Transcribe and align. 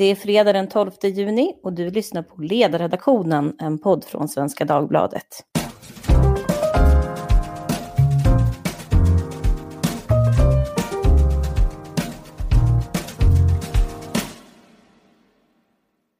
Det 0.00 0.04
är 0.04 0.14
fredag 0.14 0.52
den 0.52 0.68
12 0.68 0.90
juni 1.02 1.54
och 1.62 1.72
du 1.72 1.90
lyssnar 1.90 2.22
på 2.22 2.42
Ledarredaktionen, 2.42 3.56
en 3.58 3.78
podd 3.78 4.04
från 4.04 4.28
Svenska 4.28 4.64
Dagbladet. 4.64 5.44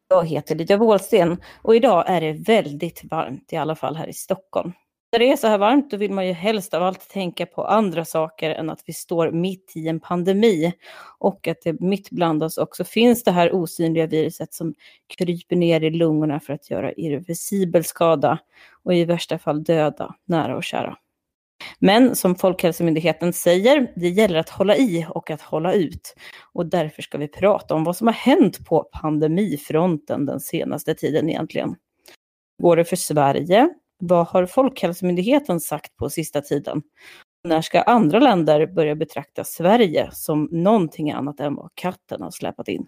Jag 0.08 0.26
heter 0.26 0.54
Lydia 0.54 0.76
Wåhlsten 0.76 1.36
och 1.62 1.76
idag 1.76 2.04
är 2.06 2.20
det 2.20 2.32
väldigt 2.32 3.04
varmt, 3.10 3.52
i 3.52 3.56
alla 3.56 3.74
fall 3.74 3.96
här 3.96 4.08
i 4.08 4.12
Stockholm. 4.12 4.72
När 5.12 5.18
det 5.18 5.32
är 5.32 5.36
så 5.36 5.46
här 5.46 5.58
varmt 5.58 5.90
då 5.90 5.96
vill 5.96 6.12
man 6.12 6.26
ju 6.26 6.32
helst 6.32 6.74
av 6.74 6.82
allt 6.82 7.08
tänka 7.08 7.46
på 7.46 7.64
andra 7.64 8.04
saker 8.04 8.50
än 8.50 8.70
att 8.70 8.82
vi 8.86 8.92
står 8.92 9.30
mitt 9.30 9.72
i 9.74 9.88
en 9.88 10.00
pandemi 10.00 10.72
och 11.18 11.48
att 11.48 11.62
det 11.64 11.80
mitt 11.80 12.10
bland 12.10 12.42
oss 12.42 12.58
också 12.58 12.84
finns 12.84 13.24
det 13.24 13.30
här 13.30 13.54
osynliga 13.54 14.06
viruset 14.06 14.54
som 14.54 14.74
kryper 15.18 15.56
ner 15.56 15.80
i 15.80 15.90
lungorna 15.90 16.40
för 16.40 16.52
att 16.52 16.70
göra 16.70 16.92
irreversibel 16.92 17.84
skada 17.84 18.38
och 18.82 18.94
i 18.94 19.04
värsta 19.04 19.38
fall 19.38 19.64
döda 19.64 20.14
nära 20.24 20.56
och 20.56 20.64
kära. 20.64 20.96
Men 21.78 22.16
som 22.16 22.34
Folkhälsomyndigheten 22.34 23.32
säger, 23.32 23.92
det 23.96 24.08
gäller 24.08 24.38
att 24.38 24.50
hålla 24.50 24.76
i 24.76 25.06
och 25.08 25.30
att 25.30 25.42
hålla 25.42 25.72
ut. 25.72 26.14
Och 26.52 26.66
därför 26.66 27.02
ska 27.02 27.18
vi 27.18 27.28
prata 27.28 27.74
om 27.74 27.84
vad 27.84 27.96
som 27.96 28.06
har 28.06 28.14
hänt 28.14 28.66
på 28.66 28.88
pandemifronten 29.02 30.26
den 30.26 30.40
senaste 30.40 30.94
tiden 30.94 31.30
egentligen. 31.30 31.74
Går 32.62 32.76
det 32.76 32.84
för 32.84 32.96
Sverige? 32.96 33.68
Vad 34.00 34.26
har 34.26 34.46
Folkhälsomyndigheten 34.46 35.60
sagt 35.60 35.96
på 35.96 36.10
sista 36.10 36.40
tiden? 36.40 36.82
När 37.48 37.62
ska 37.62 37.82
andra 37.82 38.18
länder 38.18 38.66
börja 38.66 38.94
betrakta 38.94 39.44
Sverige 39.44 40.08
som 40.12 40.48
någonting 40.50 41.10
annat 41.10 41.40
än 41.40 41.54
vad 41.54 41.70
katten 41.74 42.22
har 42.22 42.30
släpat 42.30 42.68
in? 42.68 42.86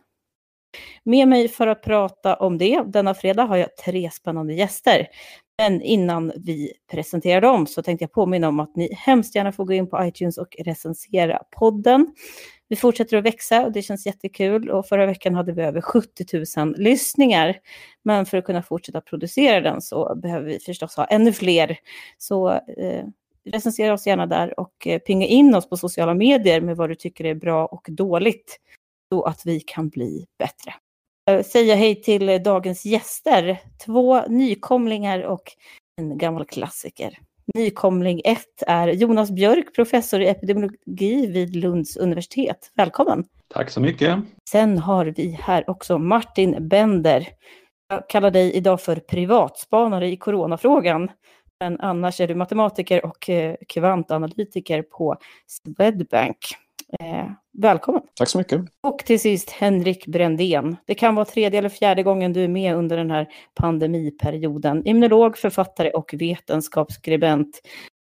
Med 1.04 1.28
mig 1.28 1.48
för 1.48 1.66
att 1.66 1.82
prata 1.82 2.36
om 2.36 2.58
det 2.58 2.82
denna 2.86 3.14
fredag 3.14 3.44
har 3.44 3.56
jag 3.56 3.76
tre 3.76 4.10
spännande 4.10 4.54
gäster. 4.54 5.06
Men 5.58 5.82
innan 5.82 6.32
vi 6.36 6.72
presenterar 6.90 7.40
dem 7.40 7.66
så 7.66 7.82
tänkte 7.82 8.02
jag 8.02 8.12
påminna 8.12 8.48
om 8.48 8.60
att 8.60 8.76
ni 8.76 8.94
hemskt 8.94 9.34
gärna 9.34 9.52
får 9.52 9.64
gå 9.64 9.72
in 9.72 9.90
på 9.90 10.04
iTunes 10.04 10.38
och 10.38 10.56
recensera 10.58 11.42
podden. 11.58 12.14
Vi 12.72 12.76
fortsätter 12.76 13.16
att 13.16 13.24
växa 13.24 13.64
och 13.64 13.72
det 13.72 13.82
känns 13.82 14.06
jättekul 14.06 14.70
och 14.70 14.86
förra 14.86 15.06
veckan 15.06 15.34
hade 15.34 15.52
vi 15.52 15.62
över 15.62 15.80
70 15.80 16.44
000 16.56 16.74
lyssningar. 16.78 17.58
Men 18.02 18.26
för 18.26 18.38
att 18.38 18.44
kunna 18.44 18.62
fortsätta 18.62 19.00
producera 19.00 19.60
den 19.60 19.80
så 19.80 20.14
behöver 20.14 20.46
vi 20.46 20.58
förstås 20.58 20.96
ha 20.96 21.04
ännu 21.04 21.32
fler. 21.32 21.78
Så 22.18 22.50
eh, 22.50 23.04
recensera 23.44 23.92
oss 23.92 24.06
gärna 24.06 24.26
där 24.26 24.60
och 24.60 24.86
eh, 24.86 24.98
pinga 24.98 25.26
in 25.26 25.54
oss 25.54 25.68
på 25.68 25.76
sociala 25.76 26.14
medier 26.14 26.60
med 26.60 26.76
vad 26.76 26.90
du 26.90 26.94
tycker 26.94 27.24
är 27.24 27.34
bra 27.34 27.66
och 27.66 27.86
dåligt 27.90 28.58
så 29.08 29.22
att 29.22 29.42
vi 29.44 29.60
kan 29.60 29.88
bli 29.88 30.26
bättre. 30.38 30.74
Eh, 31.30 31.42
säga 31.42 31.74
hej 31.74 32.02
till 32.02 32.42
dagens 32.42 32.84
gäster, 32.84 33.58
två 33.86 34.26
nykomlingar 34.26 35.22
och 35.22 35.52
en 35.96 36.18
gammal 36.18 36.44
klassiker. 36.44 37.18
Nykomling 37.54 38.20
1 38.24 38.38
är 38.66 38.88
Jonas 38.88 39.30
Björk, 39.30 39.74
professor 39.74 40.20
i 40.20 40.28
epidemiologi 40.28 41.26
vid 41.26 41.56
Lunds 41.56 41.96
universitet. 41.96 42.72
Välkommen! 42.74 43.24
Tack 43.54 43.70
så 43.70 43.80
mycket! 43.80 44.18
Sen 44.50 44.78
har 44.78 45.06
vi 45.06 45.38
här 45.42 45.70
också 45.70 45.98
Martin 45.98 46.68
Bender. 46.68 47.28
Jag 47.88 48.08
kallar 48.08 48.30
dig 48.30 48.52
idag 48.52 48.80
för 48.80 48.96
privatspanare 48.96 50.08
i 50.08 50.16
coronafrågan. 50.16 51.10
Men 51.60 51.80
annars 51.80 52.20
är 52.20 52.28
du 52.28 52.34
matematiker 52.34 53.06
och 53.06 53.30
eh, 53.30 53.56
kvantanalytiker 53.68 54.82
på 54.82 55.16
Swedbank. 55.46 56.38
Eh, 57.00 57.30
välkommen! 57.58 58.02
Tack 58.14 58.28
så 58.28 58.38
mycket! 58.38 58.60
Och 58.80 58.98
till 58.98 59.20
sist 59.20 59.50
Henrik 59.50 60.06
Brändén. 60.06 60.76
Det 60.86 60.94
kan 60.94 61.14
vara 61.14 61.24
tredje 61.24 61.58
eller 61.58 61.68
fjärde 61.68 62.02
gången 62.02 62.32
du 62.32 62.44
är 62.44 62.48
med 62.48 62.76
under 62.76 62.96
den 62.96 63.10
här 63.10 63.28
pandemiperioden. 63.54 64.86
Immunolog, 64.86 65.38
författare 65.38 65.90
och 65.90 66.14
vetenskapsskribent 66.18 67.60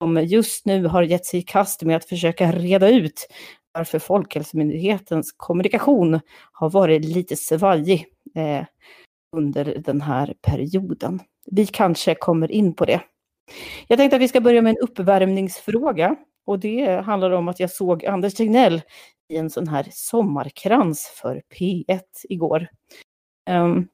som 0.04 0.18
just 0.18 0.66
nu 0.66 0.86
har 0.86 1.04
gett 1.04 1.26
sig 1.26 1.40
i 1.40 1.44
kast 1.44 1.84
med 1.84 1.96
att 1.96 2.06
försöka 2.06 2.52
reda 2.52 2.90
ut 2.90 3.28
varför 3.74 4.00
Folkhälsomyndighetens 4.00 5.34
kommunikation 5.38 6.20
har 6.52 6.70
varit 6.70 7.06
lite 7.06 7.36
svajig 7.36 8.06
eh, 8.36 8.66
under 9.36 9.66
den 9.86 10.02
här 10.02 10.34
perioden. 10.42 11.20
Vi 11.52 11.66
kanske 11.66 12.16
kommer 12.16 12.52
in 12.52 12.74
på 12.74 12.86
det. 12.86 13.02
Jag 13.88 14.00
tänkte 14.00 14.16
att 14.16 14.22
vi 14.22 14.28
ska 14.28 14.42
börja 14.42 14.62
med 14.62 14.70
en 14.70 14.84
uppvärmningsfråga. 14.84 16.16
Och 16.46 16.60
det 16.60 17.06
handlar 17.06 17.32
om 17.32 17.48
att 17.48 17.60
jag 17.60 17.72
såg 17.72 18.06
Anders 18.06 18.34
Tegnell 18.34 18.82
i 19.30 19.38
en 19.38 19.50
sån 19.50 19.68
här 19.68 19.88
sommarkrans 19.92 21.12
för 21.22 21.42
P1 21.60 22.02
igår. 22.30 22.68
Um, 23.50 23.88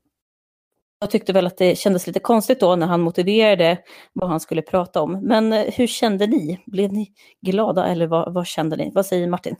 jag 0.99 1.09
tyckte 1.09 1.33
väl 1.33 1.47
att 1.47 1.57
det 1.57 1.77
kändes 1.77 2.07
lite 2.07 2.19
konstigt 2.19 2.59
då 2.59 2.75
när 2.75 2.87
han 2.87 3.01
motiverade 3.01 3.77
vad 4.13 4.29
han 4.29 4.39
skulle 4.39 4.61
prata 4.61 5.01
om. 5.01 5.19
Men 5.23 5.53
eh, 5.53 5.73
hur 5.73 5.87
kände 5.87 6.27
ni? 6.27 6.63
Blev 6.65 6.93
ni 6.93 7.13
glada 7.41 7.87
eller 7.87 8.07
vad, 8.07 8.33
vad 8.33 8.47
kände 8.47 8.75
ni? 8.75 8.91
Vad 8.95 9.05
säger 9.05 9.27
Martin? 9.27 9.55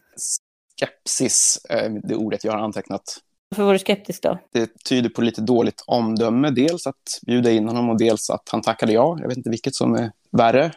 Skepsis 0.79 1.59
det 2.03 2.15
ordet 2.15 2.43
jag 2.43 2.51
har 2.51 2.59
antecknat. 2.59 3.19
Varför 3.49 3.63
var 3.63 3.73
du 3.73 3.79
skeptisk 3.79 4.23
då? 4.23 4.39
Det 4.53 4.83
tyder 4.83 5.09
på 5.09 5.21
lite 5.21 5.41
dåligt 5.41 5.83
omdöme. 5.87 6.49
Dels 6.49 6.87
att 6.87 7.19
bjuda 7.25 7.51
in 7.51 7.67
honom 7.67 7.89
och 7.89 7.97
dels 7.97 8.29
att 8.29 8.49
han 8.51 8.61
tackade 8.61 8.93
ja. 8.93 9.17
Jag 9.21 9.27
vet 9.27 9.37
inte 9.37 9.49
vilket 9.49 9.75
som 9.75 9.95
är 9.95 10.11
värre. 10.31 10.71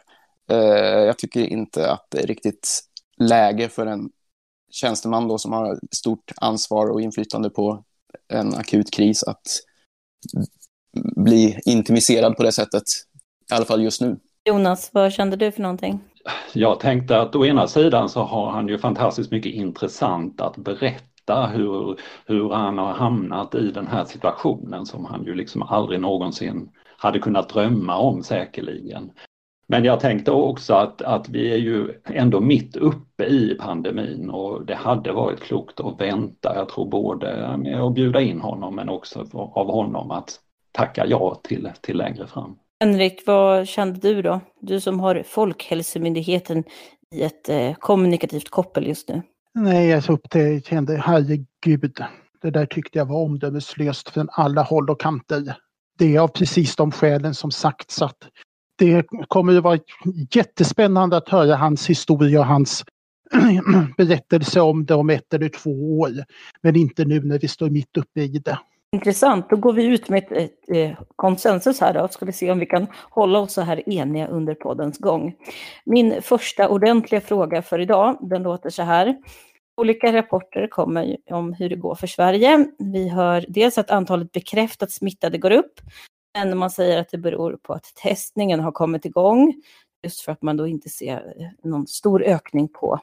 Eh, 0.52 1.04
jag 1.04 1.18
tycker 1.18 1.40
inte 1.40 1.90
att 1.90 2.06
det 2.10 2.22
är 2.22 2.26
riktigt 2.26 2.80
läge 3.18 3.68
för 3.68 3.86
en 3.86 4.10
tjänsteman 4.70 5.28
då 5.28 5.38
som 5.38 5.52
har 5.52 5.78
stort 5.90 6.32
ansvar 6.36 6.90
och 6.90 7.00
inflytande 7.00 7.50
på 7.50 7.84
en 8.28 8.54
akut 8.54 8.90
kris 8.90 9.22
att 9.22 9.42
bli 11.16 11.60
intimiserad 11.64 12.36
på 12.36 12.42
det 12.42 12.52
sättet, 12.52 12.82
i 13.50 13.54
alla 13.54 13.64
fall 13.64 13.82
just 13.82 14.00
nu. 14.00 14.18
Jonas, 14.44 14.90
vad 14.92 15.12
kände 15.12 15.36
du 15.36 15.52
för 15.52 15.62
någonting? 15.62 16.00
Jag 16.52 16.80
tänkte 16.80 17.20
att 17.20 17.36
å 17.36 17.46
ena 17.46 17.68
sidan 17.68 18.08
så 18.08 18.22
har 18.22 18.50
han 18.50 18.68
ju 18.68 18.78
fantastiskt 18.78 19.30
mycket 19.30 19.52
intressant 19.52 20.40
att 20.40 20.56
berätta 20.56 21.46
hur, 21.46 22.00
hur 22.26 22.50
han 22.50 22.78
har 22.78 22.92
hamnat 22.92 23.54
i 23.54 23.70
den 23.70 23.86
här 23.86 24.04
situationen 24.04 24.86
som 24.86 25.04
han 25.04 25.24
ju 25.24 25.34
liksom 25.34 25.62
aldrig 25.62 26.00
någonsin 26.00 26.70
hade 26.96 27.18
kunnat 27.18 27.48
drömma 27.48 27.96
om 27.96 28.22
säkerligen. 28.22 29.10
Men 29.66 29.84
jag 29.84 30.00
tänkte 30.00 30.30
också 30.30 30.74
att, 30.74 31.02
att 31.02 31.28
vi 31.28 31.52
är 31.52 31.56
ju 31.56 31.88
ändå 32.04 32.40
mitt 32.40 32.76
uppe 32.76 33.24
i 33.24 33.56
pandemin 33.60 34.30
och 34.30 34.66
det 34.66 34.74
hade 34.74 35.12
varit 35.12 35.40
klokt 35.40 35.80
att 35.80 36.00
vänta, 36.00 36.54
jag 36.54 36.68
tror 36.68 36.90
både 36.90 37.56
med 37.56 37.80
att 37.80 37.94
bjuda 37.94 38.20
in 38.20 38.40
honom 38.40 38.74
men 38.74 38.88
också 38.88 39.26
av 39.32 39.70
honom 39.70 40.10
att 40.10 40.40
tacka 40.72 41.06
ja 41.06 41.40
till, 41.44 41.70
till 41.80 41.96
längre 41.96 42.26
fram. 42.26 42.56
Henrik, 42.80 43.22
vad 43.26 43.68
kände 43.68 44.00
du 44.00 44.22
då? 44.22 44.40
Du 44.60 44.80
som 44.80 45.00
har 45.00 45.22
Folkhälsomyndigheten 45.26 46.64
i 47.14 47.22
ett 47.22 47.48
eh, 47.48 47.74
kommunikativt 47.74 48.50
koppel 48.50 48.86
just 48.86 49.08
nu. 49.08 49.22
Nej, 49.54 49.88
jag 49.88 50.04
såg 50.04 50.14
upp 50.14 50.30
det 50.30 50.56
och 50.56 50.62
kände 50.64 50.96
herregud, 50.96 51.98
det 52.42 52.50
där 52.50 52.66
tyckte 52.66 52.98
jag 52.98 53.06
var 53.06 53.22
omdömeslöst 53.22 54.08
från 54.08 54.28
alla 54.32 54.62
håll 54.62 54.90
och 54.90 55.00
kanter. 55.00 55.56
Det 55.98 56.16
är 56.16 56.20
av 56.20 56.28
precis 56.28 56.76
de 56.76 56.92
skälen 56.92 57.34
som 57.34 57.50
sagts 57.50 58.02
att 58.02 58.28
det 58.82 59.06
kommer 59.28 59.56
att 59.56 59.62
vara 59.62 59.78
jättespännande 60.34 61.16
att 61.16 61.28
höra 61.28 61.56
hans 61.56 61.90
historia 61.90 62.40
och 62.40 62.46
hans 62.46 62.84
berättelse 63.96 64.60
om 64.60 64.84
det 64.84 64.94
om 64.94 65.10
ett 65.10 65.34
eller 65.34 65.48
två 65.48 65.98
år. 65.98 66.10
Men 66.62 66.76
inte 66.76 67.04
nu 67.04 67.20
när 67.20 67.38
vi 67.38 67.48
står 67.48 67.70
mitt 67.70 67.96
uppe 67.96 68.20
i 68.20 68.28
det. 68.28 68.58
Intressant, 68.96 69.50
då 69.50 69.56
går 69.56 69.72
vi 69.72 69.84
ut 69.84 70.08
med 70.08 70.18
ett, 70.18 70.32
ett, 70.32 70.70
ett 70.70 70.96
konsensus 71.16 71.80
här 71.80 71.94
då, 71.94 72.08
ska 72.08 72.26
vi 72.26 72.32
se 72.32 72.50
om 72.50 72.58
vi 72.58 72.66
kan 72.66 72.86
hålla 73.10 73.38
oss 73.38 73.52
så 73.52 73.60
här 73.60 73.88
eniga 73.88 74.26
under 74.26 74.54
poddens 74.54 74.98
gång. 74.98 75.34
Min 75.84 76.22
första 76.22 76.68
ordentliga 76.68 77.20
fråga 77.20 77.62
för 77.62 77.78
idag, 77.78 78.18
den 78.20 78.42
låter 78.42 78.70
så 78.70 78.82
här. 78.82 79.16
Olika 79.76 80.12
rapporter 80.12 80.68
kommer 80.70 81.16
om 81.30 81.52
hur 81.52 81.68
det 81.68 81.76
går 81.76 81.94
för 81.94 82.06
Sverige. 82.06 82.66
Vi 82.78 83.08
hör 83.08 83.44
dels 83.48 83.78
att 83.78 83.90
antalet 83.90 84.32
bekräftat 84.32 84.92
smittade 84.92 85.38
går 85.38 85.50
upp, 85.50 85.80
men 86.34 86.58
man 86.58 86.70
säger 86.70 86.98
att 86.98 87.08
det 87.08 87.18
beror 87.18 87.56
på 87.62 87.72
att 87.72 87.94
testningen 87.94 88.60
har 88.60 88.72
kommit 88.72 89.04
igång, 89.04 89.54
just 90.02 90.20
för 90.20 90.32
att 90.32 90.42
man 90.42 90.56
då 90.56 90.66
inte 90.66 90.88
ser 90.88 91.34
eh, 91.40 91.70
någon 91.70 91.86
stor 91.86 92.22
ökning 92.22 92.68
på 92.68 93.00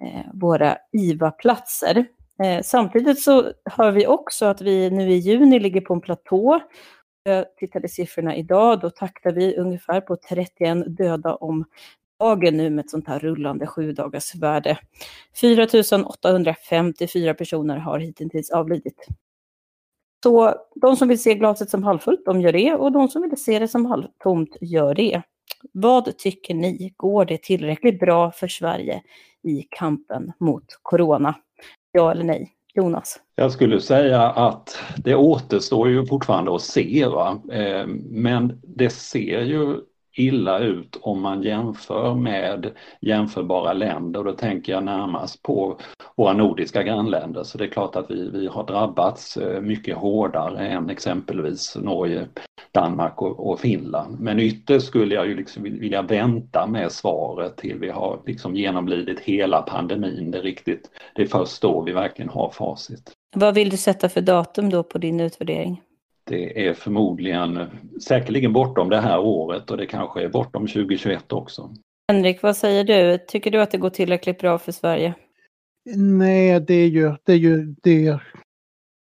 eh, 0.00 0.26
våra 0.34 0.78
IVA-platser. 0.92 2.06
Eh, 2.42 2.62
samtidigt 2.62 3.20
så 3.20 3.52
hör 3.64 3.90
vi 3.90 4.06
också 4.06 4.46
att 4.46 4.60
vi 4.60 4.90
nu 4.90 5.10
i 5.10 5.16
juni 5.16 5.60
ligger 5.60 5.80
på 5.80 5.94
en 5.94 6.00
platå. 6.00 6.60
Jag 7.22 7.56
tittade 7.56 7.88
siffrorna 7.88 8.36
idag, 8.36 8.80
då 8.80 8.90
taktar 8.90 9.32
vi 9.32 9.56
ungefär 9.56 10.00
på 10.00 10.16
31 10.16 10.96
döda 10.96 11.34
om 11.34 11.64
dagen 12.20 12.56
nu 12.56 12.70
med 12.70 12.84
ett 12.84 12.90
sånt 12.90 13.08
här 13.08 13.18
rullande 13.18 13.66
sju 13.66 13.92
dagars 13.92 14.34
värde. 14.34 14.78
4 15.40 15.66
854 16.06 17.34
personer 17.34 17.76
har 17.76 17.98
hittills 17.98 18.50
avlidit. 18.50 19.06
Så 20.22 20.54
de 20.74 20.96
som 20.96 21.08
vill 21.08 21.22
se 21.22 21.34
glaset 21.34 21.70
som 21.70 21.82
halvfullt, 21.82 22.24
de 22.24 22.40
gör 22.40 22.52
det 22.52 22.74
och 22.74 22.92
de 22.92 23.08
som 23.08 23.22
vill 23.22 23.44
se 23.44 23.58
det 23.58 23.68
som 23.68 23.86
halvtomt 23.86 24.56
gör 24.60 24.94
det. 24.94 25.22
Vad 25.72 26.18
tycker 26.18 26.54
ni? 26.54 26.94
Går 26.96 27.24
det 27.24 27.42
tillräckligt 27.42 28.00
bra 28.00 28.30
för 28.30 28.48
Sverige 28.48 29.02
i 29.42 29.66
kampen 29.70 30.32
mot 30.40 30.64
corona? 30.82 31.34
Ja 31.92 32.10
eller 32.10 32.24
nej? 32.24 32.52
Jonas? 32.74 33.20
Jag 33.34 33.52
skulle 33.52 33.80
säga 33.80 34.22
att 34.22 34.78
det 34.96 35.14
återstår 35.14 35.88
ju 35.88 36.06
fortfarande 36.06 36.54
att 36.54 36.62
se. 36.62 37.06
Va? 37.06 37.42
Eh, 37.52 37.86
men 38.10 38.60
det 38.62 38.90
ser 38.90 39.42
ju 39.42 39.76
illa 40.12 40.58
ut 40.58 40.98
om 41.02 41.22
man 41.22 41.42
jämför 41.42 42.14
med 42.14 42.70
jämförbara 43.00 43.72
länder. 43.72 44.24
Då 44.24 44.32
tänker 44.32 44.72
jag 44.72 44.84
närmast 44.84 45.42
på 45.42 45.78
våra 46.16 46.32
nordiska 46.32 46.82
grannländer. 46.82 47.42
Så 47.42 47.58
det 47.58 47.64
är 47.64 47.68
klart 47.68 47.96
att 47.96 48.10
vi, 48.10 48.30
vi 48.30 48.46
har 48.46 48.66
drabbats 48.66 49.36
eh, 49.36 49.60
mycket 49.60 49.96
hårdare 49.96 50.68
än 50.68 50.90
exempelvis 50.90 51.76
Norge, 51.76 52.26
Danmark 52.72 53.22
och, 53.22 53.50
och 53.50 53.60
Finland. 53.60 54.20
Men 54.20 54.40
ytterst 54.40 54.86
skulle 54.86 55.14
jag 55.14 55.26
ju 55.26 55.36
liksom 55.36 55.62
vilja 55.62 56.02
vänta 56.02 56.66
med 56.66 56.92
svaret 56.92 57.56
till 57.56 57.78
vi 57.78 57.90
har 57.90 58.20
liksom 58.26 58.56
genomlidit 58.56 59.20
hela 59.20 59.62
pandemin. 59.62 60.30
Det 60.30 60.38
är, 60.38 60.42
riktigt, 60.42 60.90
det 61.14 61.22
är 61.22 61.26
först 61.26 61.62
då 61.62 61.82
vi 61.82 61.92
verkligen 61.92 62.28
har 62.28 62.50
facit. 62.50 63.12
Vad 63.36 63.54
vill 63.54 63.70
du 63.70 63.76
sätta 63.76 64.08
för 64.08 64.20
datum 64.20 64.70
då 64.70 64.82
på 64.82 64.98
din 64.98 65.20
utvärdering? 65.20 65.80
Det 66.30 66.68
är 66.68 66.74
förmodligen 66.74 67.66
säkerligen 68.00 68.52
bortom 68.52 68.88
det 68.88 69.00
här 69.00 69.18
året 69.18 69.70
och 69.70 69.76
det 69.76 69.86
kanske 69.86 70.22
är 70.22 70.28
bortom 70.28 70.66
2021 70.66 71.32
också. 71.32 71.74
Henrik, 72.12 72.42
vad 72.42 72.56
säger 72.56 72.84
du? 72.84 73.18
Tycker 73.28 73.50
du 73.50 73.62
att 73.62 73.70
det 73.70 73.78
går 73.78 73.90
tillräckligt 73.90 74.38
bra 74.38 74.58
för 74.58 74.72
Sverige? 74.72 75.14
Nej, 75.96 76.60
det 76.60 76.74
är 76.74 76.88
ju, 76.88 77.14
det 77.24 77.32
är 77.32 77.36
ju, 77.36 77.74
det, 77.82 78.18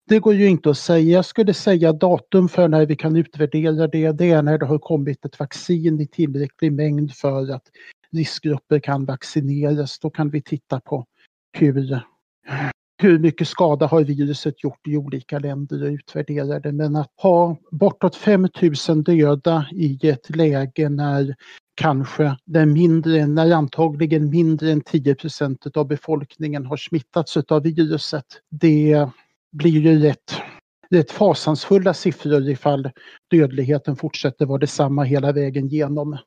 det 0.09 0.19
går 0.19 0.33
ju 0.33 0.47
inte 0.47 0.69
att 0.69 0.77
säga. 0.77 1.15
Jag 1.15 1.25
skulle 1.25 1.53
säga 1.53 1.93
datum 1.93 2.49
för 2.49 2.67
när 2.67 2.85
vi 2.85 2.95
kan 2.95 3.15
utvärdera 3.15 3.87
det. 3.87 4.11
Det 4.11 4.31
är 4.31 4.41
när 4.41 4.57
det 4.57 4.65
har 4.65 4.79
kommit 4.79 5.25
ett 5.25 5.39
vaccin 5.39 6.01
i 6.01 6.07
tillräcklig 6.07 6.73
mängd 6.73 7.13
för 7.13 7.51
att 7.51 7.65
riskgrupper 8.11 8.79
kan 8.79 9.05
vaccineras. 9.05 9.99
Då 9.99 10.09
kan 10.09 10.29
vi 10.29 10.41
titta 10.41 10.79
på 10.79 11.05
hur, 11.57 11.99
hur 13.01 13.19
mycket 13.19 13.47
skada 13.47 13.85
har 13.85 14.03
viruset 14.03 14.63
gjort 14.63 14.87
i 14.87 14.97
olika 14.97 15.39
länder 15.39 15.83
och 15.83 15.89
utvärdera 15.89 16.59
det. 16.59 16.71
Men 16.71 16.95
att 16.95 17.11
ha 17.17 17.57
bortåt 17.71 18.15
5000 18.15 19.03
döda 19.03 19.65
i 19.71 20.09
ett 20.09 20.35
läge 20.35 20.89
när 20.89 21.35
kanske 21.75 22.37
det 22.45 22.65
mindre, 22.65 23.27
när 23.27 23.51
antagligen 23.51 24.29
mindre 24.29 24.71
än 24.71 24.81
10% 24.81 25.77
av 25.77 25.87
befolkningen 25.87 26.65
har 26.65 26.77
smittats 26.77 27.37
av 27.37 27.63
viruset. 27.63 28.25
Det 28.49 29.07
blir 29.51 29.81
ju 29.81 29.99
rätt, 29.99 30.33
rätt 30.89 31.11
fasansfulla 31.11 31.93
siffror 31.93 32.49
ifall 32.49 32.89
dödligheten 33.31 33.95
fortsätter 33.95 34.45
vara 34.45 34.59
detsamma 34.59 35.03
hela 35.03 35.31
vägen 35.31 35.65
igenom. 35.65 36.17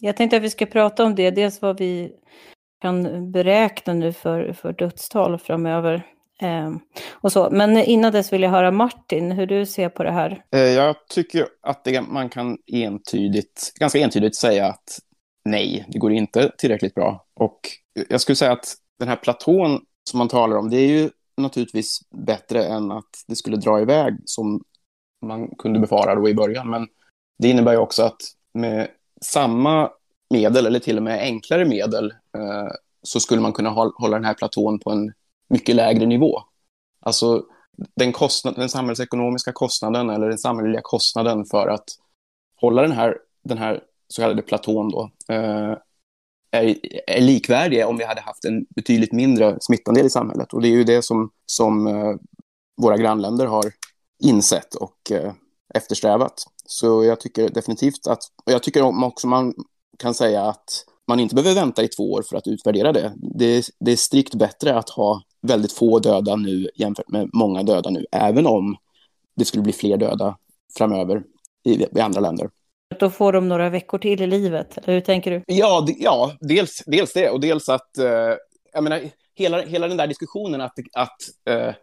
Jag 0.00 0.16
tänkte 0.16 0.36
att 0.36 0.42
vi 0.42 0.50
ska 0.50 0.66
prata 0.66 1.04
om 1.04 1.14
det, 1.14 1.30
dels 1.30 1.62
vad 1.62 1.78
vi 1.78 2.12
kan 2.80 3.32
beräkna 3.32 3.94
nu 3.94 4.12
för, 4.12 4.52
för 4.52 4.72
dödstal 4.72 5.38
framöver. 5.38 6.06
Eh, 6.40 6.70
och 7.12 7.32
så. 7.32 7.48
Men 7.50 7.76
innan 7.76 8.12
dess 8.12 8.32
vill 8.32 8.42
jag 8.42 8.50
höra 8.50 8.70
Martin, 8.70 9.32
hur 9.32 9.46
du 9.46 9.66
ser 9.66 9.88
på 9.88 10.02
det 10.02 10.10
här. 10.10 10.44
Eh, 10.54 10.60
jag 10.60 10.96
tycker 11.08 11.46
att 11.60 11.84
det, 11.84 12.00
man 12.00 12.28
kan 12.28 12.58
entydigt, 12.66 13.72
ganska 13.80 13.98
entydigt 13.98 14.36
säga 14.36 14.66
att 14.66 14.98
nej, 15.44 15.86
det 15.88 15.98
går 15.98 16.12
inte 16.12 16.52
tillräckligt 16.58 16.94
bra. 16.94 17.26
Och 17.34 17.60
jag 18.08 18.20
skulle 18.20 18.36
säga 18.36 18.52
att 18.52 18.74
den 18.98 19.08
här 19.08 19.16
platån 19.16 19.80
som 20.10 20.18
man 20.18 20.28
talar 20.28 20.56
om, 20.56 20.70
det 20.70 20.76
är 20.76 20.88
ju 20.88 21.10
naturligtvis 21.36 22.00
bättre 22.26 22.64
än 22.64 22.90
att 22.90 23.24
det 23.26 23.36
skulle 23.36 23.56
dra 23.56 23.80
iväg 23.80 24.16
som 24.24 24.64
man 25.26 25.48
kunde 25.58 25.80
befara 25.80 26.14
då 26.14 26.28
i 26.28 26.34
början. 26.34 26.70
Men 26.70 26.88
det 27.38 27.48
innebär 27.48 27.72
ju 27.72 27.78
också 27.78 28.02
att 28.02 28.20
med 28.54 28.88
samma 29.20 29.90
medel, 30.30 30.66
eller 30.66 30.78
till 30.78 30.96
och 30.96 31.02
med 31.02 31.20
enklare 31.20 31.64
medel, 31.64 32.10
eh, 32.10 32.72
så 33.02 33.20
skulle 33.20 33.40
man 33.40 33.52
kunna 33.52 33.70
hålla 33.70 34.16
den 34.16 34.24
här 34.24 34.34
platån 34.34 34.78
på 34.78 34.90
en 34.90 35.12
mycket 35.52 35.76
lägre 35.76 36.06
nivå. 36.06 36.42
Alltså 37.00 37.44
den, 37.96 38.12
kostnad, 38.12 38.56
den 38.56 38.68
samhällsekonomiska 38.68 39.52
kostnaden 39.52 40.10
eller 40.10 40.28
den 40.28 40.38
samhälleliga 40.38 40.80
kostnaden 40.84 41.44
för 41.44 41.68
att 41.68 41.84
hålla 42.60 42.82
den 42.82 42.92
här, 42.92 43.18
den 43.44 43.58
här 43.58 43.82
så 44.08 44.22
kallade 44.22 44.42
platån 44.42 44.90
då, 44.90 45.10
eh, 45.28 45.76
är, 46.50 46.76
är 47.06 47.20
likvärdiga 47.20 47.88
om 47.88 47.96
vi 47.96 48.04
hade 48.04 48.20
haft 48.20 48.44
en 48.44 48.66
betydligt 48.68 49.12
mindre 49.12 49.56
smittandel 49.60 50.06
i 50.06 50.10
samhället. 50.10 50.52
Och 50.52 50.62
det 50.62 50.68
är 50.68 50.72
ju 50.72 50.84
det 50.84 51.02
som, 51.02 51.30
som 51.46 51.86
eh, 51.86 52.14
våra 52.82 52.96
grannländer 52.96 53.46
har 53.46 53.72
insett 54.22 54.74
och 54.74 55.12
eh, 55.12 55.32
eftersträvat. 55.74 56.44
Så 56.66 57.04
jag 57.04 57.20
tycker 57.20 57.48
definitivt 57.48 58.06
att, 58.06 58.22
och 58.46 58.52
jag 58.52 58.62
tycker 58.62 59.04
också 59.04 59.26
man 59.26 59.54
kan 59.98 60.14
säga 60.14 60.42
att 60.42 60.84
man 61.08 61.20
inte 61.20 61.34
behöver 61.34 61.60
vänta 61.60 61.82
i 61.82 61.88
två 61.88 62.12
år 62.12 62.22
för 62.22 62.36
att 62.36 62.46
utvärdera 62.46 62.92
det. 62.92 63.12
Det, 63.16 63.64
det 63.80 63.92
är 63.92 63.96
strikt 63.96 64.34
bättre 64.34 64.74
att 64.74 64.90
ha 64.90 65.22
väldigt 65.42 65.72
få 65.72 65.98
döda 65.98 66.36
nu 66.36 66.68
jämfört 66.74 67.08
med 67.08 67.30
många 67.32 67.62
döda 67.62 67.90
nu, 67.90 68.06
även 68.12 68.46
om 68.46 68.76
det 69.36 69.44
skulle 69.44 69.62
bli 69.62 69.72
fler 69.72 69.96
döda 69.96 70.36
framöver 70.78 71.22
i, 71.64 71.86
i 71.96 72.00
andra 72.00 72.20
länder. 72.20 72.50
Då 72.98 73.10
får 73.10 73.32
de 73.32 73.48
några 73.48 73.70
veckor 73.70 73.98
till 73.98 74.22
i 74.22 74.26
livet, 74.26 74.78
eller 74.78 74.94
hur 74.94 75.00
tänker 75.00 75.30
du? 75.30 75.42
Ja, 75.46 75.86
ja 75.98 76.32
dels, 76.40 76.82
dels 76.86 77.12
det 77.12 77.30
och 77.30 77.40
dels 77.40 77.68
att, 77.68 77.98
eh, 77.98 78.36
jag 78.72 78.84
menar, 78.84 79.00
hela, 79.34 79.62
hela 79.62 79.88
den 79.88 79.96
där 79.96 80.06
diskussionen 80.06 80.60
att, 80.60 80.72
att 80.92 81.16
eh, 81.50 81.74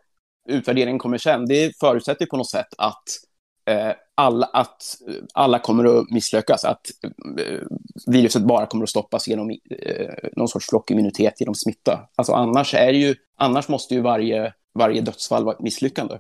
utvärderingen 0.50 1.00
kommer 1.00 1.18
sen, 1.18 1.46
det 1.46 1.80
förutsätter 1.80 2.26
på 2.26 2.38
något 2.38 2.50
sätt 2.50 2.68
att 2.78 3.04
Eh, 3.70 3.94
alla, 4.16 4.46
att 4.46 4.84
alla 5.34 5.60
kommer 5.60 6.00
att 6.00 6.12
misslyckas, 6.12 6.66
att 6.66 6.88
eh, 7.40 7.62
viruset 8.08 8.42
bara 8.42 8.66
kommer 8.66 8.84
att 8.84 8.90
stoppas 8.90 9.28
genom 9.28 9.50
eh, 9.50 10.14
någon 10.36 10.48
sorts 10.48 10.70
flockimmunitet 10.70 11.40
genom 11.40 11.56
smitta. 11.56 12.00
Alltså 12.16 12.34
annars, 12.34 12.74
är 12.74 12.94
ju, 12.94 13.16
annars 13.38 13.70
måste 13.70 13.96
ju 13.96 14.02
varje, 14.02 14.54
varje 14.74 15.02
dödsfall 15.02 15.44
vara 15.44 15.56
ett 15.56 15.62
misslyckande. 15.62 16.16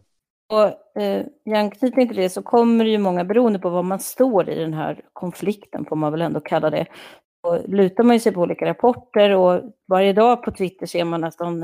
Och 0.53 1.01
eh, 1.01 1.25
i 1.45 1.53
anknytning 1.53 2.07
till 2.07 2.17
det 2.17 2.29
så 2.29 2.41
kommer 2.41 2.85
det 2.85 2.91
ju 2.91 2.97
många, 2.97 3.23
beroende 3.23 3.59
på 3.59 3.69
var 3.69 3.83
man 3.83 3.99
står 3.99 4.49
i 4.49 4.59
den 4.59 4.73
här 4.73 5.01
konflikten, 5.13 5.85
får 5.85 5.95
man 5.95 6.11
väl 6.11 6.21
ändå 6.21 6.39
kalla 6.39 6.69
det, 6.69 6.85
och 7.43 7.69
lutar 7.69 8.03
man 8.03 8.19
sig 8.19 8.31
på 8.31 8.41
olika 8.41 8.65
rapporter 8.65 9.35
och 9.35 9.61
varje 9.87 10.13
dag 10.13 10.43
på 10.43 10.51
Twitter 10.51 10.85
ser 10.85 11.03
man 11.03 11.21
nästan 11.21 11.63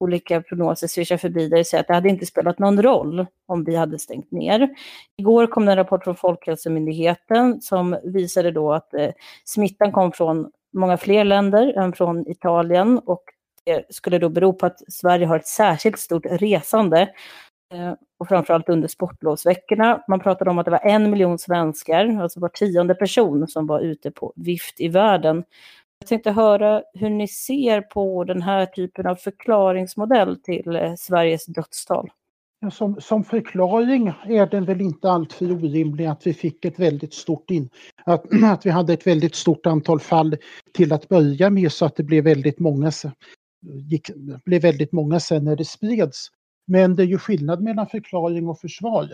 olika 0.00 0.42
prognoser 0.42 0.86
svischar 0.86 1.16
förbi 1.16 1.48
där 1.48 1.56
det 1.56 1.64
säger 1.64 1.80
att 1.82 1.88
det 1.88 1.94
hade 1.94 2.08
inte 2.08 2.26
spelat 2.26 2.58
någon 2.58 2.82
roll 2.82 3.26
om 3.46 3.64
vi 3.64 3.76
hade 3.76 3.98
stängt 3.98 4.30
ner. 4.30 4.68
Igår 5.16 5.46
kom 5.46 5.64
det 5.64 5.72
en 5.72 5.76
rapport 5.76 6.04
från 6.04 6.16
Folkhälsomyndigheten 6.16 7.60
som 7.60 7.98
visade 8.04 8.50
då 8.50 8.72
att 8.72 8.94
eh, 8.94 9.10
smittan 9.44 9.92
kom 9.92 10.12
från 10.12 10.50
många 10.72 10.96
fler 10.96 11.24
länder 11.24 11.78
än 11.78 11.92
från 11.92 12.28
Italien 12.28 12.98
och 12.98 13.22
det 13.64 13.84
skulle 13.94 14.18
då 14.18 14.28
bero 14.28 14.52
på 14.52 14.66
att 14.66 14.92
Sverige 14.92 15.26
har 15.26 15.36
ett 15.36 15.46
särskilt 15.46 15.98
stort 15.98 16.26
resande 16.26 17.08
Eh, 17.74 17.94
och 18.18 18.28
framförallt 18.28 18.68
under 18.68 18.88
sportlovsveckorna. 18.88 20.04
Man 20.08 20.20
pratade 20.20 20.50
om 20.50 20.58
att 20.58 20.64
det 20.64 20.70
var 20.70 20.86
en 20.86 21.10
miljon 21.10 21.38
svenskar, 21.38 22.22
alltså 22.22 22.40
var 22.40 22.48
tionde 22.48 22.94
person 22.94 23.48
som 23.48 23.66
var 23.66 23.80
ute 23.80 24.10
på 24.10 24.32
vift 24.36 24.80
i 24.80 24.88
världen. 24.88 25.44
Jag 26.08 26.22
tänkte 26.22 26.30
höra 26.30 26.82
hur 26.94 27.10
ni 27.10 27.28
ser 27.28 27.80
på 27.80 28.24
den 28.24 28.42
här 28.42 28.66
typen 28.66 29.06
av 29.06 29.16
förklaringsmodell 29.16 30.40
till 30.42 30.76
eh, 30.76 30.94
Sveriges 30.98 31.46
dödstal. 31.46 32.10
Som, 32.72 33.00
som 33.00 33.24
förklaring 33.24 34.12
är 34.24 34.46
den 34.46 34.64
väl 34.64 34.80
inte 34.80 35.10
alltför 35.10 35.52
orimlig 35.52 36.06
att 36.06 36.26
vi 36.26 36.34
fick 36.34 36.64
ett 36.64 36.78
väldigt 36.78 37.14
stort 37.14 37.50
in, 37.50 37.68
att, 38.04 38.24
att 38.44 38.66
vi 38.66 38.70
hade 38.70 38.92
ett 38.92 39.06
väldigt 39.06 39.34
stort 39.34 39.66
antal 39.66 40.00
fall 40.00 40.36
till 40.74 40.92
att 40.92 41.08
börja 41.08 41.50
med 41.50 41.72
så 41.72 41.84
att 41.84 41.96
det 41.96 42.02
blev 42.02 42.24
väldigt 42.24 42.58
många, 42.58 42.92
gick, 43.90 44.10
blev 44.44 44.62
väldigt 44.62 44.92
många 44.92 45.20
sen 45.20 45.44
när 45.44 45.56
det 45.56 45.64
spreds. 45.64 46.28
Men 46.66 46.96
det 46.96 47.02
är 47.02 47.06
ju 47.06 47.18
skillnad 47.18 47.62
mellan 47.62 47.86
förklaring 47.86 48.48
och 48.48 48.60
försvar. 48.60 49.08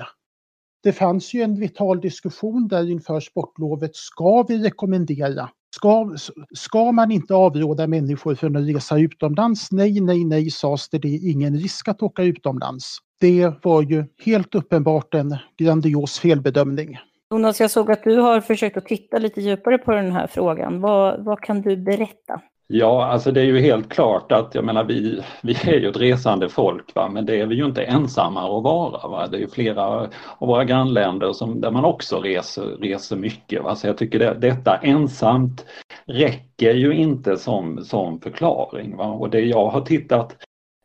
Det 0.82 0.92
fanns 0.92 1.34
ju 1.34 1.42
en 1.42 1.60
vital 1.60 2.00
diskussion 2.00 2.68
där 2.68 2.90
inför 2.90 3.20
sportlovet. 3.20 3.96
Ska 3.96 4.42
vi 4.42 4.58
rekommendera? 4.58 5.50
Ska, 5.75 6.16
ska 6.54 6.93
man 6.93 7.11
inte 7.11 7.35
avråda 7.35 7.87
människor 7.87 8.35
från 8.35 8.57
att 8.57 8.69
resa 8.69 8.99
utomlands? 8.99 9.73
Nej, 9.73 10.00
nej, 10.00 10.25
nej 10.25 10.50
sades 10.50 10.88
det. 10.88 10.99
Det 10.99 11.09
är 11.09 11.31
ingen 11.31 11.57
risk 11.57 11.88
att 11.88 12.02
åka 12.02 12.23
utomlands. 12.23 12.99
Det 13.21 13.52
var 13.62 13.83
ju 13.83 14.04
helt 14.25 14.54
uppenbart 14.54 15.14
en 15.14 15.37
grandios 15.59 16.19
felbedömning. 16.19 16.99
Jonas, 17.31 17.61
jag 17.61 17.71
såg 17.71 17.90
att 17.90 18.04
du 18.04 18.16
har 18.16 18.40
försökt 18.40 18.76
att 18.76 18.87
titta 18.87 19.19
lite 19.19 19.40
djupare 19.40 19.78
på 19.78 19.93
den 19.93 20.12
här 20.12 20.26
frågan. 20.26 20.81
Vad, 20.81 21.25
vad 21.25 21.40
kan 21.40 21.62
du 21.62 21.76
berätta? 21.76 22.40
Ja, 22.66 23.04
alltså 23.04 23.30
det 23.33 23.40
är 23.40 23.44
ju 23.44 23.61
helt 23.61 23.88
klart 23.88 24.33
att 24.33 24.54
jag 24.54 24.64
menar 24.64 24.85
vi, 24.85 25.23
vi 25.42 25.52
är 25.52 25.80
ju 25.80 25.88
ett 25.88 25.97
resande 25.97 26.49
folk 26.49 26.94
va? 26.94 27.09
men 27.09 27.26
det 27.26 27.40
är 27.40 27.47
vi 27.47 27.54
ju 27.54 27.64
inte 27.64 27.83
ensamma 27.83 28.59
att 28.59 28.64
vara. 28.64 29.09
Va? 29.09 29.26
Det 29.26 29.37
är 29.37 29.40
ju 29.40 29.49
flera 29.49 29.85
av 29.85 30.09
våra 30.38 30.64
grannländer 30.64 31.33
som, 31.33 31.61
där 31.61 31.71
man 31.71 31.85
också 31.85 32.21
reser, 32.21 32.62
reser 32.62 33.16
mycket. 33.16 33.62
Va? 33.62 33.75
Så 33.75 33.87
jag 33.87 33.99
tycker 33.99 34.18
det, 34.18 34.35
detta 34.40 34.76
ensamt 34.76 35.66
räcker 36.06 36.75
ju 36.75 36.94
inte 36.94 37.37
som, 37.37 37.85
som 37.85 38.21
förklaring. 38.21 38.97
Va? 38.97 39.06
Och 39.06 39.30
det 39.30 39.40
jag 39.40 39.66
har 39.68 39.80
tittat 39.80 40.37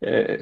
eh, 0.05 0.36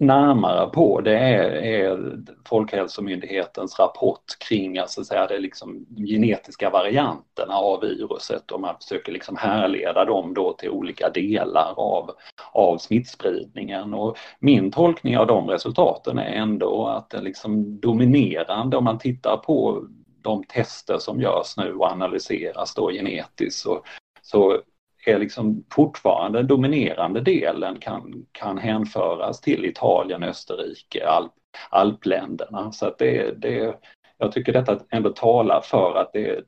närmare 0.00 0.66
på 0.66 1.00
det 1.00 1.18
är, 1.18 1.50
är 1.50 2.18
Folkhälsomyndighetens 2.48 3.78
rapport 3.78 4.24
kring 4.48 4.78
alltså, 4.78 5.04
säga, 5.04 5.26
det 5.26 5.38
liksom, 5.38 5.86
genetiska 5.96 6.70
varianterna 6.70 7.54
av 7.54 7.80
viruset 7.80 8.50
och 8.50 8.60
man 8.60 8.74
försöker 8.80 9.12
liksom 9.12 9.36
härleda 9.36 10.04
dem 10.04 10.34
då 10.34 10.52
till 10.52 10.70
olika 10.70 11.08
delar 11.08 11.74
av, 11.76 12.10
av 12.52 12.78
smittspridningen. 12.78 13.94
Och 13.94 14.16
min 14.38 14.70
tolkning 14.70 15.18
av 15.18 15.26
de 15.26 15.48
resultaten 15.48 16.18
är 16.18 16.32
ändå 16.32 16.86
att 16.86 17.10
det 17.10 17.20
liksom 17.20 17.80
dominerande 17.80 18.76
om 18.76 18.84
man 18.84 18.98
tittar 18.98 19.36
på 19.36 19.84
de 20.22 20.44
tester 20.44 20.98
som 20.98 21.20
görs 21.20 21.56
nu 21.56 21.74
och 21.74 21.86
analyseras 21.86 22.74
då 22.74 22.90
genetiskt 22.90 23.62
så, 23.62 23.82
så 24.22 24.60
är 25.06 25.18
liksom 25.18 25.64
fortfarande 25.72 26.38
den 26.38 26.46
dominerande 26.46 27.20
delen 27.20 27.78
kan, 27.78 28.26
kan 28.32 28.58
hänföras 28.58 29.40
till 29.40 29.64
Italien, 29.64 30.22
Österrike, 30.22 31.06
Alp, 31.06 31.32
alpländerna. 31.70 32.72
Så 32.72 32.86
att 32.86 32.98
det, 32.98 33.42
det, 33.42 33.74
jag 34.18 34.32
tycker 34.32 34.52
detta 34.52 34.78
ändå 34.90 35.10
talar 35.10 35.60
för 35.60 35.96
att 35.96 36.12
det, 36.12 36.44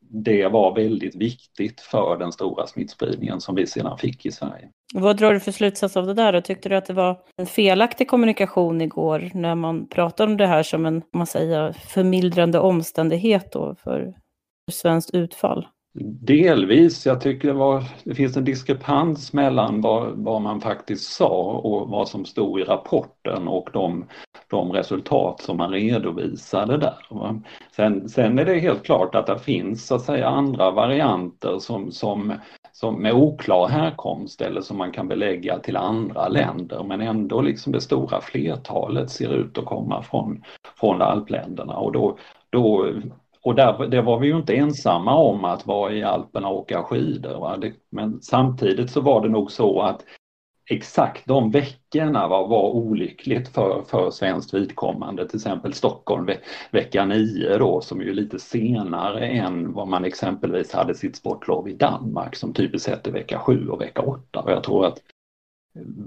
det 0.00 0.48
var 0.48 0.74
väldigt 0.74 1.16
viktigt 1.16 1.80
för 1.80 2.16
den 2.18 2.32
stora 2.32 2.66
smittspridningen 2.66 3.40
som 3.40 3.54
vi 3.54 3.66
sedan 3.66 3.98
fick 3.98 4.26
i 4.26 4.32
Sverige. 4.32 4.70
Vad 4.94 5.16
drar 5.16 5.32
du 5.32 5.40
för 5.40 5.52
slutsats 5.52 5.96
av 5.96 6.06
det 6.06 6.14
där? 6.14 6.40
Tyckte 6.40 6.68
du 6.68 6.76
att 6.76 6.86
det 6.86 6.92
var 6.92 7.20
en 7.36 7.46
felaktig 7.46 8.08
kommunikation 8.08 8.80
igår 8.80 9.30
när 9.34 9.54
man 9.54 9.86
pratade 9.88 10.30
om 10.30 10.36
det 10.36 10.46
här 10.46 10.62
som 10.62 10.86
en 10.86 11.02
man 11.12 11.26
säger, 11.26 11.72
förmildrande 11.72 12.58
omständighet 12.58 13.52
då 13.52 13.74
för 13.74 14.14
svenskt 14.72 15.14
utfall? 15.14 15.68
Delvis. 16.00 17.06
Jag 17.06 17.20
tycker 17.20 17.48
det, 17.48 17.54
var, 17.54 17.84
det 18.04 18.14
finns 18.14 18.36
en 18.36 18.44
diskrepans 18.44 19.32
mellan 19.32 19.80
vad, 19.80 20.12
vad, 20.16 20.42
man 20.42 20.60
faktiskt 20.60 21.12
sa 21.12 21.60
och 21.64 21.88
vad 21.88 22.08
som 22.08 22.24
stod 22.24 22.60
i 22.60 22.64
rapporten 22.64 23.48
och 23.48 23.68
de, 23.72 24.06
de 24.50 24.72
resultat 24.72 25.40
som 25.40 25.56
man 25.56 25.70
redovisade 25.70 26.78
där. 26.78 26.96
Sen, 27.76 28.08
sen 28.08 28.38
är 28.38 28.44
det 28.44 28.58
helt 28.58 28.82
klart 28.82 29.14
att 29.14 29.26
det 29.26 29.38
finns 29.38 29.86
så 29.86 29.94
att 29.94 30.02
säga 30.02 30.28
andra 30.28 30.70
varianter 30.70 31.58
som, 31.58 31.92
som, 31.92 32.32
som 32.72 33.02
med 33.02 33.14
oklar 33.14 33.68
härkomst 33.68 34.40
eller 34.40 34.60
som 34.60 34.78
man 34.78 34.92
kan 34.92 35.08
belägga 35.08 35.58
till 35.58 35.76
andra 35.76 36.28
länder 36.28 36.84
men 36.84 37.00
ändå 37.00 37.40
liksom 37.40 37.72
det 37.72 37.80
stora 37.80 38.20
flertalet 38.20 39.10
ser 39.10 39.34
ut 39.34 39.58
att 39.58 39.64
komma 39.64 40.02
från, 40.02 40.42
från 40.80 41.02
alpländerna 41.02 41.76
och 41.76 41.92
då, 41.92 42.18
då 42.50 42.86
och 43.44 43.54
där, 43.54 43.86
det 43.86 44.02
var 44.02 44.18
vi 44.18 44.26
ju 44.26 44.36
inte 44.36 44.54
ensamma 44.54 45.14
om 45.14 45.44
att 45.44 45.66
vara 45.66 45.92
i 45.92 46.02
Alperna 46.02 46.48
och 46.48 46.58
åka 46.58 46.82
skidor. 46.82 47.56
Det, 47.56 47.72
men 47.90 48.22
samtidigt 48.22 48.90
så 48.90 49.00
var 49.00 49.22
det 49.22 49.28
nog 49.28 49.50
så 49.50 49.80
att 49.80 50.04
exakt 50.70 51.26
de 51.26 51.50
veckorna 51.50 52.28
var, 52.28 52.48
var 52.48 52.70
olyckligt 52.70 53.48
för, 53.48 53.82
för 53.82 54.10
svenskt 54.10 54.54
vidkommande. 54.54 55.28
Till 55.28 55.36
exempel 55.36 55.72
Stockholm 55.72 56.26
ve, 56.26 56.38
vecka 56.70 57.04
9 57.04 57.58
då 57.58 57.80
som 57.80 58.00
är 58.00 58.04
ju 58.04 58.14
lite 58.14 58.38
senare 58.38 59.26
än 59.26 59.72
vad 59.72 59.88
man 59.88 60.04
exempelvis 60.04 60.72
hade 60.72 60.94
sitt 60.94 61.16
sportlov 61.16 61.68
i 61.68 61.74
Danmark 61.74 62.36
som 62.36 62.52
typiskt 62.52 62.88
sett 62.88 63.06
är 63.06 63.12
vecka 63.12 63.38
7 63.38 63.68
och 63.68 63.80
vecka 63.80 64.02
8. 64.02 64.40
Och 64.40 64.50
jag 64.50 64.64
tror 64.64 64.86
att 64.86 65.02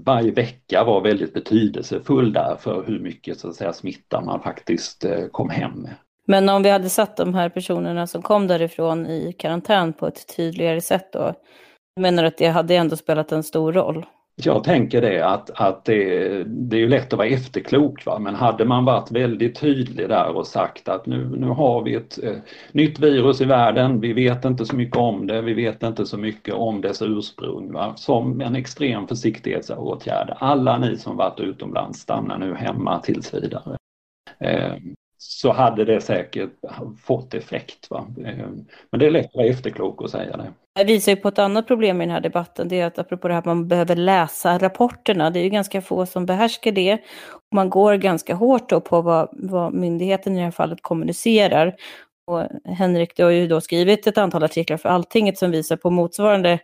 varje 0.04 0.30
vecka 0.30 0.84
var 0.84 1.00
väldigt 1.00 1.34
betydelsefull 1.34 2.32
där 2.32 2.56
för 2.56 2.84
hur 2.86 2.98
mycket 2.98 3.38
så 3.38 3.48
att 3.48 3.54
säga, 3.54 3.72
smitta 3.72 4.20
man 4.20 4.40
faktiskt 4.40 5.04
eh, 5.04 5.26
kom 5.26 5.50
hem 5.50 5.72
med. 5.72 5.94
Men 6.30 6.48
om 6.48 6.62
vi 6.62 6.70
hade 6.70 6.88
satt 6.88 7.16
de 7.16 7.34
här 7.34 7.48
personerna 7.48 8.06
som 8.06 8.22
kom 8.22 8.46
därifrån 8.46 9.06
i 9.06 9.32
karantän 9.38 9.92
på 9.92 10.06
ett 10.06 10.36
tydligare 10.36 10.80
sätt 10.80 11.12
då? 11.12 11.34
Menar 12.00 12.22
du 12.22 12.28
att 12.28 12.38
det 12.38 12.46
hade 12.46 12.76
ändå 12.76 12.96
spelat 12.96 13.32
en 13.32 13.42
stor 13.42 13.72
roll? 13.72 14.06
Jag 14.36 14.64
tänker 14.64 15.00
det 15.00 15.26
att, 15.26 15.50
att 15.54 15.84
det, 15.84 16.44
det 16.44 16.76
är 16.76 16.80
ju 16.80 16.88
lätt 16.88 17.12
att 17.12 17.18
vara 17.18 17.28
efterklok 17.28 18.06
va? 18.06 18.18
men 18.18 18.34
hade 18.34 18.64
man 18.64 18.84
varit 18.84 19.10
väldigt 19.10 19.60
tydlig 19.60 20.08
där 20.08 20.36
och 20.36 20.46
sagt 20.46 20.88
att 20.88 21.06
nu, 21.06 21.36
nu 21.36 21.46
har 21.46 21.82
vi 21.82 21.94
ett 21.94 22.24
eh, 22.24 22.36
nytt 22.72 22.98
virus 22.98 23.40
i 23.40 23.44
världen, 23.44 24.00
vi 24.00 24.12
vet 24.12 24.44
inte 24.44 24.64
så 24.64 24.76
mycket 24.76 24.96
om 24.96 25.26
det, 25.26 25.42
vi 25.42 25.54
vet 25.54 25.82
inte 25.82 26.06
så 26.06 26.18
mycket 26.18 26.54
om 26.54 26.80
dess 26.80 27.02
ursprung. 27.02 27.72
Va? 27.72 27.92
Som 27.96 28.40
en 28.40 28.56
extrem 28.56 29.08
försiktighetsåtgärd. 29.08 30.34
Alla 30.38 30.78
ni 30.78 30.96
som 30.96 31.16
varit 31.16 31.40
utomlands, 31.40 32.00
stannar 32.00 32.38
nu 32.38 32.54
hemma 32.54 32.98
tills 32.98 33.34
vidare. 33.34 33.76
Eh, 34.40 34.74
så 35.18 35.52
hade 35.52 35.84
det 35.84 36.00
säkert 36.00 36.50
fått 37.04 37.34
effekt. 37.34 37.90
Va? 37.90 38.06
Ehm, 38.26 38.66
men 38.90 39.00
det 39.00 39.06
är 39.06 39.10
lätt 39.10 39.26
att 39.26 39.34
vara 39.34 39.46
efterklok 39.46 40.00
och 40.00 40.10
säga 40.10 40.36
det. 40.36 40.52
Det 40.74 40.84
visar 40.84 41.12
ju 41.12 41.16
på 41.16 41.28
ett 41.28 41.38
annat 41.38 41.66
problem 41.66 42.00
i 42.00 42.04
den 42.04 42.14
här 42.14 42.20
debatten. 42.20 42.68
Det 42.68 42.80
är 42.80 42.86
att 42.86 42.98
apropå 42.98 43.28
det 43.28 43.34
här 43.34 43.38
att 43.38 43.44
man 43.44 43.68
behöver 43.68 43.96
läsa 43.96 44.58
rapporterna. 44.58 45.30
Det 45.30 45.40
är 45.40 45.44
ju 45.44 45.50
ganska 45.50 45.82
få 45.82 46.06
som 46.06 46.26
behärskar 46.26 46.72
det. 46.72 46.98
Man 47.54 47.70
går 47.70 47.94
ganska 47.94 48.34
hårt 48.34 48.68
då 48.68 48.80
på 48.80 49.02
vad, 49.02 49.28
vad 49.32 49.72
myndigheten 49.72 50.32
i 50.32 50.38
det 50.38 50.44
här 50.44 50.50
fallet 50.50 50.78
kommunicerar. 50.82 51.76
Och 52.26 52.44
Henrik, 52.64 53.16
du 53.16 53.24
har 53.24 53.30
ju 53.30 53.46
då 53.46 53.60
skrivit 53.60 54.06
ett 54.06 54.18
antal 54.18 54.44
artiklar 54.44 54.76
för 54.76 54.88
Alltinget 54.88 55.38
som 55.38 55.50
visar 55.50 55.76
på 55.76 55.90
motsvarande 55.90 56.58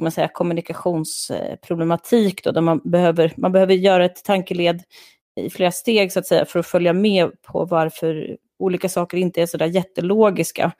man 0.00 0.12
säga, 0.12 0.28
kommunikationsproblematik 0.28 2.44
då, 2.44 2.50
där 2.50 2.60
man 2.60 2.80
behöver, 2.84 3.32
man 3.36 3.52
behöver 3.52 3.74
göra 3.74 4.04
ett 4.04 4.24
tankeled 4.24 4.82
i 5.36 5.50
flera 5.50 5.72
steg 5.72 6.12
så 6.12 6.18
att 6.18 6.26
säga 6.26 6.44
för 6.44 6.58
att 6.58 6.66
följa 6.66 6.92
med 6.92 7.42
på 7.42 7.64
varför 7.64 8.36
olika 8.58 8.88
saker 8.88 9.18
inte 9.18 9.42
är 9.42 9.46
så 9.46 9.56
där 9.56 9.66
jättelogiska. 9.66 10.72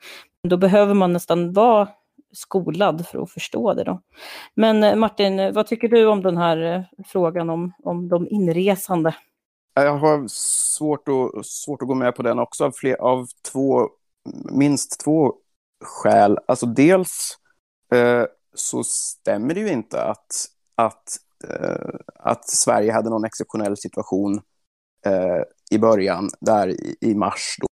Då 0.47 0.57
behöver 0.57 0.93
man 0.93 1.13
nästan 1.13 1.53
vara 1.53 1.87
skolad 2.33 3.07
för 3.07 3.21
att 3.23 3.31
förstå 3.31 3.73
det. 3.73 3.83
Då. 3.83 4.01
Men 4.55 4.83
eh, 4.83 4.95
Martin, 4.95 5.53
vad 5.53 5.67
tycker 5.67 5.87
du 5.87 6.05
om 6.05 6.21
den 6.21 6.37
här 6.37 6.57
eh, 6.57 6.81
frågan 7.05 7.49
om, 7.49 7.73
om 7.83 8.09
de 8.09 8.27
inresande? 8.29 9.15
Jag 9.73 9.97
har 9.97 10.27
svårt 10.27 11.07
att, 11.07 11.45
svårt 11.45 11.81
att 11.81 11.87
gå 11.87 11.95
med 11.95 12.15
på 12.15 12.23
den 12.23 12.39
också 12.39 12.65
av, 12.65 12.71
fler, 12.71 12.95
av 12.95 13.27
två, 13.51 13.89
minst 14.51 14.99
två 14.99 15.33
skäl. 15.83 16.37
Alltså 16.45 16.65
dels 16.65 17.37
eh, 17.93 18.25
så 18.55 18.83
stämmer 18.83 19.53
det 19.53 19.59
ju 19.59 19.69
inte 19.69 20.03
att, 20.03 20.45
att 20.75 21.17
Eh, 21.49 21.99
att 22.15 22.49
Sverige 22.49 22.91
hade 22.91 23.09
någon 23.09 23.25
exceptionell 23.25 23.77
situation 23.77 24.41
eh, 25.05 25.43
i 25.71 25.77
början, 25.77 26.29
där 26.39 26.67
i, 26.67 26.95
i 27.01 27.15
mars. 27.15 27.57
Då. 27.59 27.67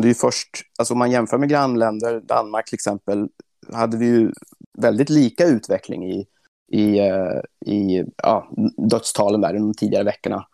Det 0.00 0.10
är 0.10 0.14
först, 0.14 0.48
alltså 0.78 0.94
om 0.94 0.98
man 0.98 1.10
jämför 1.10 1.38
med 1.38 1.48
grannländer, 1.48 2.20
Danmark 2.20 2.66
till 2.66 2.74
exempel, 2.74 3.28
hade 3.72 3.96
vi 3.96 4.06
ju 4.06 4.32
väldigt 4.78 5.10
lika 5.10 5.46
utveckling 5.46 6.10
i, 6.12 6.26
i, 6.72 6.98
eh, 6.98 7.40
i 7.66 8.04
ja, 8.16 8.50
dödstalen 8.90 9.40
där 9.40 9.52
de 9.52 9.74
tidigare 9.74 10.04
veckorna. 10.04 10.46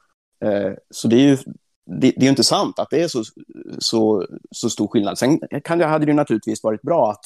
Eh, 0.44 0.72
så 0.90 1.08
det 1.08 1.16
är 1.16 1.28
ju 1.28 1.36
det, 1.86 2.12
det 2.16 2.26
är 2.26 2.30
inte 2.30 2.44
sant 2.44 2.78
att 2.78 2.90
det 2.90 3.02
är 3.02 3.08
så, 3.08 3.22
så, 3.78 4.26
så 4.50 4.70
stor 4.70 4.88
skillnad. 4.88 5.18
Sen 5.18 5.40
kan 5.64 5.80
hade 5.80 6.06
det 6.06 6.12
naturligtvis 6.12 6.62
varit 6.62 6.82
bra 6.82 7.10
att 7.10 7.24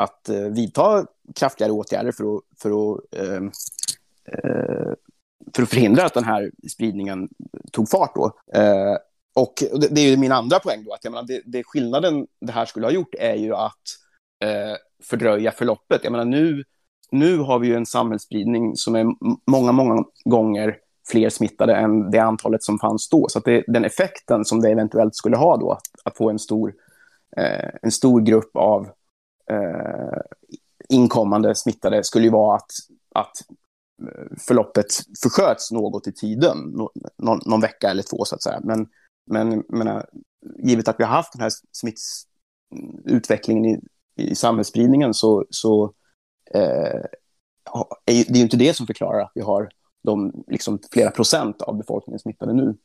att 0.00 0.28
eh, 0.28 0.40
vidta 0.40 1.06
kraftigare 1.34 1.72
åtgärder 1.72 2.12
för 2.12 2.36
att, 2.36 2.42
för 2.62 2.70
att, 2.70 3.00
eh, 3.16 3.42
eh, 4.24 4.92
för 5.54 5.62
att 5.62 5.70
förhindra 5.70 6.04
att 6.04 6.14
den 6.14 6.24
här 6.24 6.50
spridningen 6.72 7.28
tog 7.72 7.88
fart. 7.88 8.14
Då. 8.14 8.32
Eh, 8.54 8.96
och 9.34 9.54
det, 9.80 9.88
det, 9.90 10.00
är 10.00 10.16
min 10.16 10.32
andra 10.32 10.58
poäng. 10.58 10.84
Då, 10.84 10.92
att 10.92 11.04
jag 11.04 11.10
menar, 11.10 11.26
det, 11.26 11.42
det 11.44 11.64
skillnaden 11.64 12.26
det 12.40 12.52
här 12.52 12.64
skulle 12.64 12.86
ha 12.86 12.92
gjort 12.92 13.14
är 13.18 13.34
ju 13.34 13.54
att 13.54 13.82
eh, 14.44 14.76
fördröja 15.02 15.52
förloppet. 15.52 16.00
Jag 16.04 16.10
menar, 16.12 16.24
nu, 16.24 16.64
nu 17.10 17.38
har 17.38 17.58
vi 17.58 17.68
ju 17.68 17.74
en 17.74 17.86
samhällsspridning 17.86 18.76
som 18.76 18.94
är 18.94 19.06
många, 19.50 19.72
många 19.72 20.04
gånger 20.24 20.76
fler 21.10 21.30
smittade 21.30 21.76
än 21.76 22.10
det 22.10 22.18
antalet 22.18 22.62
som 22.62 22.78
fanns 22.78 23.08
då. 23.08 23.28
Så 23.28 23.38
att 23.38 23.44
det, 23.44 23.64
den 23.66 23.84
effekten 23.84 24.44
som 24.44 24.60
det 24.60 24.70
eventuellt 24.70 25.16
skulle 25.16 25.36
ha 25.36 25.56
då, 25.56 25.72
att, 25.72 25.86
att 26.04 26.16
få 26.16 26.30
en 26.30 26.38
stor, 26.38 26.74
eh, 27.36 27.70
en 27.82 27.90
stor 27.90 28.20
grupp 28.20 28.56
av 28.56 28.88
eh, 29.50 30.20
inkommande 30.88 31.54
smittade 31.54 32.04
skulle 32.04 32.24
ju 32.24 32.30
vara 32.30 32.56
att, 32.56 32.70
att 33.14 33.36
eh, 34.02 34.36
förloppet 34.38 34.86
försköts 35.22 35.70
något 35.70 36.06
i 36.06 36.12
tiden, 36.12 36.58
någon, 37.18 37.40
någon, 37.46 37.60
vecka 37.60 37.90
eller 37.90 38.02
två 38.02 38.24
så 38.24 38.34
att 38.34 38.42
säga. 38.42 38.60
Men, 38.64 38.88
men 39.26 39.64
menar, 39.68 40.08
givet 40.58 40.88
att 40.88 41.00
vi 41.00 41.04
har 41.04 41.10
haft 41.10 41.32
den 41.32 41.42
här 41.42 41.50
smittsutvecklingen 41.72 43.64
mm, 43.64 43.80
i, 44.16 44.30
i 44.30 44.34
samhällsspridningen 44.34 45.14
så, 45.14 45.46
så 45.50 45.94
eh, 46.54 47.04
är 48.06 48.32
det 48.32 48.38
ju 48.38 48.42
inte 48.42 48.56
det 48.56 48.74
som 48.74 48.86
förklarar 48.86 49.20
att 49.20 49.32
vi 49.34 49.40
har 49.40 49.68
de 50.02 50.44
liksom, 50.46 50.78
flera 50.92 51.10
procent 51.10 51.62
av 51.62 51.76
befolkningen 51.76 52.18
smittade 52.18 52.52
nu. 52.52 52.76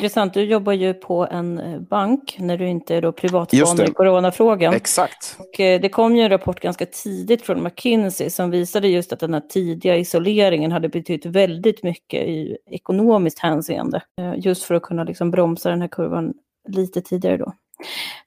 Intressant, 0.00 0.34
du 0.34 0.42
jobbar 0.42 0.72
ju 0.72 0.94
på 0.94 1.26
en 1.30 1.58
eh, 1.58 1.80
bank 1.80 2.36
när 2.38 2.56
du 2.56 2.68
inte 2.68 2.94
är 2.94 3.02
då 3.02 3.12
privatspanare 3.12 3.88
i 3.88 3.90
coronafrågan. 3.90 4.74
Exakt. 4.74 5.36
Och 5.38 5.60
eh, 5.60 5.80
det 5.80 5.88
kom 5.88 6.16
ju 6.16 6.22
en 6.22 6.30
rapport 6.30 6.60
ganska 6.60 6.86
tidigt 6.86 7.42
från 7.42 7.62
McKinsey 7.62 8.30
som 8.30 8.50
visade 8.50 8.88
just 8.88 9.12
att 9.12 9.20
den 9.20 9.34
här 9.34 9.40
tidiga 9.40 9.96
isoleringen 9.96 10.72
hade 10.72 10.88
betytt 10.88 11.26
väldigt 11.26 11.82
mycket 11.82 12.28
i 12.28 12.56
ekonomiskt 12.70 13.38
hänseende. 13.38 14.02
Eh, 14.20 14.34
just 14.36 14.62
för 14.62 14.74
att 14.74 14.82
kunna 14.82 15.04
liksom 15.04 15.30
bromsa 15.30 15.70
den 15.70 15.80
här 15.80 15.88
kurvan 15.88 16.34
lite 16.68 17.00
tidigare 17.00 17.36
då. 17.36 17.52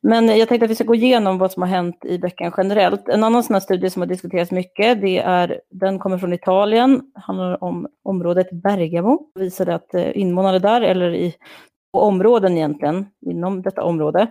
Men 0.02 0.38
jag 0.38 0.50
tänkte 0.50 0.66
att 0.66 0.72
vi 0.72 0.76
ska 0.76 0.84
gå 0.84 0.96
igenom 0.96 1.38
vad 1.38 1.52
som 1.52 1.62
har 1.62 1.70
hänt 1.70 2.06
i 2.06 2.18
veckan 2.18 2.54
generellt. 2.58 3.10
En 3.10 3.24
annan 3.24 3.44
sån 3.44 3.54
här 3.54 3.60
studie 3.62 3.90
som 3.90 4.02
har 4.02 4.08
diskuterats 4.08 4.52
mycket, 4.52 5.02
det 5.02 5.18
är, 5.18 5.62
den 5.70 6.00
kommer 6.00 6.18
från 6.18 6.34
Italien, 6.34 7.02
handlar 7.16 7.64
om 7.64 7.88
området 8.04 8.52
Bergamo. 8.52 9.20
Visade 9.36 9.76
att 9.76 9.94
eh, 9.94 10.18
invånare 10.18 10.60
där, 10.60 10.82
eller 10.82 11.14
i 11.14 11.36
områden 11.92 12.58
egentligen, 12.58 13.06
inom 13.22 13.62
detta 13.62 13.84
område, 13.84 14.28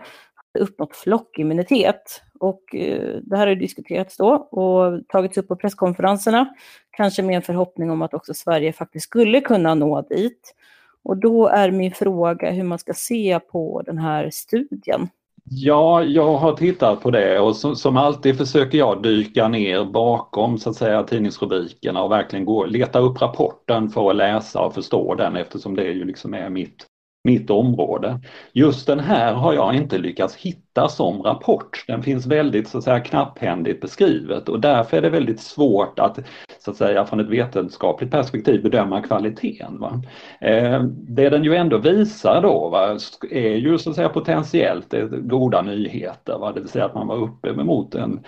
uppnått 0.58 0.96
flockimmunitet. 0.96 2.22
Och 2.40 2.74
eh, 2.74 3.18
det 3.22 3.36
här 3.36 3.46
har 3.46 3.54
diskuterats 3.54 4.16
då 4.16 4.30
och 4.32 5.08
tagits 5.08 5.38
upp 5.38 5.48
på 5.48 5.56
presskonferenserna, 5.56 6.54
kanske 6.90 7.22
med 7.22 7.36
en 7.36 7.42
förhoppning 7.42 7.90
om 7.90 8.02
att 8.02 8.14
också 8.14 8.34
Sverige 8.34 8.72
faktiskt 8.72 9.04
skulle 9.04 9.40
kunna 9.40 9.74
nå 9.74 10.02
dit. 10.02 10.54
Och 11.04 11.16
då 11.16 11.48
är 11.48 11.70
min 11.70 11.92
fråga 11.92 12.50
hur 12.50 12.64
man 12.64 12.78
ska 12.78 12.92
se 12.94 13.40
på 13.40 13.82
den 13.86 13.98
här 13.98 14.30
studien. 14.32 15.08
Ja, 15.44 16.02
jag 16.02 16.36
har 16.36 16.52
tittat 16.52 17.02
på 17.02 17.10
det 17.10 17.40
och 17.40 17.56
som, 17.56 17.76
som, 17.76 17.96
alltid 17.96 18.38
försöker 18.38 18.78
jag 18.78 19.02
dyka 19.02 19.48
ner 19.48 19.84
bakom 19.84 20.58
så 20.58 20.70
att 20.70 20.76
säga 20.76 21.02
tidningsrubrikerna 21.02 22.02
och 22.02 22.10
verkligen 22.10 22.44
gå, 22.44 22.66
leta 22.66 22.98
upp 22.98 23.22
rapporten 23.22 23.88
för 23.88 24.10
att 24.10 24.16
läsa 24.16 24.60
och 24.60 24.74
förstå 24.74 25.14
den 25.14 25.36
eftersom 25.36 25.76
det 25.76 25.84
ju 25.84 26.04
liksom 26.04 26.34
är 26.34 26.50
mitt 26.50 26.86
mitt 27.24 27.50
område. 27.50 28.20
Just 28.52 28.86
den 28.86 29.00
här 29.00 29.34
har 29.34 29.54
jag 29.54 29.74
inte 29.74 29.98
lyckats 29.98 30.36
hitta 30.36 30.88
som 30.88 31.22
rapport. 31.22 31.84
Den 31.86 32.02
finns 32.02 32.26
väldigt 32.26 32.68
så 32.68 32.78
att 32.78 32.84
säga, 32.84 33.00
knapphändigt 33.00 33.80
beskrivet 33.80 34.48
och 34.48 34.60
därför 34.60 34.96
är 34.96 35.02
det 35.02 35.10
väldigt 35.10 35.40
svårt 35.40 35.98
att, 35.98 36.18
så 36.58 36.70
att 36.70 36.76
säga, 36.76 37.06
från 37.06 37.20
ett 37.20 37.28
vetenskapligt 37.28 38.10
perspektiv 38.10 38.62
bedöma 38.62 39.02
kvaliteten. 39.02 39.78
Va? 39.78 40.02
Eh, 40.40 40.82
det 40.92 41.28
den 41.28 41.44
ju 41.44 41.54
ändå 41.54 41.78
visar 41.78 42.42
då 42.42 42.68
va, 42.68 42.98
är 43.30 43.56
ju 43.56 43.78
så 43.78 43.90
att 43.90 43.96
säga 43.96 44.08
potentiellt 44.08 44.94
eh, 44.94 45.04
goda 45.06 45.62
nyheter, 45.62 46.38
va? 46.38 46.52
det 46.52 46.60
vill 46.60 46.68
säga 46.68 46.84
att 46.84 46.94
man 46.94 47.06
var 47.06 47.16
uppe 47.16 47.52
mot 47.52 47.94
en 47.94 48.20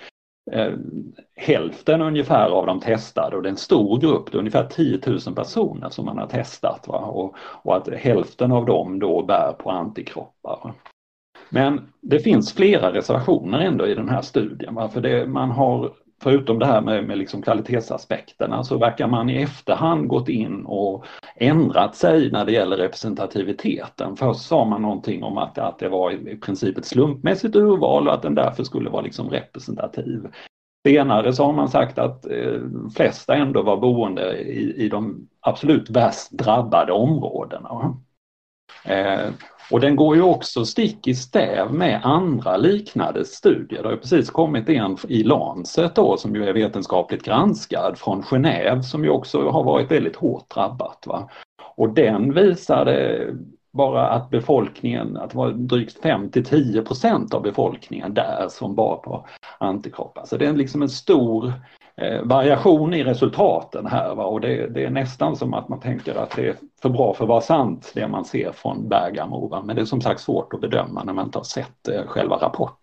eh, 0.50 0.72
hälften 1.36 2.02
ungefär 2.02 2.50
av 2.50 2.66
de 2.66 2.80
testade 2.80 3.36
och 3.36 3.42
det 3.42 3.48
är 3.48 3.50
en 3.50 3.56
stor 3.56 4.00
grupp, 4.00 4.32
det 4.32 4.36
är 4.36 4.38
ungefär 4.38 4.66
10 4.66 5.00
000 5.06 5.34
personer 5.34 5.88
som 5.88 6.04
man 6.04 6.18
har 6.18 6.26
testat 6.26 6.88
va? 6.88 6.98
Och, 6.98 7.34
och 7.38 7.76
att 7.76 7.88
hälften 7.88 8.52
av 8.52 8.66
dem 8.66 8.98
då 8.98 9.22
bär 9.22 9.52
på 9.52 9.70
antikroppar. 9.70 10.74
Men 11.50 11.92
det 12.00 12.18
finns 12.18 12.52
flera 12.52 12.92
reservationer 12.92 13.60
ändå 13.60 13.86
i 13.86 13.94
den 13.94 14.08
här 14.08 14.22
studien. 14.22 14.74
Va? 14.74 14.88
För 14.88 15.00
det, 15.00 15.26
man 15.26 15.50
har 15.50 15.92
förutom 16.22 16.58
det 16.58 16.66
här 16.66 16.80
med, 16.80 17.04
med 17.04 17.18
liksom 17.18 17.42
kvalitetsaspekterna 17.42 18.64
så 18.64 18.78
verkar 18.78 19.06
man 19.06 19.30
i 19.30 19.42
efterhand 19.42 20.08
gått 20.08 20.28
in 20.28 20.64
och 20.64 21.04
ändrat 21.36 21.96
sig 21.96 22.30
när 22.30 22.44
det 22.44 22.52
gäller 22.52 22.76
representativiteten. 22.76 24.16
Först 24.16 24.40
sa 24.40 24.64
man 24.64 24.82
någonting 24.82 25.22
om 25.22 25.38
att, 25.38 25.58
att 25.58 25.78
det 25.78 25.88
var 25.88 26.10
i 26.10 26.36
princip 26.36 26.78
ett 26.78 26.86
slumpmässigt 26.86 27.56
urval 27.56 28.08
och 28.08 28.14
att 28.14 28.22
den 28.22 28.34
därför 28.34 28.64
skulle 28.64 28.90
vara 28.90 29.02
liksom 29.02 29.30
representativ. 29.30 30.26
Senare 30.88 31.32
så 31.32 31.44
har 31.44 31.52
man 31.52 31.68
sagt 31.68 31.98
att 31.98 32.26
eh, 32.26 32.60
flesta 32.96 33.34
ändå 33.34 33.62
var 33.62 33.76
boende 33.76 34.38
i, 34.38 34.84
i 34.84 34.88
de 34.88 35.28
absolut 35.40 35.90
värst 35.90 36.30
drabbade 36.30 36.92
områdena. 36.92 37.96
Eh, 38.84 39.30
och 39.72 39.80
den 39.80 39.96
går 39.96 40.16
ju 40.16 40.22
också 40.22 40.64
stick 40.64 41.06
i 41.06 41.14
stäv 41.14 41.74
med 41.74 42.00
andra 42.04 42.56
liknande 42.56 43.24
studier. 43.24 43.82
Det 43.82 43.88
har 43.88 43.96
precis 43.96 44.30
kommit 44.30 44.68
en 44.68 44.96
i 45.08 45.22
Lancet 45.22 45.94
då 45.94 46.16
som 46.16 46.34
ju 46.36 46.44
är 46.44 46.52
vetenskapligt 46.52 47.22
granskad 47.22 47.98
från 47.98 48.22
Genève 48.22 48.82
som 48.82 49.04
ju 49.04 49.10
också 49.10 49.48
har 49.50 49.64
varit 49.64 49.90
väldigt 49.90 50.16
hårt 50.16 50.54
drabbat. 50.54 51.04
Va? 51.06 51.28
Och 51.76 51.88
den 51.88 52.34
visade 52.34 53.26
bara 53.72 54.08
att 54.08 54.30
befolkningen, 54.30 55.16
att 55.16 55.30
det 55.30 55.36
var 55.36 55.50
drygt 55.50 56.02
5 56.02 56.30
till 56.30 56.44
10 56.44 56.82
procent 56.82 57.34
av 57.34 57.42
befolkningen 57.42 58.14
där 58.14 58.46
som 58.50 58.74
bar 58.74 58.96
på 58.96 59.26
antikroppar. 59.58 60.24
Så 60.26 60.36
det 60.36 60.46
är 60.46 60.52
liksom 60.52 60.82
en 60.82 60.88
stor 60.88 61.52
Eh, 61.96 62.22
variation 62.22 62.94
i 62.94 63.04
resultaten 63.04 63.86
här 63.86 64.14
va? 64.14 64.24
och 64.24 64.40
det, 64.40 64.66
det, 64.66 64.84
är 64.84 64.90
nästan 64.90 65.36
som 65.36 65.54
att 65.54 65.68
man 65.68 65.80
tänker 65.80 66.14
att 66.14 66.36
det 66.36 66.48
är 66.48 66.56
för 66.82 66.88
bra 66.88 67.14
för 67.14 67.24
att 67.24 67.28
vara 67.28 67.40
sant 67.40 67.92
det 67.94 68.08
man 68.08 68.24
ser 68.24 68.52
från 68.52 68.88
Bergamo. 68.88 69.48
Va? 69.48 69.62
Men 69.62 69.76
det 69.76 69.82
är 69.82 69.86
som 69.86 70.00
sagt 70.00 70.20
svårt 70.20 70.54
att 70.54 70.60
bedöma 70.60 71.04
när 71.04 71.12
man 71.12 71.24
inte 71.24 71.38
har 71.38 71.44
sett 71.44 71.88
eh, 71.88 72.06
själva 72.06 72.36
rapporten. 72.36 72.76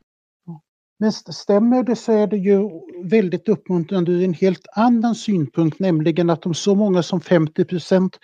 Men 0.99 1.11
stämmer 1.11 1.83
det 1.83 1.95
så 1.95 2.11
är 2.11 2.27
det 2.27 2.37
ju 2.37 2.69
väldigt 3.03 3.49
uppmuntrande 3.49 4.11
ur 4.11 4.23
en 4.23 4.33
helt 4.33 4.65
annan 4.75 5.15
synpunkt, 5.15 5.79
nämligen 5.79 6.29
att 6.29 6.45
om 6.45 6.53
så 6.53 6.75
många 6.75 7.03
som 7.03 7.21
50 7.21 7.65
procent 7.65 8.17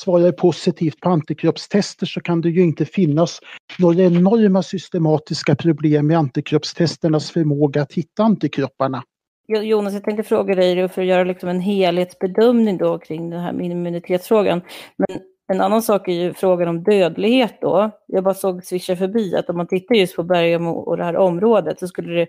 svarar 0.00 0.32
positivt 0.32 1.00
på 1.00 1.08
antikroppstester 1.08 2.06
så 2.06 2.20
kan 2.20 2.40
det 2.40 2.50
ju 2.50 2.62
inte 2.62 2.84
finnas 2.84 3.40
några 3.78 4.02
enorma 4.02 4.62
systematiska 4.62 5.56
problem 5.56 6.06
med 6.06 6.18
antikroppstesternas 6.18 7.30
förmåga 7.30 7.82
att 7.82 7.92
hitta 7.92 8.22
antikropparna. 8.22 9.02
Jonas, 9.48 9.94
jag 9.94 10.04
tänkte 10.04 10.22
fråga 10.22 10.54
dig 10.54 10.88
för 10.88 11.02
att 11.02 11.08
göra 11.08 11.24
liksom 11.24 11.48
en 11.48 11.60
helhetsbedömning 11.60 12.78
då 12.78 12.98
kring 12.98 13.30
den 13.30 13.40
här 13.40 13.62
immunitetsfrågan. 13.62 14.62
Men 14.96 15.20
en 15.48 15.60
annan 15.60 15.82
sak 15.82 16.08
är 16.08 16.12
ju 16.12 16.34
frågan 16.34 16.68
om 16.68 16.82
dödlighet 16.82 17.60
då. 17.60 17.90
Jag 18.06 18.24
bara 18.24 18.34
såg 18.34 18.64
swisha 18.64 18.96
förbi 18.96 19.36
att 19.36 19.50
om 19.50 19.56
man 19.56 19.66
tittar 19.66 19.94
just 19.94 20.16
på 20.16 20.22
Bergamo 20.22 20.70
och 20.70 20.96
det 20.96 21.04
här 21.04 21.16
området 21.16 21.78
så 21.78 21.88
skulle 21.88 22.14
det 22.14 22.26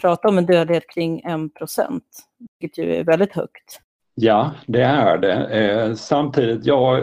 prata 0.00 0.28
om 0.28 0.38
en 0.38 0.46
dödlighet 0.46 0.88
kring 0.94 1.20
1 1.20 1.54
procent, 1.54 2.04
vilket 2.60 2.78
ju 2.78 2.94
är 2.94 3.04
väldigt 3.04 3.32
högt. 3.32 3.80
Ja, 4.20 4.50
det 4.66 4.82
är 4.82 5.18
det. 5.18 5.44
Eh, 5.44 5.94
samtidigt, 5.94 6.66
jag 6.66 7.02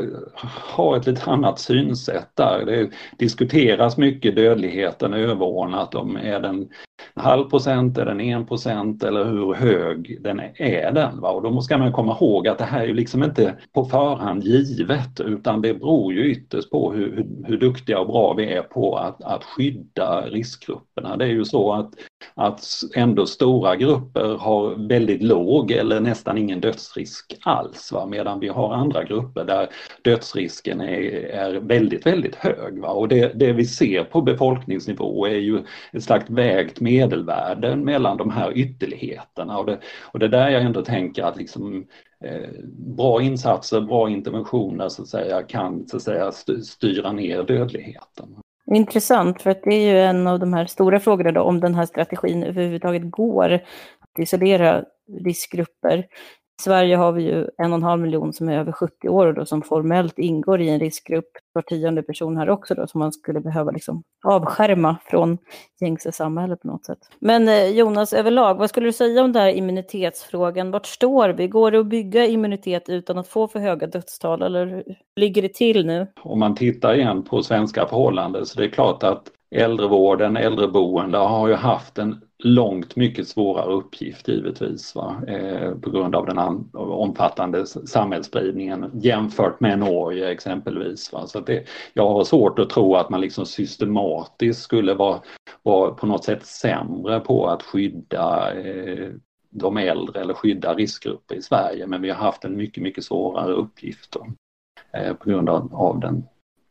har 0.75 0.97
ett 0.97 1.05
lite 1.05 1.31
annat 1.31 1.59
synsätt 1.59 2.29
där. 2.33 2.65
Det 2.65 2.89
diskuteras 3.17 3.97
mycket 3.97 4.35
dödligheten 4.35 5.13
överordnat 5.13 5.95
om 5.95 6.15
är 6.15 6.39
den 6.39 6.69
halv 7.15 7.49
procent, 7.49 7.97
är 7.97 8.05
den 8.05 8.21
en 8.21 8.45
procent 8.45 9.03
eller 9.03 9.25
hur 9.25 9.53
hög 9.53 10.17
den 10.21 10.41
är 10.55 10.91
den. 10.91 11.21
Va? 11.21 11.29
Och 11.29 11.41
då 11.41 11.61
ska 11.61 11.77
man 11.77 11.91
komma 11.91 12.17
ihåg 12.21 12.47
att 12.47 12.57
det 12.57 12.63
här 12.63 12.81
är 12.81 12.87
ju 12.87 12.93
liksom 12.93 13.23
inte 13.23 13.55
på 13.73 13.85
förhand 13.85 14.43
givet 14.43 15.19
utan 15.19 15.61
det 15.61 15.73
beror 15.73 16.13
ju 16.13 16.31
ytterst 16.31 16.71
på 16.71 16.91
hur, 16.93 17.15
hur, 17.15 17.47
hur 17.47 17.57
duktiga 17.57 17.99
och 17.99 18.07
bra 18.07 18.33
vi 18.33 18.53
är 18.53 18.61
på 18.61 18.97
att, 18.97 19.23
att 19.23 19.43
skydda 19.43 20.21
riskgrupperna. 20.21 21.17
Det 21.17 21.25
är 21.25 21.29
ju 21.29 21.45
så 21.45 21.73
att, 21.73 21.93
att 22.33 22.63
ändå 22.95 23.25
stora 23.25 23.75
grupper 23.75 24.37
har 24.37 24.87
väldigt 24.87 25.23
låg 25.23 25.71
eller 25.71 25.99
nästan 25.99 26.37
ingen 26.37 26.61
dödsrisk 26.61 27.04
alls 27.41 27.91
va? 27.91 28.05
medan 28.05 28.39
vi 28.39 28.47
har 28.47 28.73
andra 28.73 29.03
grupper 29.03 29.43
där 29.43 29.69
dödsrisken 30.01 30.81
är, 30.81 31.01
är 31.29 31.59
väldigt, 31.59 32.05
väldigt 32.05 32.35
hög. 32.35 32.79
Va? 32.79 32.89
Och 32.89 33.07
det, 33.07 33.39
det 33.39 33.53
vi 33.53 33.65
ser 33.65 34.03
på 34.03 34.21
befolkningsnivå 34.21 35.27
är 35.27 35.39
ju 35.39 35.63
ett 35.93 36.03
slags 36.03 36.29
vägt 36.29 36.79
medelvärden 36.79 37.85
mellan 37.85 38.17
de 38.17 38.29
här 38.29 38.57
ytterligheterna 38.57 39.57
och 39.57 39.65
det, 39.65 39.79
och 40.01 40.19
det 40.19 40.25
är 40.25 40.29
där 40.29 40.49
jag 40.49 40.61
ändå 40.61 40.81
tänker 40.81 41.23
att 41.23 41.37
liksom 41.37 41.85
eh, 42.23 42.49
bra 42.97 43.21
insatser, 43.21 43.81
bra 43.81 44.09
interventioner 44.09 44.89
så 44.89 45.01
att 45.01 45.07
säga 45.07 45.43
kan 45.43 45.87
så 45.87 45.97
att 45.97 46.03
säga 46.03 46.31
styra 46.61 47.11
ner 47.11 47.43
dödligheten. 47.43 48.35
Intressant, 48.73 49.41
för 49.41 49.49
att 49.49 49.63
det 49.63 49.75
är 49.75 49.93
ju 49.93 49.99
en 49.99 50.27
av 50.27 50.39
de 50.39 50.53
här 50.53 50.65
stora 50.65 50.99
frågorna 50.99 51.31
då, 51.31 51.41
om 51.41 51.59
den 51.59 51.75
här 51.75 51.85
strategin 51.85 52.43
överhuvudtaget 52.43 53.11
går 53.11 53.53
att 53.99 54.19
isolera 54.19 54.83
riskgrupper. 55.25 56.07
I 56.59 56.63
Sverige 56.63 56.95
har 56.95 57.11
vi 57.11 57.23
ju 57.23 57.47
en 57.57 57.71
och 57.71 57.77
en 57.77 57.83
halv 57.83 58.01
miljon 58.01 58.33
som 58.33 58.49
är 58.49 58.59
över 58.59 58.71
70 58.71 59.09
år 59.09 59.27
och 59.27 59.33
då 59.33 59.45
som 59.45 59.61
formellt 59.61 60.19
ingår 60.19 60.61
i 60.61 60.69
en 60.69 60.79
riskgrupp. 60.79 61.29
Var 61.53 61.61
tionde 61.61 62.03
person 62.03 62.37
här 62.37 62.49
också 62.49 62.75
då 62.75 62.87
som 62.87 62.99
man 62.99 63.11
skulle 63.11 63.39
behöva 63.39 63.71
liksom 63.71 64.03
avskärma 64.23 64.97
från 65.05 65.37
gängse 65.81 66.11
samhälle 66.11 66.55
på 66.55 66.67
något 66.67 66.85
sätt. 66.85 66.97
Men 67.19 67.47
eh, 67.47 67.67
Jonas, 67.67 68.13
överlag, 68.13 68.55
vad 68.55 68.69
skulle 68.69 68.85
du 68.85 68.93
säga 68.93 69.23
om 69.23 69.31
den 69.31 69.41
här 69.41 69.49
immunitetsfrågan? 69.49 70.71
Vart 70.71 70.85
står 70.85 71.29
vi? 71.29 71.47
Går 71.47 71.71
det 71.71 71.79
att 71.79 71.85
bygga 71.85 72.25
immunitet 72.25 72.89
utan 72.89 73.17
att 73.17 73.27
få 73.27 73.47
för 73.47 73.59
höga 73.59 73.87
dödstal 73.87 74.41
eller 74.41 74.65
hur 74.65 74.83
ligger 75.15 75.41
det 75.41 75.53
till 75.53 75.85
nu? 75.85 76.07
Om 76.21 76.39
man 76.39 76.55
tittar 76.55 76.95
igen 76.95 77.23
på 77.23 77.43
svenska 77.43 77.87
förhållanden 77.87 78.45
så 78.45 78.59
det 78.59 78.65
är 78.65 78.69
klart 78.69 79.03
att 79.03 79.31
äldrevården, 79.55 80.37
äldreboende 80.37 81.17
har 81.17 81.47
ju 81.47 81.53
haft 81.53 81.97
en 81.97 82.21
långt 82.37 82.95
mycket 82.95 83.27
svårare 83.27 83.73
uppgift 83.73 84.27
givetvis 84.27 84.95
va? 84.95 85.21
Eh, 85.27 85.71
på 85.75 85.89
grund 85.89 86.15
av 86.15 86.25
den 86.25 86.37
omfattande 86.73 87.65
samhällsspridningen 87.65 88.91
jämfört 88.93 89.59
med 89.59 89.79
Norge 89.79 90.31
exempelvis. 90.31 91.13
Va? 91.13 91.27
Så 91.27 91.39
det, 91.39 91.65
jag 91.93 92.09
har 92.09 92.23
svårt 92.23 92.59
att 92.59 92.69
tro 92.69 92.95
att 92.95 93.09
man 93.09 93.21
liksom 93.21 93.45
systematiskt 93.45 94.61
skulle 94.61 94.93
vara, 94.93 95.19
vara 95.63 95.91
på 95.91 96.05
något 96.05 96.23
sätt 96.23 96.45
sämre 96.45 97.19
på 97.19 97.47
att 97.47 97.63
skydda 97.63 98.53
eh, 98.53 99.09
de 99.49 99.77
äldre 99.77 100.21
eller 100.21 100.33
skydda 100.33 100.73
riskgrupper 100.73 101.35
i 101.35 101.41
Sverige 101.41 101.87
men 101.87 102.01
vi 102.01 102.09
har 102.09 102.17
haft 102.17 102.45
en 102.45 102.57
mycket, 102.57 102.83
mycket 102.83 103.03
svårare 103.03 103.53
uppgift 103.53 104.11
då, 104.11 104.27
eh, 104.99 105.13
på 105.13 105.29
grund 105.29 105.49
av, 105.49 105.75
av 105.75 105.99
den 105.99 106.23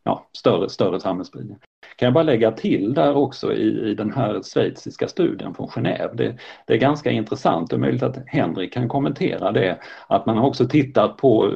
ja, 0.03 0.27
större, 0.37 0.69
större 0.69 0.99
samhällsspridningen. 0.99 1.59
Kan 1.95 2.05
jag 2.05 2.13
bara 2.13 2.23
lägga 2.23 2.51
till 2.51 2.93
där 2.93 3.15
också 3.17 3.53
i, 3.53 3.89
i 3.89 3.95
den 3.95 4.13
här 4.13 4.41
schweiziska 4.43 5.07
studien 5.07 5.53
från 5.53 5.67
Genève. 5.67 6.15
Det, 6.15 6.37
det 6.67 6.73
är 6.73 6.77
ganska 6.77 7.11
intressant, 7.11 7.69
det 7.69 7.75
är 7.75 7.79
möjligt 7.79 8.03
att 8.03 8.17
Henrik 8.27 8.73
kan 8.73 8.87
kommentera 8.87 9.51
det, 9.51 9.79
att 10.07 10.25
man 10.25 10.37
har 10.37 10.47
också 10.47 10.67
tittat 10.67 11.17
på 11.17 11.45
eh, 11.45 11.51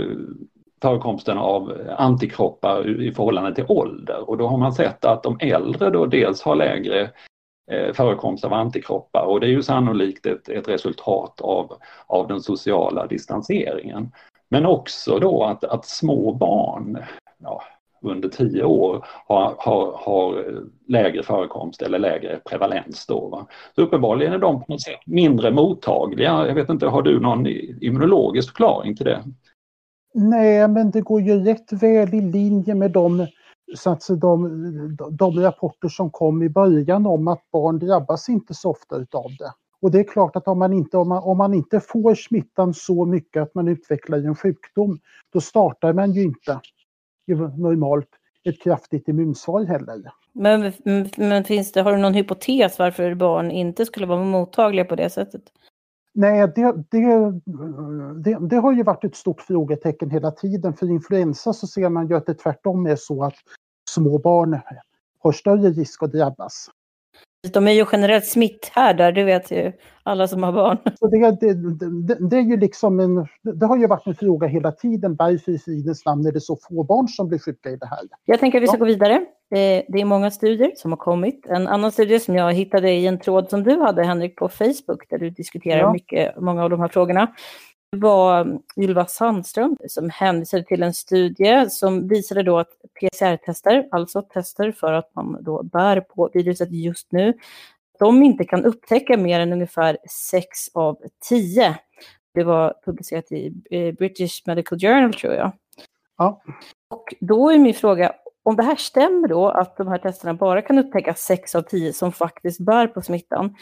förekomsten 0.82 1.38
av 1.38 1.88
antikroppar 1.98 3.02
i 3.02 3.12
förhållande 3.12 3.56
till 3.56 3.66
ålder 3.68 4.30
och 4.30 4.38
då 4.38 4.48
har 4.48 4.58
man 4.58 4.74
sett 4.74 5.06
att 5.06 5.24
de 5.24 5.38
äldre 5.42 5.90
då 5.90 6.06
dels 6.06 6.42
har 6.42 6.56
lägre 6.56 7.02
eh, 7.72 7.94
förekomst 7.94 8.46
av 8.46 8.54
antikroppar 8.54 9.26
och 9.26 9.40
det 9.40 9.48
är 9.48 9.52
ju 9.52 9.64
sannolikt 9.64 10.26
ett, 10.26 10.50
ett 10.50 10.68
resultat 10.68 11.42
av, 11.42 11.74
av 12.08 12.28
den 12.28 12.42
sociala 12.42 13.08
distanseringen. 13.08 14.12
Men 14.50 14.66
också 14.66 15.20
då 15.20 15.44
att, 15.44 15.64
att 15.64 15.86
små 15.86 16.34
barn, 16.34 16.98
ja, 17.38 17.64
under 18.02 18.30
tio 18.30 18.64
år 18.64 19.06
har, 19.28 19.56
har, 19.58 19.92
har 20.06 20.46
lägre 20.88 21.24
förekomst 21.24 21.82
eller 21.82 22.00
lägre 22.00 22.40
prevalens. 22.50 23.06
Då, 23.06 23.28
va? 23.28 23.48
Så 23.76 23.82
uppenbarligen 23.82 24.34
är 24.34 24.38
de 24.38 24.60
på 24.60 24.66
något 24.68 24.82
sätt 24.82 25.00
mindre 25.06 25.52
mottagliga. 25.52 26.48
Jag 26.48 26.56
vet 26.56 26.70
inte, 26.70 26.88
har 26.88 27.02
du 27.02 27.20
någon 27.20 27.48
immunologisk 27.82 28.50
förklaring 28.50 28.96
till 28.96 29.06
det? 29.06 29.24
Nej, 30.14 30.68
men 30.68 30.92
det 30.92 31.02
går 31.02 31.22
ju 31.22 31.44
rätt 31.44 31.74
väl 31.74 32.14
i 32.14 32.22
linje 32.22 32.76
med 32.76 32.92
de, 32.92 33.28
så 33.76 33.90
att 33.90 34.08
de, 34.10 34.98
de 35.12 35.40
rapporter 35.40 35.88
som 35.88 36.12
kom 36.12 36.44
i 36.44 36.50
början 36.50 37.06
om 37.06 37.28
att 37.28 37.52
barn 37.52 37.80
drabbas 37.80 38.30
inte 38.30 38.54
så 38.54 38.70
ofta 38.70 38.96
utav 38.96 39.32
det. 39.40 39.52
Och 39.82 39.92
det 39.92 40.00
är 40.00 40.04
klart 40.04 40.36
att 40.36 40.48
om 40.48 40.60
man, 40.60 40.74
inte, 40.74 40.98
om, 40.98 41.10
man, 41.10 41.24
om 41.24 41.38
man 41.38 41.54
inte 41.54 41.80
får 41.80 42.16
smittan 42.16 42.74
så 42.74 43.06
mycket 43.06 43.44
att 43.44 43.56
man 43.56 43.68
utvecklar 43.68 44.18
en 44.18 44.36
sjukdom, 44.36 45.00
då 45.34 45.42
startar 45.42 45.94
man 45.94 46.12
ju 46.12 46.24
inte 46.24 46.60
normalt 47.36 48.10
ett 48.44 48.62
kraftigt 48.64 49.08
immunsvar 49.08 49.66
heller. 49.66 50.12
Men, 50.34 50.74
men 51.18 51.44
finns 51.44 51.72
det, 51.72 51.82
har 51.82 51.92
du 51.92 51.98
någon 51.98 52.14
hypotes 52.14 52.80
varför 52.80 53.16
barn 53.16 53.52
inte 53.52 53.86
skulle 53.86 54.06
vara 54.06 54.24
mottagliga 54.24 54.86
på 54.86 54.96
det 54.96 55.10
sättet? 55.10 55.42
Nej, 56.14 56.48
det, 56.56 56.74
det, 56.92 57.32
det, 58.24 58.48
det, 58.50 58.56
har 58.56 58.74
ju 58.74 58.84
varit 58.84 59.04
ett 59.04 59.16
stort 59.16 59.42
frågetecken 59.42 60.10
hela 60.10 60.32
tiden. 60.32 60.74
För 60.74 60.90
influensa 60.90 61.54
så 61.54 61.68
ser 61.68 61.90
man 61.90 62.08
ju 62.08 62.16
att 62.16 62.26
det 62.26 62.34
tvärtom 62.34 62.86
är 62.86 62.96
så 62.96 63.24
att 63.24 63.36
små 63.90 64.18
barn 64.18 64.60
har 65.20 65.32
större 65.32 65.70
risk 65.70 66.04
att 66.04 66.12
drabbas. 66.12 66.70
De 67.48 67.68
är 67.68 67.72
ju 67.72 67.86
generellt 67.92 68.26
smitthärdar, 68.26 69.12
det 69.12 69.24
vet 69.24 69.52
ju 69.52 69.72
alla 70.04 70.28
som 70.28 70.44
har 70.44 70.52
barn. 70.52 70.78
Så 71.00 71.08
det, 71.08 71.32
det, 71.42 71.54
det, 72.08 72.30
det, 72.30 72.38
är 72.38 72.42
ju 72.42 72.58
liksom 72.58 73.00
en, 73.00 73.28
det 73.60 73.66
har 73.66 73.78
ju 73.78 73.88
varit 73.88 74.08
en 74.08 74.16
fråga 74.16 74.48
hela 74.48 74.72
tiden. 74.72 75.16
Varför 75.16 75.52
i 75.52 75.60
fridens 75.60 76.06
namn 76.06 76.26
är 76.26 76.32
det 76.32 76.42
så 76.42 76.58
få 76.70 76.84
barn 76.84 77.08
som 77.08 77.28
blir 77.28 77.40
sjuka 77.40 77.70
i 77.70 77.76
det 77.76 77.86
här? 77.86 78.00
Jag 78.26 78.40
tänker 78.40 78.58
att 78.58 78.64
vi 78.64 78.68
ska 78.68 78.76
ja. 78.76 78.80
gå 78.80 78.86
vidare. 78.86 79.26
Det 79.88 80.02
är 80.02 80.06
många 80.06 80.32
studier 80.32 80.72
som 80.76 80.92
har 80.92 80.98
kommit. 80.98 81.46
En 81.46 81.68
annan 81.68 81.92
studie 81.92 82.20
som 82.20 82.36
jag 82.36 82.54
hittade 82.54 82.92
i 82.92 83.08
en 83.08 83.20
tråd 83.20 83.50
som 83.50 83.64
du 83.64 83.80
hade, 83.80 84.04
Henrik, 84.04 84.36
på 84.36 84.50
Facebook, 84.50 85.10
där 85.10 85.18
du 85.18 85.30
diskuterar 85.30 85.80
ja. 85.80 85.94
mycket, 85.94 86.42
många 86.42 86.64
av 86.64 86.70
de 86.70 86.80
här 86.80 86.88
frågorna 86.88 87.28
var 87.92 88.60
Ylva 88.78 89.06
Sandström 89.06 89.78
som 89.88 90.10
hänvisade 90.10 90.64
till 90.64 90.84
en 90.84 90.94
studie 90.94 91.70
som 91.70 92.08
visade 92.08 92.44
då 92.44 92.60
att 92.60 92.70
PCR-tester, 93.00 93.88
alltså 93.92 94.22
tester 94.22 94.72
för 94.72 94.94
att 94.94 95.16
man 95.16 95.38
då 95.42 95.64
bär 95.64 96.02
på 96.02 96.30
viruset 96.34 96.72
just 96.72 97.12
nu, 97.12 97.34
de 98.00 98.24
inte 98.24 98.44
kan 98.44 98.66
upptäcka 98.66 99.18
mer 99.18 99.40
än 99.40 99.54
ungefär 99.54 99.98
6 100.10 100.70
av 100.74 100.98
10. 101.30 101.76
Det 102.34 102.44
var 102.44 102.74
publicerat 102.86 103.32
i 103.32 103.52
British 103.98 104.44
Medical 104.46 104.80
Journal 104.80 105.14
tror 105.14 105.34
jag. 105.34 105.52
Ja. 106.18 106.42
Och 106.90 107.14
då 107.20 107.50
är 107.50 107.58
min 107.58 107.74
fråga, 107.74 108.14
om 108.44 108.56
det 108.56 108.64
här 108.64 108.76
stämmer 108.76 109.28
då, 109.28 109.50
att 109.50 109.78
de 109.78 109.88
här 109.88 109.98
testerna 109.98 110.34
bara 110.34 110.62
kan 110.62 110.80
upptäcka 110.80 111.14
6 111.14 111.56
av 111.56 111.62
10 111.62 111.94
som 111.94 112.12
faktiskt 112.12 112.60
bär 112.60 112.88
på 112.88 113.02
smittan, 113.02 113.56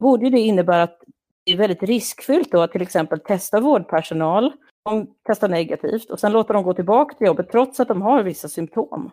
borde 0.00 0.30
det 0.30 0.38
innebära 0.38 0.82
att 0.82 1.00
det 1.06 1.12
är 1.44 1.56
väldigt 1.56 1.82
riskfyllt 1.82 2.52
då 2.52 2.60
att 2.60 2.72
till 2.72 2.82
exempel 2.82 3.20
testa 3.20 3.60
vårdpersonal, 3.60 4.52
de 4.84 5.06
testar 5.26 5.48
negativt 5.48 6.10
och 6.10 6.20
sen 6.20 6.32
låter 6.32 6.54
de 6.54 6.62
gå 6.62 6.74
tillbaka 6.74 7.14
till 7.14 7.26
jobbet 7.26 7.50
trots 7.50 7.80
att 7.80 7.88
de 7.88 8.02
har 8.02 8.22
vissa 8.22 8.48
symptom. 8.48 9.10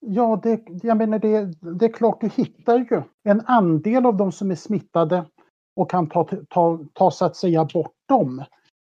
Ja, 0.00 0.40
det, 0.42 0.60
jag 0.82 0.96
menar 0.96 1.18
det, 1.18 1.44
det 1.78 1.84
är 1.84 1.92
klart 1.92 2.20
du 2.20 2.28
hittar 2.28 2.78
ju 2.78 3.02
en 3.24 3.42
andel 3.46 4.06
av 4.06 4.16
de 4.16 4.32
som 4.32 4.50
är 4.50 4.54
smittade 4.54 5.24
och 5.76 5.90
kan 5.90 6.08
ta, 6.08 6.28
ta, 6.48 6.78
ta 6.92 7.10
så 7.10 7.24
att 7.24 7.36
säga 7.36 7.64
bort 7.64 7.94
dem. 8.08 8.44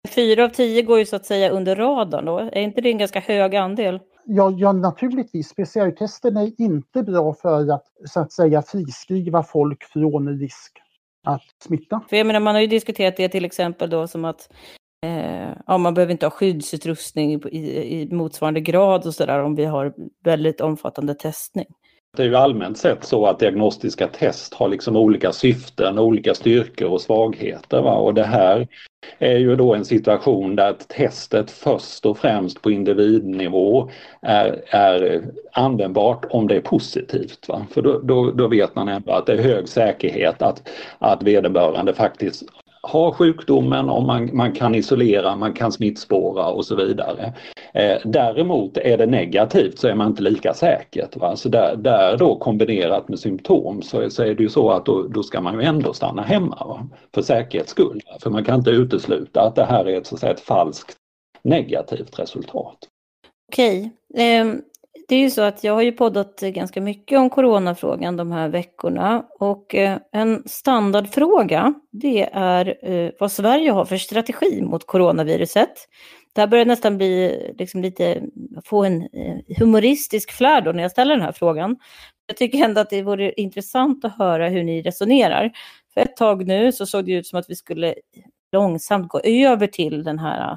Fyra 0.08 0.44
av 0.44 0.48
tio 0.48 0.82
går 0.82 0.98
ju 0.98 1.04
så 1.04 1.16
att 1.16 1.26
säga 1.26 1.50
under 1.50 1.76
radarn 1.76 2.24
då. 2.24 2.38
Är 2.38 2.60
inte 2.60 2.80
det 2.80 2.90
en 2.90 2.98
ganska 2.98 3.20
hög 3.20 3.56
andel? 3.56 4.00
Ja, 4.24 4.50
ja 4.50 4.72
naturligtvis. 4.72 5.54
PCR-testen 5.54 6.36
är 6.36 6.60
inte 6.60 7.02
bra 7.02 7.34
för 7.34 7.74
att 7.74 7.86
så 8.04 8.20
att 8.20 8.32
säga 8.32 8.62
friskriva 8.62 9.42
folk 9.42 9.84
från 9.84 10.38
risk 10.38 10.82
att 11.22 11.62
smitta. 11.64 12.00
För 12.08 12.16
jag 12.16 12.26
menar, 12.26 12.40
man 12.40 12.54
har 12.54 12.62
ju 12.62 12.66
diskuterat 12.66 13.16
det 13.16 13.28
till 13.28 13.44
exempel 13.44 13.90
då 13.90 14.08
som 14.08 14.24
att 14.24 14.52
eh, 15.06 15.50
ja, 15.66 15.78
man 15.78 15.94
behöver 15.94 16.12
inte 16.12 16.26
ha 16.26 16.30
skyddsutrustning 16.30 17.32
i, 17.32 17.48
i, 17.48 18.02
i 18.02 18.14
motsvarande 18.14 18.60
grad 18.60 19.06
och 19.06 19.14
sådär 19.14 19.42
om 19.42 19.54
vi 19.54 19.64
har 19.64 19.94
väldigt 20.24 20.60
omfattande 20.60 21.14
testning. 21.14 21.66
Det 22.16 22.22
är 22.22 22.26
ju 22.26 22.36
allmänt 22.36 22.78
sett 22.78 23.04
så 23.04 23.26
att 23.26 23.38
diagnostiska 23.38 24.08
test 24.08 24.54
har 24.54 24.68
liksom 24.68 24.96
olika 24.96 25.32
syften, 25.32 25.98
olika 25.98 26.34
styrkor 26.34 26.88
och 26.88 27.00
svagheter. 27.00 27.82
Va? 27.82 27.94
Och 27.94 28.14
det 28.14 28.24
här 28.24 28.68
är 29.18 29.38
ju 29.38 29.56
då 29.56 29.74
en 29.74 29.84
situation 29.84 30.56
där 30.56 30.76
testet 30.88 31.50
först 31.50 32.06
och 32.06 32.18
främst 32.18 32.62
på 32.62 32.70
individnivå 32.70 33.90
är, 34.22 34.62
är 34.66 35.24
användbart 35.52 36.24
om 36.30 36.48
det 36.48 36.56
är 36.56 36.60
positivt. 36.60 37.48
Va? 37.48 37.66
För 37.70 37.82
då, 37.82 37.98
då, 37.98 38.30
då 38.30 38.48
vet 38.48 38.74
man 38.74 38.88
ändå 38.88 39.12
att 39.12 39.26
det 39.26 39.32
är 39.32 39.42
hög 39.42 39.68
säkerhet 39.68 40.42
att, 40.42 40.68
att 40.98 41.22
vederbörande 41.22 41.94
faktiskt 41.94 42.42
har 42.82 43.12
sjukdomen 43.12 43.88
och 43.88 44.02
man, 44.02 44.36
man 44.36 44.52
kan 44.52 44.74
isolera, 44.74 45.36
man 45.36 45.52
kan 45.52 45.72
smittspåra 45.72 46.46
och 46.46 46.64
så 46.64 46.74
vidare. 46.74 47.32
Eh, 47.74 47.96
däremot 48.04 48.76
är 48.76 48.98
det 48.98 49.06
negativt 49.06 49.78
så 49.78 49.88
är 49.88 49.94
man 49.94 50.06
inte 50.06 50.22
lika 50.22 50.54
säkert. 50.54 51.16
Va? 51.16 51.36
Så 51.36 51.48
där, 51.48 51.76
där 51.76 52.16
då 52.16 52.36
kombinerat 52.36 53.08
med 53.08 53.18
symptom 53.18 53.82
så, 53.82 54.10
så 54.10 54.22
är 54.22 54.34
det 54.34 54.42
ju 54.42 54.48
så 54.48 54.70
att 54.70 54.86
då, 54.86 55.02
då 55.02 55.22
ska 55.22 55.40
man 55.40 55.60
ju 55.60 55.66
ändå 55.66 55.92
stanna 55.92 56.22
hemma 56.22 56.56
va? 56.66 56.88
för 57.14 57.22
säkerhets 57.22 57.70
skull. 57.70 58.00
Va? 58.06 58.18
För 58.22 58.30
man 58.30 58.44
kan 58.44 58.58
inte 58.58 58.70
utesluta 58.70 59.40
att 59.40 59.54
det 59.54 59.64
här 59.64 59.84
är 59.84 59.98
ett, 59.98 60.06
så 60.06 60.14
att 60.14 60.20
säga, 60.20 60.32
ett 60.32 60.40
falskt 60.40 60.96
negativt 61.44 62.18
resultat. 62.18 62.78
Okej. 63.52 63.90
Ehm, 64.14 64.62
det 65.12 65.16
är 65.16 65.20
ju 65.20 65.30
så 65.30 65.42
att 65.42 65.64
jag 65.64 65.72
har 65.74 65.82
ju 65.82 65.92
poddat 65.92 66.40
ganska 66.40 66.80
mycket 66.80 67.18
om 67.18 67.30
coronafrågan 67.30 68.16
de 68.16 68.32
här 68.32 68.48
veckorna 68.48 69.26
och 69.38 69.74
eh, 69.74 69.98
en 70.12 70.42
standardfråga 70.46 71.74
det 71.90 72.28
är 72.32 72.90
eh, 72.90 73.10
vad 73.20 73.32
Sverige 73.32 73.70
har 73.70 73.84
för 73.84 73.96
strategi 73.96 74.62
mot 74.62 74.86
coronaviruset. 74.86 75.72
Det 76.32 76.40
här 76.40 76.48
börjar 76.48 76.64
nästan 76.64 76.96
bli 76.96 77.54
liksom 77.58 77.82
lite, 77.82 78.22
få 78.64 78.84
en 78.84 79.00
humoristisk 79.00 79.58
humoristisk 79.58 80.32
flärd 80.32 80.74
när 80.74 80.82
jag 80.82 80.90
ställer 80.90 81.14
den 81.14 81.24
här 81.24 81.32
frågan. 81.32 81.76
Jag 82.26 82.36
tycker 82.36 82.64
ändå 82.64 82.80
att 82.80 82.90
det 82.90 83.02
vore 83.02 83.32
intressant 83.32 84.04
att 84.04 84.18
höra 84.18 84.48
hur 84.48 84.62
ni 84.64 84.82
resonerar. 84.82 85.52
För 85.94 86.00
ett 86.00 86.16
tag 86.16 86.46
nu 86.46 86.72
så 86.72 86.86
såg 86.86 87.04
det 87.04 87.12
ut 87.12 87.26
som 87.26 87.38
att 87.38 87.50
vi 87.50 87.56
skulle 87.56 87.94
långsamt 88.52 89.08
gå 89.08 89.20
över 89.20 89.66
till 89.66 90.04
den 90.04 90.18
här 90.18 90.56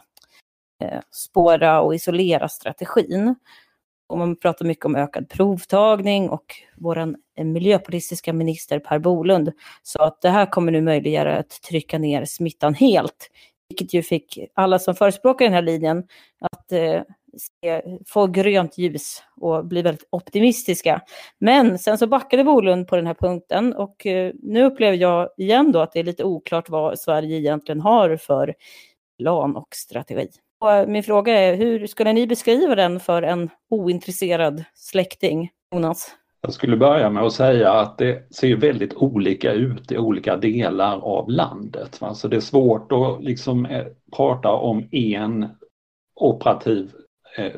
spåra 1.12 1.82
och 1.82 1.96
isolera 1.96 2.50
strategin. 2.50 3.36
Och 4.08 4.18
man 4.18 4.36
pratar 4.36 4.66
mycket 4.66 4.86
om 4.86 4.96
ökad 4.96 5.30
provtagning 5.30 6.30
och 6.30 6.46
vår 6.76 6.98
eh, 6.98 7.46
miljöpolitiska 7.46 8.34
minister 8.34 8.80
Per 8.80 9.00
Bolund 9.00 9.52
sa 9.84 10.08
att 10.08 10.22
det 10.22 10.30
här 10.30 10.46
kommer 10.46 10.72
nu 10.72 10.82
möjliggöra 10.82 11.38
att 11.38 11.50
trycka 11.50 11.98
ner 11.98 12.26
smittan 12.26 12.74
helt. 12.74 13.30
Vilket 13.70 13.94
ju 13.94 14.04
fick 14.04 14.40
alla 14.54 14.80
som 14.80 14.96
förespråkar 14.96 15.46
den 15.46 15.54
här 15.54 15.62
linjen 15.62 16.04
att 16.40 16.72
eh, 16.72 17.02
se, 17.38 17.82
få 18.08 18.28
grönt 18.28 18.78
ljus 18.78 19.24
och 19.36 19.66
bli 19.66 19.82
väldigt 19.82 20.08
optimistiska. 20.10 21.02
Men 21.40 21.80
sen 21.80 21.98
så 21.98 22.08
backade 22.08 22.44
Bolund 22.44 22.88
på 22.88 22.96
den 22.96 23.08
här 23.08 23.14
punkten 23.14 23.74
och 23.74 24.06
eh, 24.06 24.34
nu 24.44 24.64
upplever 24.64 24.98
jag 24.98 25.30
igen 25.38 25.72
då 25.72 25.80
att 25.80 25.92
det 25.92 26.00
är 26.00 26.04
lite 26.04 26.24
oklart 26.24 26.70
vad 26.70 27.00
Sverige 27.00 27.38
egentligen 27.38 27.82
har 27.82 28.18
för 28.18 28.56
plan 29.18 29.56
och 29.56 29.68
strategi. 29.76 30.30
Och 30.66 30.90
min 30.90 31.04
fråga 31.04 31.34
är, 31.34 31.56
hur 31.56 31.88
skulle 31.88 32.14
ni 32.14 32.28
beskriva 32.28 32.76
den 32.76 33.00
för 33.00 33.22
en 33.22 33.50
ointresserad 33.70 34.64
släkting, 34.74 35.50
Jonas? 35.72 36.16
Jag 36.42 36.54
skulle 36.54 36.78
börja 36.78 37.10
med 37.10 37.24
att 37.24 37.34
säga 37.34 37.72
att 37.72 37.98
det 37.98 38.36
ser 38.36 38.56
väldigt 38.56 38.94
olika 38.94 39.52
ut 39.52 39.92
i 39.92 39.98
olika 39.98 40.38
delar 40.38 41.00
av 41.00 41.30
landet. 41.30 42.00
Så 42.14 42.28
det 42.28 42.36
är 42.36 42.42
svårt 42.42 42.92
att 42.92 43.24
liksom 43.24 43.66
eh, 43.66 43.86
prata 44.16 44.52
om 44.52 44.88
en 44.92 45.48
operativ 46.16 46.92
eh, 47.38 47.52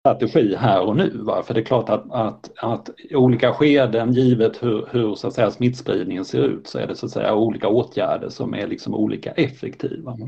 strategi 0.00 0.56
här 0.56 0.80
och 0.80 0.96
nu. 0.96 1.10
Va? 1.14 1.42
För 1.42 1.54
det 1.54 1.60
är 1.60 1.64
klart 1.64 1.88
att, 1.88 2.12
att, 2.12 2.50
att 2.56 2.90
i 3.10 3.14
olika 3.14 3.52
skeden, 3.52 4.12
givet 4.12 4.62
hur, 4.62 4.88
hur 4.90 5.14
så 5.14 5.28
att 5.28 5.34
säga, 5.34 5.50
smittspridningen 5.50 6.24
ser 6.24 6.42
ut, 6.42 6.66
så 6.66 6.78
är 6.78 6.86
det 6.86 6.94
så 6.94 7.06
att 7.06 7.12
säga 7.12 7.34
olika 7.34 7.68
åtgärder 7.68 8.28
som 8.28 8.54
är 8.54 8.66
liksom 8.66 8.94
olika 8.94 9.30
effektiva. 9.30 10.18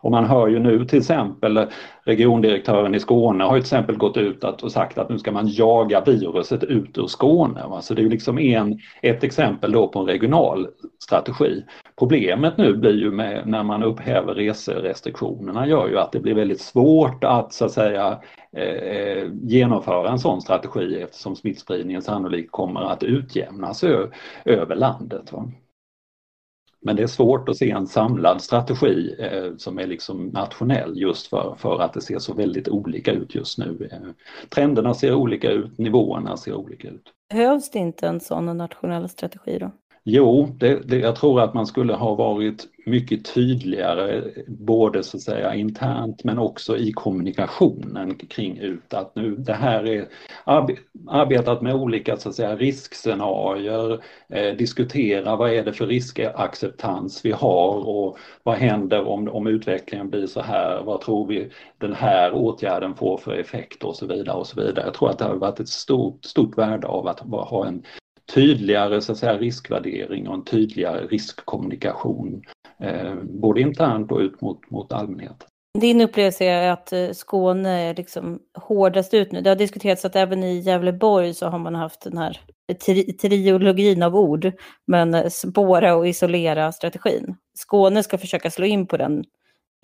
Och 0.00 0.10
man 0.10 0.24
hör 0.24 0.48
ju 0.48 0.58
nu 0.58 0.84
till 0.84 0.98
exempel 0.98 1.66
regiondirektören 2.04 2.94
i 2.94 3.00
Skåne 3.00 3.44
har 3.44 3.56
ju 3.56 3.60
till 3.60 3.66
exempel 3.66 3.96
gått 3.96 4.16
ut 4.16 4.44
och 4.44 4.72
sagt 4.72 4.98
att 4.98 5.08
nu 5.08 5.18
ska 5.18 5.32
man 5.32 5.48
jaga 5.48 6.00
viruset 6.00 6.64
ut 6.64 6.98
ur 6.98 7.06
Skåne. 7.06 7.66
Va? 7.68 7.82
Så 7.82 7.94
det 7.94 8.00
är 8.00 8.04
ju 8.04 8.10
liksom 8.10 8.38
en, 8.38 8.78
ett 9.02 9.24
exempel 9.24 9.72
då 9.72 9.88
på 9.88 9.98
en 9.98 10.06
regional 10.06 10.68
strategi. 11.02 11.64
Problemet 11.98 12.56
nu 12.56 12.76
blir 12.76 12.96
ju 12.96 13.10
med, 13.10 13.46
när 13.46 13.62
man 13.62 13.82
upphäver 13.82 14.34
reserestriktionerna 14.34 15.66
gör 15.66 15.88
ju 15.88 15.98
att 15.98 16.12
det 16.12 16.20
blir 16.20 16.34
väldigt 16.34 16.60
svårt 16.60 17.24
att 17.24 17.52
så 17.52 17.64
att 17.64 17.72
säga 17.72 18.18
eh, 18.52 19.30
genomföra 19.42 20.10
en 20.10 20.18
sån 20.18 20.40
strategi 20.40 21.02
eftersom 21.02 21.36
smittspridningen 21.36 22.02
sannolikt 22.02 22.52
kommer 22.52 22.80
att 22.80 23.02
utjämnas 23.02 23.84
över 24.44 24.76
landet. 24.76 25.32
Va? 25.32 25.50
Men 26.80 26.96
det 26.96 27.02
är 27.02 27.06
svårt 27.06 27.48
att 27.48 27.56
se 27.56 27.70
en 27.70 27.86
samlad 27.86 28.42
strategi 28.42 29.16
eh, 29.18 29.56
som 29.56 29.78
är 29.78 29.86
liksom 29.86 30.26
nationell 30.26 31.00
just 31.00 31.26
för, 31.26 31.54
för 31.58 31.80
att 31.80 31.92
det 31.92 32.00
ser 32.00 32.18
så 32.18 32.34
väldigt 32.34 32.68
olika 32.68 33.12
ut 33.12 33.34
just 33.34 33.58
nu. 33.58 33.88
Eh, 33.92 34.08
trenderna 34.48 34.94
ser 34.94 35.14
olika 35.14 35.50
ut, 35.50 35.78
nivåerna 35.78 36.36
ser 36.36 36.54
olika 36.54 36.88
ut. 36.88 37.12
Behövs 37.30 37.70
det 37.70 37.78
inte 37.78 38.08
en 38.08 38.20
sån 38.20 38.56
nationell 38.58 39.08
strategi 39.08 39.58
då? 39.58 39.70
Jo, 40.04 40.56
det, 40.58 40.88
det, 40.88 40.98
jag 40.98 41.16
tror 41.16 41.40
att 41.40 41.54
man 41.54 41.66
skulle 41.66 41.94
ha 41.94 42.14
varit 42.14 42.66
mycket 42.86 43.34
tydligare 43.34 44.22
både 44.46 45.02
så 45.02 45.16
att 45.16 45.22
säga 45.22 45.54
internt 45.54 46.24
men 46.24 46.38
också 46.38 46.76
i 46.76 46.92
kommunikationen 46.92 48.14
kring 48.14 48.58
ut 48.58 48.94
att 48.94 49.16
nu 49.16 49.36
det 49.36 49.52
här 49.52 49.86
är 49.86 50.08
arbetat 51.08 51.62
med 51.62 51.74
olika 51.74 52.16
så 52.16 52.28
att 52.28 52.34
säga 52.34 52.56
riskscenarier, 52.56 54.00
eh, 54.28 54.56
diskutera 54.56 55.36
vad 55.36 55.52
är 55.52 55.64
det 55.64 55.72
för 55.72 55.86
riskacceptans 55.86 57.24
vi 57.24 57.32
har 57.32 57.88
och 57.88 58.18
vad 58.42 58.56
händer 58.56 59.06
om, 59.06 59.28
om 59.28 59.46
utvecklingen 59.46 60.10
blir 60.10 60.26
så 60.26 60.40
här, 60.40 60.82
vad 60.82 61.00
tror 61.00 61.26
vi 61.26 61.50
den 61.78 61.92
här 61.92 62.32
åtgärden 62.32 62.94
får 62.94 63.18
för 63.18 63.32
effekt 63.32 63.84
och 63.84 63.96
så 63.96 64.06
vidare 64.06 64.36
och 64.36 64.46
så 64.46 64.60
vidare. 64.60 64.84
Jag 64.84 64.94
tror 64.94 65.10
att 65.10 65.18
det 65.18 65.24
har 65.24 65.34
varit 65.34 65.60
ett 65.60 65.68
stort, 65.68 66.24
stort 66.24 66.58
värde 66.58 66.86
av 66.86 67.08
att 67.08 67.20
ha 67.20 67.66
en 67.66 67.82
tydligare 68.34 69.00
så 69.00 69.12
att 69.12 69.18
säga, 69.18 69.38
riskvärdering 69.38 70.28
och 70.28 70.34
en 70.34 70.44
tydligare 70.44 71.06
riskkommunikation. 71.06 72.42
Eh, 72.80 73.14
både 73.22 73.60
internt 73.60 74.12
och 74.12 74.18
ut 74.18 74.40
mot, 74.40 74.70
mot 74.70 74.92
allmänheten. 74.92 75.48
Din 75.78 76.00
upplevelse 76.00 76.44
är 76.44 76.70
att 76.70 76.92
eh, 76.92 77.10
Skåne 77.12 77.70
är 77.70 77.94
liksom 77.94 78.38
hårdast 78.54 79.14
ut 79.14 79.32
nu. 79.32 79.40
Det 79.40 79.50
har 79.50 79.56
diskuterats 79.56 80.04
att 80.04 80.16
även 80.16 80.44
i 80.44 80.58
Gävleborg 80.58 81.34
så 81.34 81.46
har 81.46 81.58
man 81.58 81.74
haft 81.74 82.00
den 82.00 82.18
här 82.18 82.40
tri 82.86 83.12
triologin 83.12 84.02
av 84.02 84.16
ord, 84.16 84.52
men 84.86 85.14
eh, 85.14 85.28
spåra 85.28 85.96
och 85.96 86.08
isolera 86.08 86.72
strategin. 86.72 87.36
Skåne 87.54 88.02
ska 88.02 88.18
försöka 88.18 88.50
slå 88.50 88.66
in 88.66 88.86
på 88.86 88.96
den 88.96 89.24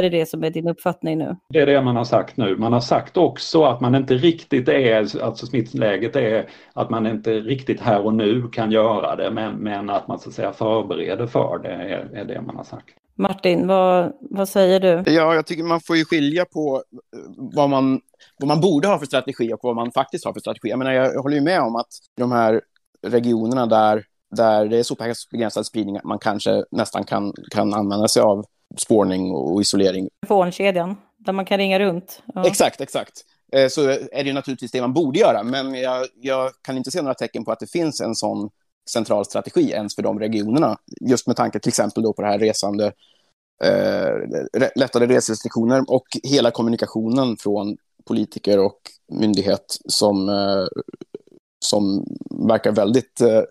det 0.02 0.08
det 0.08 0.26
som 0.26 0.44
är 0.44 0.50
din 0.50 0.68
uppfattning 0.68 1.18
nu? 1.18 1.36
Det 1.48 1.60
är 1.60 1.66
det 1.66 1.82
man 1.82 1.96
har 1.96 2.04
sagt 2.04 2.36
nu. 2.36 2.56
Man 2.56 2.72
har 2.72 2.80
sagt 2.80 3.16
också 3.16 3.64
att 3.64 3.80
man 3.80 3.94
inte 3.94 4.14
riktigt 4.14 4.68
är, 4.68 5.22
alltså 5.22 5.46
smittläget 5.46 6.16
är 6.16 6.48
att 6.72 6.90
man 6.90 7.06
inte 7.06 7.30
riktigt 7.30 7.80
här 7.80 8.00
och 8.00 8.14
nu 8.14 8.48
kan 8.48 8.72
göra 8.72 9.16
det 9.16 9.30
men, 9.30 9.54
men 9.56 9.90
att 9.90 10.08
man 10.08 10.18
så 10.18 10.28
att 10.28 10.34
säga 10.34 10.52
förbereder 10.52 11.26
för 11.26 11.58
det 11.62 11.68
är, 11.68 12.10
är 12.14 12.24
det 12.24 12.40
man 12.40 12.56
har 12.56 12.64
sagt. 12.64 12.94
Martin, 13.16 13.66
vad, 13.66 14.12
vad 14.20 14.48
säger 14.48 14.80
du? 14.80 15.12
Ja, 15.12 15.34
jag 15.34 15.46
tycker 15.46 15.64
man 15.64 15.80
får 15.80 15.96
ju 15.96 16.04
skilja 16.04 16.44
på 16.44 16.82
eh, 17.16 17.18
vad 17.36 17.70
man, 17.70 18.00
vad 18.38 18.48
man 18.48 18.60
borde 18.60 18.88
ha 18.88 18.98
för 18.98 19.06
strategi 19.06 19.52
och 19.52 19.58
vad 19.62 19.76
man 19.76 19.92
faktiskt 19.92 20.24
har 20.24 20.32
för 20.32 20.40
strategi. 20.40 20.68
Jag 20.68 20.78
menar, 20.78 20.92
jag 20.92 21.22
håller 21.22 21.36
ju 21.36 21.42
med 21.42 21.60
om 21.60 21.76
att 21.76 21.88
de 22.16 22.32
här 22.32 22.60
regionerna 23.06 23.66
där, 23.66 24.04
där 24.36 24.66
det 24.66 24.78
är 24.78 24.82
så 24.82 24.96
pass 24.96 25.30
begränsad 25.30 25.66
spridning 25.66 25.96
att 25.96 26.04
man 26.04 26.18
kanske 26.18 26.64
nästan 26.70 27.04
kan, 27.04 27.32
kan 27.50 27.74
använda 27.74 28.08
sig 28.08 28.22
av 28.22 28.44
spårning 28.76 29.30
och 29.30 29.60
isolering. 29.60 30.08
Telefonkedjan, 30.20 30.96
där 31.18 31.32
man 31.32 31.44
kan 31.44 31.58
ringa 31.58 31.78
runt. 31.78 32.22
Ja. 32.34 32.46
Exakt, 32.46 32.80
exakt. 32.80 33.24
Eh, 33.52 33.68
så 33.68 33.88
är 34.12 34.24
det 34.24 34.32
naturligtvis 34.32 34.70
det 34.70 34.80
man 34.80 34.92
borde 34.92 35.18
göra, 35.18 35.42
men 35.42 35.74
jag, 35.74 36.06
jag, 36.20 36.52
kan 36.62 36.76
inte 36.76 36.90
se 36.90 37.02
några 37.02 37.14
tecken 37.14 37.44
på 37.44 37.52
att 37.52 37.60
det 37.60 37.70
finns 37.70 38.00
en 38.00 38.14
sån 38.14 38.50
central 38.90 39.24
strategi 39.24 39.70
ens 39.70 39.94
för 39.94 40.02
de 40.02 40.18
regionerna. 40.18 40.78
Just 41.00 41.26
med 41.26 41.36
tanke 41.36 41.60
till 41.60 41.68
exempel 41.68 42.02
då 42.02 42.12
på 42.12 42.22
det 42.22 42.28
här 42.28 42.38
resande, 42.38 42.92
eh, 43.64 44.68
lättare 44.74 45.06
reserestriktioner 45.06 45.90
och 45.90 46.06
hela 46.22 46.50
kommunikationen 46.50 47.36
från 47.36 47.76
politiker 48.04 48.58
och 48.58 48.80
myndighet 49.12 49.78
som, 49.88 50.28
eh, 50.28 50.66
som 51.64 52.04
verkar 52.48 52.72
väldigt 52.72 53.20
eh, 53.20 53.42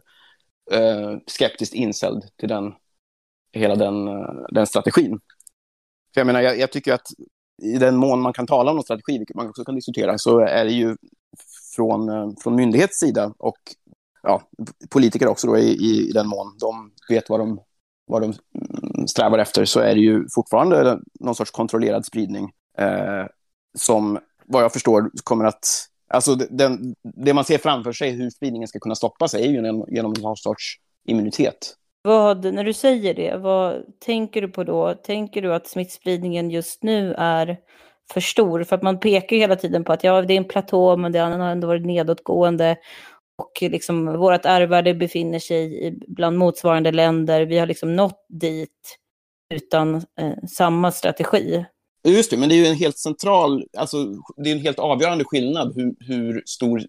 eh 0.71 1.17
skeptiskt 1.27 1.73
inställd 1.73 2.23
till 2.37 2.49
den 2.49 2.73
hela 3.53 3.75
den, 3.75 4.05
den 4.49 4.67
strategin. 4.67 5.19
För 6.13 6.21
jag 6.21 6.25
menar, 6.25 6.41
jag, 6.41 6.59
jag, 6.59 6.71
tycker 6.71 6.93
att 6.93 7.07
i 7.61 7.77
den 7.77 7.95
mån 7.95 8.21
man 8.21 8.33
kan 8.33 8.47
tala 8.47 8.71
om 8.71 8.77
någon 8.77 8.83
strategi, 8.83 9.17
vilket 9.17 9.35
man 9.35 9.49
också 9.49 9.63
kan 9.63 9.75
diskutera, 9.75 10.17
så 10.17 10.39
är 10.39 10.65
det 10.65 10.71
ju 10.71 10.97
från, 11.75 12.09
eh, 12.09 12.29
från 12.43 12.55
myndighets 12.55 12.99
sida 12.99 13.33
och 13.37 13.57
ja, 14.23 14.41
politiker 14.89 15.27
också 15.27 15.47
då 15.47 15.57
i, 15.57 15.71
i, 15.71 16.11
den 16.11 16.27
mån 16.27 16.57
de 16.59 16.91
vet 17.09 17.29
vad 17.29 17.39
de, 17.39 17.59
vad 18.05 18.21
de 18.21 18.25
mm, 18.25 19.07
strävar 19.07 19.39
efter, 19.39 19.65
så 19.65 19.79
är 19.79 19.95
det 19.95 20.01
ju 20.01 20.27
fortfarande 20.29 20.99
någon 21.19 21.35
sorts 21.35 21.51
kontrollerad 21.51 22.05
spridning 22.05 22.51
eh, 22.77 23.25
som, 23.77 24.19
vad 24.45 24.63
jag 24.63 24.73
förstår, 24.73 25.11
kommer 25.23 25.45
att 25.45 25.89
Alltså 26.07 26.35
den, 26.35 26.95
det 27.03 27.33
man 27.33 27.45
ser 27.45 27.57
framför 27.57 27.91
sig, 27.93 28.11
hur 28.11 28.29
spridningen 28.29 28.67
ska 28.67 28.79
kunna 28.79 28.95
stoppas, 28.95 29.33
är 29.33 29.39
ju 29.39 29.55
genom, 29.55 29.85
genom 29.87 30.13
någon 30.13 30.37
sorts 30.37 30.79
immunitet. 31.05 31.75
Vad, 32.05 32.53
när 32.53 32.63
du 32.63 32.73
säger 32.73 33.13
det, 33.13 33.37
vad 33.37 33.83
tänker 33.99 34.41
du 34.41 34.47
på 34.47 34.63
då? 34.63 34.93
Tänker 34.93 35.41
du 35.41 35.53
att 35.53 35.67
smittspridningen 35.67 36.49
just 36.49 36.83
nu 36.83 37.13
är 37.17 37.57
för 38.13 38.21
stor? 38.21 38.63
För 38.63 38.75
att 38.75 38.83
man 38.83 38.99
pekar 38.99 39.37
hela 39.37 39.55
tiden 39.55 39.83
på 39.83 39.93
att 39.93 40.03
ja, 40.03 40.21
det 40.21 40.33
är 40.33 40.37
en 40.37 40.47
platå, 40.47 40.97
men 40.97 41.11
det 41.11 41.19
har 41.19 41.31
ändå 41.31 41.67
varit 41.67 41.85
nedåtgående. 41.85 42.77
Och 43.37 43.71
liksom 43.71 44.05
vårt 44.05 44.45
R-värde 44.45 44.93
befinner 44.93 45.39
sig 45.39 45.93
bland 46.07 46.37
motsvarande 46.37 46.91
länder. 46.91 47.45
Vi 47.45 47.57
har 47.57 47.67
liksom 47.67 47.95
nått 47.95 48.25
dit 48.29 48.97
utan 49.53 49.95
eh, 49.95 50.33
samma 50.51 50.91
strategi. 50.91 51.65
Just 52.07 52.31
det, 52.31 52.37
men 52.37 52.49
det 52.49 52.55
är 52.55 52.59
ju 52.59 52.65
en 52.65 52.75
helt 52.75 52.97
central, 52.97 53.63
alltså 53.77 53.97
det 54.37 54.49
är 54.49 54.55
en 54.55 54.61
helt 54.61 54.79
avgörande 54.79 55.23
skillnad 55.23 55.75
hur, 55.75 55.95
hur 55.99 56.43
stor 56.45 56.81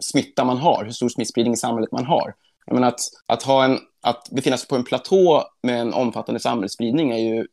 smitta 0.00 0.44
man 0.44 0.56
har, 0.56 0.84
hur 0.84 0.92
stor 0.92 1.08
smittspridning 1.08 1.54
i 1.54 1.56
samhället 1.56 1.92
man 1.92 2.04
har. 2.04 2.34
Jag 2.66 2.74
menar 2.74 2.88
att, 2.88 3.00
att, 3.26 3.42
ha 3.42 3.64
en, 3.64 3.78
att 4.02 4.28
befinna 4.30 4.56
sig 4.56 4.68
på 4.68 4.76
en 4.76 4.84
platå 4.84 5.44
med 5.62 5.80
en 5.80 5.94
omfattande 5.94 6.40
samhällsspridning 6.40 7.10
är 7.10 7.18
ju 7.18 7.46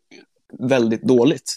väldigt 0.60 1.04
dåligt. 1.04 1.56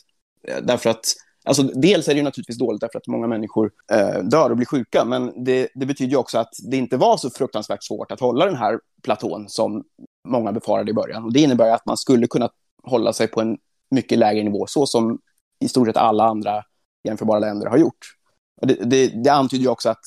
Eh, 0.48 0.56
därför 0.62 0.90
att, 0.90 1.04
alltså, 1.44 1.62
dels 1.62 2.08
är 2.08 2.14
det 2.14 2.18
ju 2.18 2.24
naturligtvis 2.24 2.58
dåligt 2.58 2.80
därför 2.80 2.98
att 2.98 3.06
många 3.06 3.26
människor 3.26 3.70
eh, 3.92 4.18
dör 4.22 4.50
och 4.50 4.56
blir 4.56 4.66
sjuka, 4.66 5.04
men 5.04 5.44
det, 5.44 5.68
det, 5.74 5.86
betyder 5.86 6.10
ju 6.10 6.16
också 6.16 6.38
att 6.38 6.54
det 6.70 6.76
inte 6.76 6.96
var 6.96 7.16
så 7.16 7.30
fruktansvärt 7.30 7.84
svårt 7.84 8.12
att 8.12 8.20
hålla 8.20 8.46
den 8.46 8.56
här 8.56 8.80
platån 9.02 9.48
som 9.48 9.84
många 10.28 10.52
befarade 10.52 10.90
i 10.90 10.94
början. 10.94 11.24
Och 11.24 11.32
det 11.32 11.40
innebär 11.40 11.70
att 11.70 11.86
man 11.86 11.96
skulle 11.96 12.26
kunna 12.26 12.50
hålla 12.82 13.12
sig 13.12 13.28
på 13.28 13.40
en 13.40 13.58
mycket 13.90 14.18
lägre 14.18 14.42
nivå, 14.42 14.66
så 14.66 14.86
som 14.86 15.18
i 15.60 15.68
stort 15.68 15.86
sett 15.86 15.96
alla 15.96 16.24
andra 16.24 16.62
jämförbara 17.04 17.38
länder 17.38 17.66
har 17.66 17.76
gjort. 17.76 18.16
Det, 18.62 18.74
det, 18.74 19.24
det 19.24 19.30
antyder 19.30 19.62
ju 19.62 19.68
också 19.68 19.88
att 19.88 20.04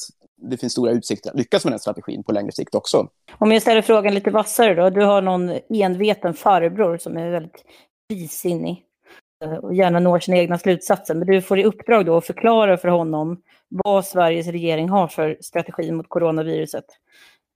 det 0.49 0.57
finns 0.57 0.73
stora 0.73 0.91
utsikter 0.91 1.29
att 1.29 1.35
lyckas 1.35 1.65
med 1.65 1.71
den 1.71 1.79
strategin 1.79 2.23
på 2.23 2.31
längre 2.31 2.51
sikt 2.51 2.75
också. 2.75 3.07
Om 3.37 3.51
jag 3.51 3.61
ställer 3.61 3.81
frågan 3.81 4.13
lite 4.13 4.31
vassare 4.31 4.75
då. 4.75 4.89
Du 4.89 5.01
har 5.01 5.21
någon 5.21 5.59
enveten 5.69 6.33
farbror 6.33 6.97
som 6.97 7.17
är 7.17 7.29
väldigt 7.29 7.65
frisinnig 8.11 8.83
eh, 9.43 9.53
och 9.53 9.73
gärna 9.73 9.99
når 9.99 10.19
sina 10.19 10.37
egna 10.37 10.57
slutsatser. 10.57 11.15
Men 11.15 11.27
du 11.27 11.41
får 11.41 11.59
i 11.59 11.63
uppdrag 11.63 12.05
då 12.05 12.17
att 12.17 12.25
förklara 12.25 12.77
för 12.77 12.87
honom 12.87 13.41
vad 13.67 14.05
Sveriges 14.05 14.47
regering 14.47 14.89
har 14.89 15.07
för 15.07 15.37
strategi 15.41 15.91
mot 15.91 16.09
coronaviruset. 16.09 16.85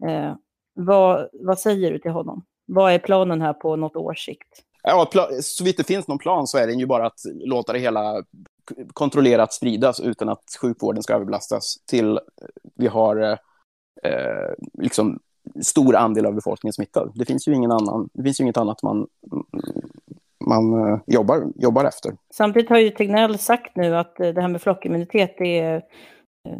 Eh, 0.08 0.34
vad, 0.73 1.30
vad 1.34 1.60
säger 1.60 1.91
du 1.91 1.99
till 1.99 2.12
honom? 2.12 2.45
Vad 2.65 2.93
är 2.93 2.99
planen 2.99 3.41
här 3.41 3.54
på 3.54 3.75
något 3.75 3.95
års 3.95 4.25
sikt? 4.25 4.63
Ja, 4.84 5.10
så 5.41 5.63
vitt 5.63 5.78
det 5.78 5.84
finns 5.84 6.08
någon 6.08 6.17
plan 6.17 6.47
så 6.47 6.58
är 6.58 6.67
den 6.67 6.80
ju 6.80 6.86
bara 6.86 7.06
att 7.06 7.19
låta 7.45 7.73
det 7.73 7.80
hela 7.80 8.23
kontrollerat 8.94 9.54
spridas 9.54 10.00
utan 10.00 10.30
att 10.30 10.44
sjukvården 10.62 11.04
ska 11.04 11.14
överbelastas 11.14 11.78
till 11.86 12.20
vi 12.76 12.88
har 12.88 13.40
eh, 14.04 14.54
liksom 14.74 15.20
stor 15.62 15.96
andel 15.96 16.26
av 16.26 16.34
befolkningen 16.34 16.74
smittad. 16.74 17.12
Det 17.16 17.26
finns 17.26 17.48
ju, 17.48 17.54
ingen 17.54 17.72
annan, 17.72 18.10
det 18.14 18.24
finns 18.24 18.40
ju 18.40 18.44
inget 18.44 18.58
annat 18.58 18.84
man, 18.84 19.08
man 20.46 20.74
uh, 20.74 21.00
jobbar, 21.08 21.48
jobbar 21.56 21.86
efter. 21.86 22.18
Samtidigt 22.34 22.70
har 22.70 22.78
ju 22.78 22.90
Tegnell 22.90 23.38
sagt 23.38 23.76
nu 23.76 23.98
att 23.98 24.20
eh, 24.20 24.30
det 24.30 24.42
här 24.42 24.48
med 24.48 24.62
flockimmunitet, 24.62 25.36
det, 25.38 25.82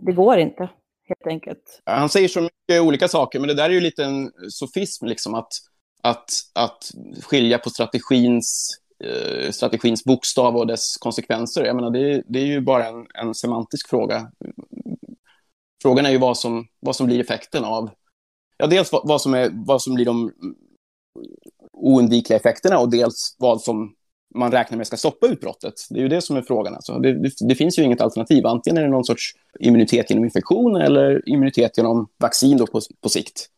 det 0.02 0.12
går 0.12 0.38
inte, 0.38 0.70
helt 1.08 1.28
enkelt. 1.28 1.82
Han 1.86 2.10
säger 2.10 2.28
så 2.28 2.42
mycket 2.42 2.82
olika 2.82 3.08
saker, 3.08 3.40
men 3.40 3.48
det 3.48 3.54
där 3.54 3.70
är 3.70 3.74
ju 3.74 3.82
lite 3.82 4.04
en 4.04 4.32
sofism, 4.50 5.06
liksom, 5.06 5.34
att, 5.34 5.52
att, 6.04 6.30
att 6.56 6.92
skilja 7.24 7.58
på 7.58 7.70
strategins 7.70 8.80
Eh, 9.04 9.52
strategins 9.52 10.04
bokstav 10.04 10.58
och 10.58 10.68
dess 10.68 10.98
konsekvenser. 10.98 11.66
Jag 11.66 11.76
menar, 11.76 11.90
det, 11.92 12.24
det 12.28 12.40
är 12.40 12.46
ju 12.46 12.62
bara 12.62 12.88
en, 12.88 13.08
en, 13.14 13.36
semantisk 13.36 13.90
fråga. 13.90 14.32
Frågan 15.82 16.06
är 16.06 16.10
ju 16.10 16.18
vad 16.18 16.38
som, 16.38 16.68
vad 16.80 16.96
som 16.96 17.08
blir 17.08 17.20
effekten 17.20 17.64
av... 17.64 17.90
Ja, 18.58 18.68
dels 18.68 18.92
vad, 18.92 19.08
vad, 19.08 19.22
som 19.22 19.34
är, 19.34 19.50
vad 19.54 19.82
som 19.82 19.94
blir 19.94 20.06
de 20.06 20.32
oundvikliga 21.74 22.40
effekterna 22.40 22.80
och 22.80 22.90
dels 22.90 23.36
vad 23.40 23.62
som 23.62 23.96
man 24.36 24.52
räknar 24.52 24.78
med 24.78 24.88
ska 24.88 24.98
stoppa 24.98 25.28
utbrottet. 25.28 25.74
Det 25.90 26.00
är 26.00 26.04
ju 26.04 26.10
det 26.10 26.22
som 26.22 26.38
är 26.38 26.42
frågan. 26.42 26.76
Alltså. 26.76 27.00
Det, 27.00 27.14
det, 27.14 27.32
det, 27.48 27.56
finns 27.56 27.80
ju 27.80 27.84
inget 27.84 28.02
alternativ. 28.02 28.46
Antingen 28.46 28.78
är 28.78 28.82
det 28.82 28.90
någon 28.90 29.06
sorts 29.06 29.36
immunitet 29.60 30.10
genom 30.10 30.26
infektion 30.26 30.76
eller 30.76 31.30
immunitet 31.30 31.78
genom 31.78 32.08
vaccin 32.18 32.58
då 32.58 32.68
på, 32.68 32.82
på 33.02 33.10
sikt. 33.10 33.50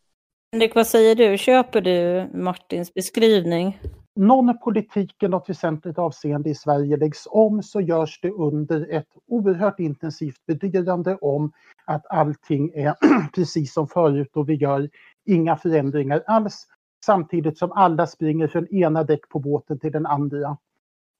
Henrik, 0.51 0.75
vad 0.75 0.87
säger 0.87 1.15
du? 1.15 1.37
Köper 1.37 1.81
du 1.81 2.29
Martins 2.33 2.93
beskrivning? 2.93 3.79
Någon 4.15 4.57
politik 4.57 5.23
i 5.23 5.27
något 5.27 5.49
väsentligt 5.49 5.99
avseende 5.99 6.49
i 6.49 6.55
Sverige 6.55 6.97
läggs 6.97 7.27
om 7.31 7.63
så 7.63 7.81
görs 7.81 8.19
det 8.21 8.31
under 8.31 8.87
ett 8.91 9.07
oerhört 9.27 9.79
intensivt 9.79 10.45
bedyrande 10.45 11.15
om 11.15 11.51
att 11.85 12.05
allting 12.09 12.71
är 12.75 12.95
precis 13.35 13.73
som 13.73 13.87
förut 13.87 14.29
och 14.33 14.49
vi 14.49 14.53
gör 14.53 14.89
inga 15.25 15.57
förändringar 15.57 16.23
alls. 16.27 16.67
Samtidigt 17.05 17.57
som 17.57 17.71
alla 17.71 18.07
springer 18.07 18.47
från 18.47 18.67
ena 18.67 19.03
däck 19.03 19.29
på 19.29 19.39
båten 19.39 19.79
till 19.79 19.91
den 19.91 20.05
andra. 20.05 20.57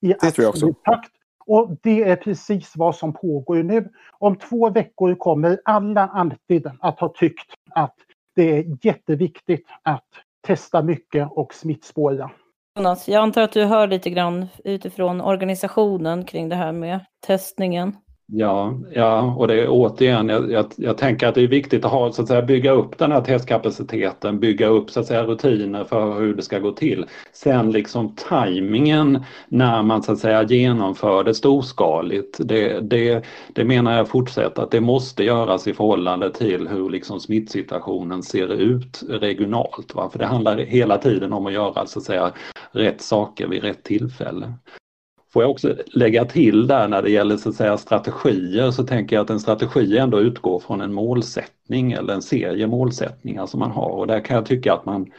I 0.01 0.07
det 0.07 0.31
tror 0.31 0.43
jag 0.43 0.49
också. 0.49 0.73
Takt. 0.83 1.11
Och 1.45 1.77
det 1.81 2.03
är 2.03 2.15
precis 2.15 2.73
vad 2.75 2.95
som 2.95 3.13
pågår 3.13 3.63
nu. 3.63 3.89
Om 4.19 4.35
två 4.35 4.69
veckor 4.69 5.15
kommer 5.15 5.59
alla 5.65 6.07
alltid 6.07 6.71
att 6.79 6.99
ha 6.99 7.09
tyckt 7.09 7.53
att 7.69 7.95
det 8.35 8.57
är 8.57 8.77
jätteviktigt 8.81 9.67
att 9.83 10.07
testa 10.41 10.81
mycket 10.81 11.27
och 11.31 11.53
smittspåra. 11.53 12.31
Jonas, 12.75 13.07
jag 13.07 13.23
antar 13.23 13.41
att 13.41 13.51
du 13.51 13.65
hör 13.65 13.87
lite 13.87 14.09
grann 14.09 14.47
utifrån 14.63 15.21
organisationen 15.21 16.25
kring 16.25 16.49
det 16.49 16.55
här 16.55 16.71
med 16.71 17.05
testningen. 17.27 17.95
Ja, 18.33 18.79
ja, 18.93 19.35
och 19.37 19.47
det 19.47 19.61
är 19.61 19.67
återigen, 19.69 20.29
jag, 20.29 20.51
jag, 20.51 20.65
jag, 20.75 20.97
tänker 20.97 21.27
att 21.27 21.35
det 21.35 21.41
är 21.41 21.47
viktigt 21.47 21.85
att 21.85 21.91
ha, 21.91 22.11
så 22.11 22.21
att 22.21 22.27
säga, 22.27 22.41
bygga 22.41 22.71
upp 22.71 22.97
den 22.97 23.11
här 23.11 23.21
testkapaciteten, 23.21 24.39
bygga 24.39 24.67
upp 24.67 24.89
så 24.91 24.99
att 24.99 25.05
säga, 25.05 25.23
rutiner 25.23 25.83
för 25.83 26.19
hur 26.19 26.33
det 26.33 26.41
ska 26.41 26.59
gå 26.59 26.71
till. 26.71 27.05
Sen 27.33 27.71
liksom 27.71 28.15
tajmingen 28.15 29.23
när 29.47 29.83
man 29.83 30.03
så 30.03 30.11
att 30.11 30.19
säga 30.19 30.43
genomför 30.43 31.23
det 31.23 31.33
storskaligt, 31.33 32.37
det, 32.39 32.79
det, 32.79 33.25
det 33.53 33.65
menar 33.65 33.97
jag 33.97 34.07
fortsatt 34.07 34.59
att 34.59 34.71
det 34.71 34.81
måste 34.81 35.23
göras 35.23 35.67
i 35.67 35.73
förhållande 35.73 36.33
till 36.33 36.67
hur 36.67 36.89
liksom 36.89 37.19
smittsituationen 37.19 38.23
ser 38.23 38.53
ut 38.53 39.03
regionalt. 39.09 39.95
Va? 39.95 40.09
För 40.11 40.19
det 40.19 40.25
handlar 40.25 40.57
hela 40.57 40.97
tiden 40.97 41.33
om 41.33 41.45
att 41.45 41.53
göra 41.53 41.85
så 41.85 41.99
att 41.99 42.05
säga, 42.05 42.31
rätt 42.71 43.01
saker 43.01 43.47
vid 43.47 43.63
rätt 43.63 43.83
tillfälle. 43.83 44.53
Får 45.33 45.43
jag 45.43 45.51
också 45.51 45.75
lägga 45.85 46.25
till 46.25 46.67
där 46.67 46.87
när 46.87 47.01
det 47.01 47.09
gäller 47.09 47.37
så 47.37 47.49
att 47.49 47.55
säga, 47.55 47.77
strategier 47.77 48.71
så 48.71 48.83
tänker 48.83 49.15
jag 49.15 49.23
att 49.23 49.29
en 49.29 49.39
strategi 49.39 49.97
ändå 49.97 50.19
utgår 50.19 50.59
från 50.59 50.81
en 50.81 50.93
målsättning 50.93 51.91
eller 51.91 52.13
en 52.13 52.21
serie 52.21 52.67
målsättningar 52.67 53.45
som 53.45 53.59
man 53.59 53.71
har 53.71 53.89
och 53.89 54.07
där 54.07 54.19
kan 54.19 54.35
jag 54.35 54.45
tycka 54.45 54.73
att 54.73 54.85
man 54.85 55.11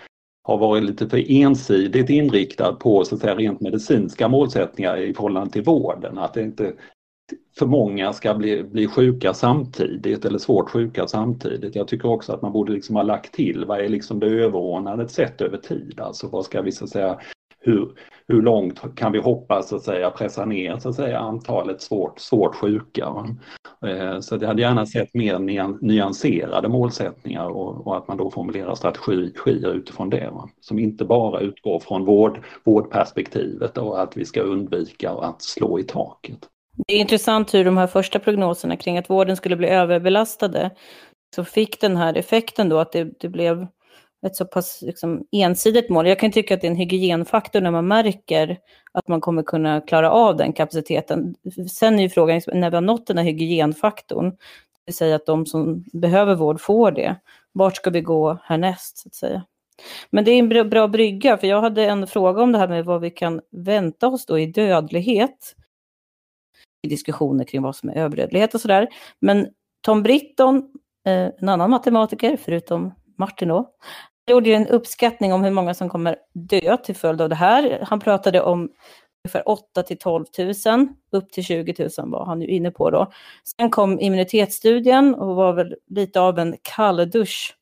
har 0.44 0.58
varit 0.58 0.84
lite 0.84 1.08
för 1.08 1.30
ensidigt 1.30 2.10
inriktad 2.10 2.72
på 2.72 3.04
så 3.04 3.14
att 3.14 3.20
säga, 3.20 3.34
rent 3.34 3.60
medicinska 3.60 4.28
målsättningar 4.28 4.96
i 4.96 5.14
förhållande 5.14 5.52
till 5.52 5.62
vården. 5.62 6.18
Att 6.18 6.34
det 6.34 6.42
inte 6.42 6.72
för 7.58 7.66
många 7.66 8.12
ska 8.12 8.34
bli, 8.34 8.62
bli 8.62 8.86
sjuka 8.86 9.34
samtidigt 9.34 10.24
eller 10.24 10.38
svårt 10.38 10.70
sjuka 10.70 11.06
samtidigt. 11.06 11.76
Jag 11.76 11.88
tycker 11.88 12.08
också 12.08 12.32
att 12.32 12.42
man 12.42 12.52
borde 12.52 12.72
liksom 12.72 12.96
ha 12.96 13.02
lagt 13.02 13.34
till 13.34 13.64
vad 13.64 13.80
är 13.80 13.88
liksom 13.88 14.20
det 14.20 14.26
överordnade 14.26 15.08
sett 15.08 15.40
över 15.40 15.58
tid. 15.58 16.00
Alltså 16.00 16.28
vad 16.28 16.44
ska 16.44 16.62
vi 16.62 16.72
så 16.72 16.84
att 16.84 16.90
säga 16.90 17.18
hur, 17.62 17.92
hur 18.28 18.42
långt 18.42 18.96
kan 18.96 19.12
vi 19.12 19.18
hoppas 19.18 19.68
så 19.68 19.76
att 19.76 19.82
säga 19.82 20.10
pressa 20.10 20.44
ner 20.44 20.78
så 20.78 20.88
att 20.88 20.94
säga, 20.94 21.18
antalet 21.18 21.82
svårt, 21.82 22.18
svårt 22.18 22.54
sjuka. 22.54 23.26
Eh, 23.86 24.20
så 24.20 24.38
jag 24.40 24.48
hade 24.48 24.62
gärna 24.62 24.86
sett 24.86 25.14
mer 25.14 25.38
nyanserade 25.84 26.68
målsättningar 26.68 27.48
och, 27.48 27.86
och 27.86 27.96
att 27.96 28.08
man 28.08 28.16
då 28.16 28.30
formulerar 28.30 28.74
strategier 28.74 29.74
utifrån 29.74 30.10
det. 30.10 30.30
Va? 30.30 30.48
Som 30.60 30.78
inte 30.78 31.04
bara 31.04 31.40
utgår 31.40 31.80
från 31.80 32.04
vård, 32.04 32.44
vårdperspektivet 32.64 33.78
och 33.78 34.02
att 34.02 34.16
vi 34.16 34.24
ska 34.24 34.40
undvika 34.40 35.10
att 35.10 35.42
slå 35.42 35.78
i 35.78 35.82
taket. 35.82 36.38
Det 36.86 36.94
är 36.94 37.00
intressant 37.00 37.54
hur 37.54 37.64
de 37.64 37.76
här 37.76 37.86
första 37.86 38.18
prognoserna 38.18 38.76
kring 38.76 38.98
att 38.98 39.10
vården 39.10 39.36
skulle 39.36 39.56
bli 39.56 39.68
överbelastade 39.68 40.70
så 41.34 41.44
fick 41.44 41.80
den 41.80 41.96
här 41.96 42.16
effekten 42.16 42.68
då 42.68 42.78
att 42.78 42.92
det, 42.92 43.20
det 43.20 43.28
blev 43.28 43.66
ett 44.26 44.36
så 44.36 44.44
pass 44.44 44.82
liksom, 44.82 45.26
ensidigt 45.32 45.90
mål. 45.90 46.08
Jag 46.08 46.18
kan 46.18 46.32
tycka 46.32 46.54
att 46.54 46.60
det 46.60 46.66
är 46.66 46.70
en 46.70 46.76
hygienfaktor 46.76 47.60
när 47.60 47.70
man 47.70 47.88
märker 47.88 48.58
att 48.92 49.08
man 49.08 49.20
kommer 49.20 49.42
kunna 49.42 49.80
klara 49.80 50.10
av 50.10 50.36
den 50.36 50.52
kapaciteten. 50.52 51.34
Sen 51.72 51.98
är 51.98 52.02
ju 52.02 52.08
frågan, 52.08 52.34
liksom, 52.34 52.60
när 52.60 52.70
vi 52.70 52.76
har 52.76 52.82
nått 52.82 53.06
den 53.06 53.18
här 53.18 53.24
hygienfaktorn, 53.24 54.30
det 54.30 54.36
vill 54.86 54.94
säga 54.94 55.16
att 55.16 55.26
de 55.26 55.46
som 55.46 55.84
behöver 55.92 56.34
vård 56.34 56.60
får 56.60 56.90
det, 56.90 57.16
vart 57.52 57.76
ska 57.76 57.90
vi 57.90 58.00
gå 58.00 58.38
härnäst? 58.44 58.98
Så 58.98 59.08
att 59.08 59.14
säga. 59.14 59.44
Men 60.10 60.24
det 60.24 60.30
är 60.30 60.38
en 60.38 60.70
bra 60.70 60.88
brygga, 60.88 61.36
för 61.38 61.46
jag 61.46 61.60
hade 61.60 61.84
en 61.84 62.06
fråga 62.06 62.42
om 62.42 62.52
det 62.52 62.58
här 62.58 62.68
med 62.68 62.84
vad 62.84 63.00
vi 63.00 63.10
kan 63.10 63.40
vänta 63.50 64.08
oss 64.08 64.26
då 64.26 64.38
i 64.38 64.46
dödlighet. 64.46 65.56
I 66.82 66.88
diskussioner 66.88 67.44
kring 67.44 67.62
vad 67.62 67.76
som 67.76 67.88
är 67.88 67.94
överdödlighet 67.94 68.54
och 68.54 68.60
sådär. 68.60 68.88
Men 69.20 69.48
Tom 69.80 70.02
Britton, 70.02 70.56
eh, 71.06 71.30
en 71.38 71.48
annan 71.48 71.70
matematiker, 71.70 72.36
förutom 72.36 72.94
Martin 73.18 73.48
då, 73.48 73.70
gjorde 74.30 74.48
ju 74.48 74.54
en 74.54 74.68
uppskattning 74.68 75.32
om 75.32 75.44
hur 75.44 75.50
många 75.50 75.74
som 75.74 75.88
kommer 75.88 76.16
dö 76.32 76.76
till 76.76 76.96
följd 76.96 77.20
av 77.20 77.28
det 77.28 77.34
här. 77.34 77.84
Han 77.88 78.00
pratade 78.00 78.40
om 78.40 78.70
ungefär 79.24 79.48
8 79.48 79.82
till 79.82 79.98
12 79.98 80.24
000, 80.38 80.88
upp 81.12 81.32
till 81.32 81.44
20 81.44 81.88
000 81.98 82.10
var 82.10 82.26
han 82.26 82.42
ju 82.42 82.48
inne 82.48 82.70
på 82.70 82.90
då. 82.90 83.12
Sen 83.56 83.70
kom 83.70 84.00
immunitetsstudien 84.00 85.14
och 85.14 85.36
var 85.36 85.52
väl 85.52 85.76
lite 85.88 86.20
av 86.20 86.38
en 86.38 86.56
kalldusch. 86.62 87.56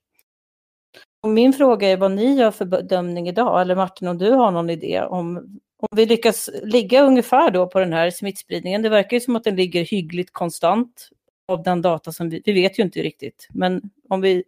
Och 1.23 1.29
min 1.29 1.53
fråga 1.53 1.89
är 1.89 1.97
vad 1.97 2.11
ni 2.11 2.35
gör 2.35 2.51
för 2.51 2.65
bedömning 2.65 3.29
idag, 3.29 3.61
eller 3.61 3.77
Martin 3.77 4.09
om 4.09 4.19
du 4.19 4.31
har 4.31 4.51
någon 4.51 4.71
idé 4.71 5.03
om, 5.03 5.37
om 5.79 5.89
vi 5.97 6.07
lyckas 6.07 6.51
ligga 6.63 7.03
ungefär 7.03 7.51
då 7.51 7.67
på 7.67 7.81
den 7.81 7.93
här 7.93 8.11
smittspridningen. 8.11 8.83
Det 8.83 8.89
verkar 8.89 9.17
ju 9.17 9.21
som 9.21 9.37
att 9.37 9.45
den 9.45 9.57
ligger 9.57 9.85
hyggligt 9.85 10.33
konstant 10.33 11.09
av 11.49 11.63
den 11.63 11.83
data 11.83 12.13
som 12.13 12.31
vi, 12.31 12.43
vi 12.45 12.53
vet 12.53 12.79
ju 12.79 12.83
inte 12.83 13.03
riktigt, 13.03 13.49
men 13.51 13.83
om 14.09 14.21
vi 14.21 14.45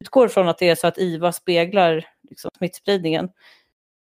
utgår 0.00 0.28
från 0.28 0.48
att 0.48 0.58
det 0.58 0.68
är 0.68 0.74
så 0.74 0.86
att 0.86 0.98
IVA 0.98 1.32
speglar 1.32 2.06
liksom, 2.30 2.50
smittspridningen. 2.58 3.28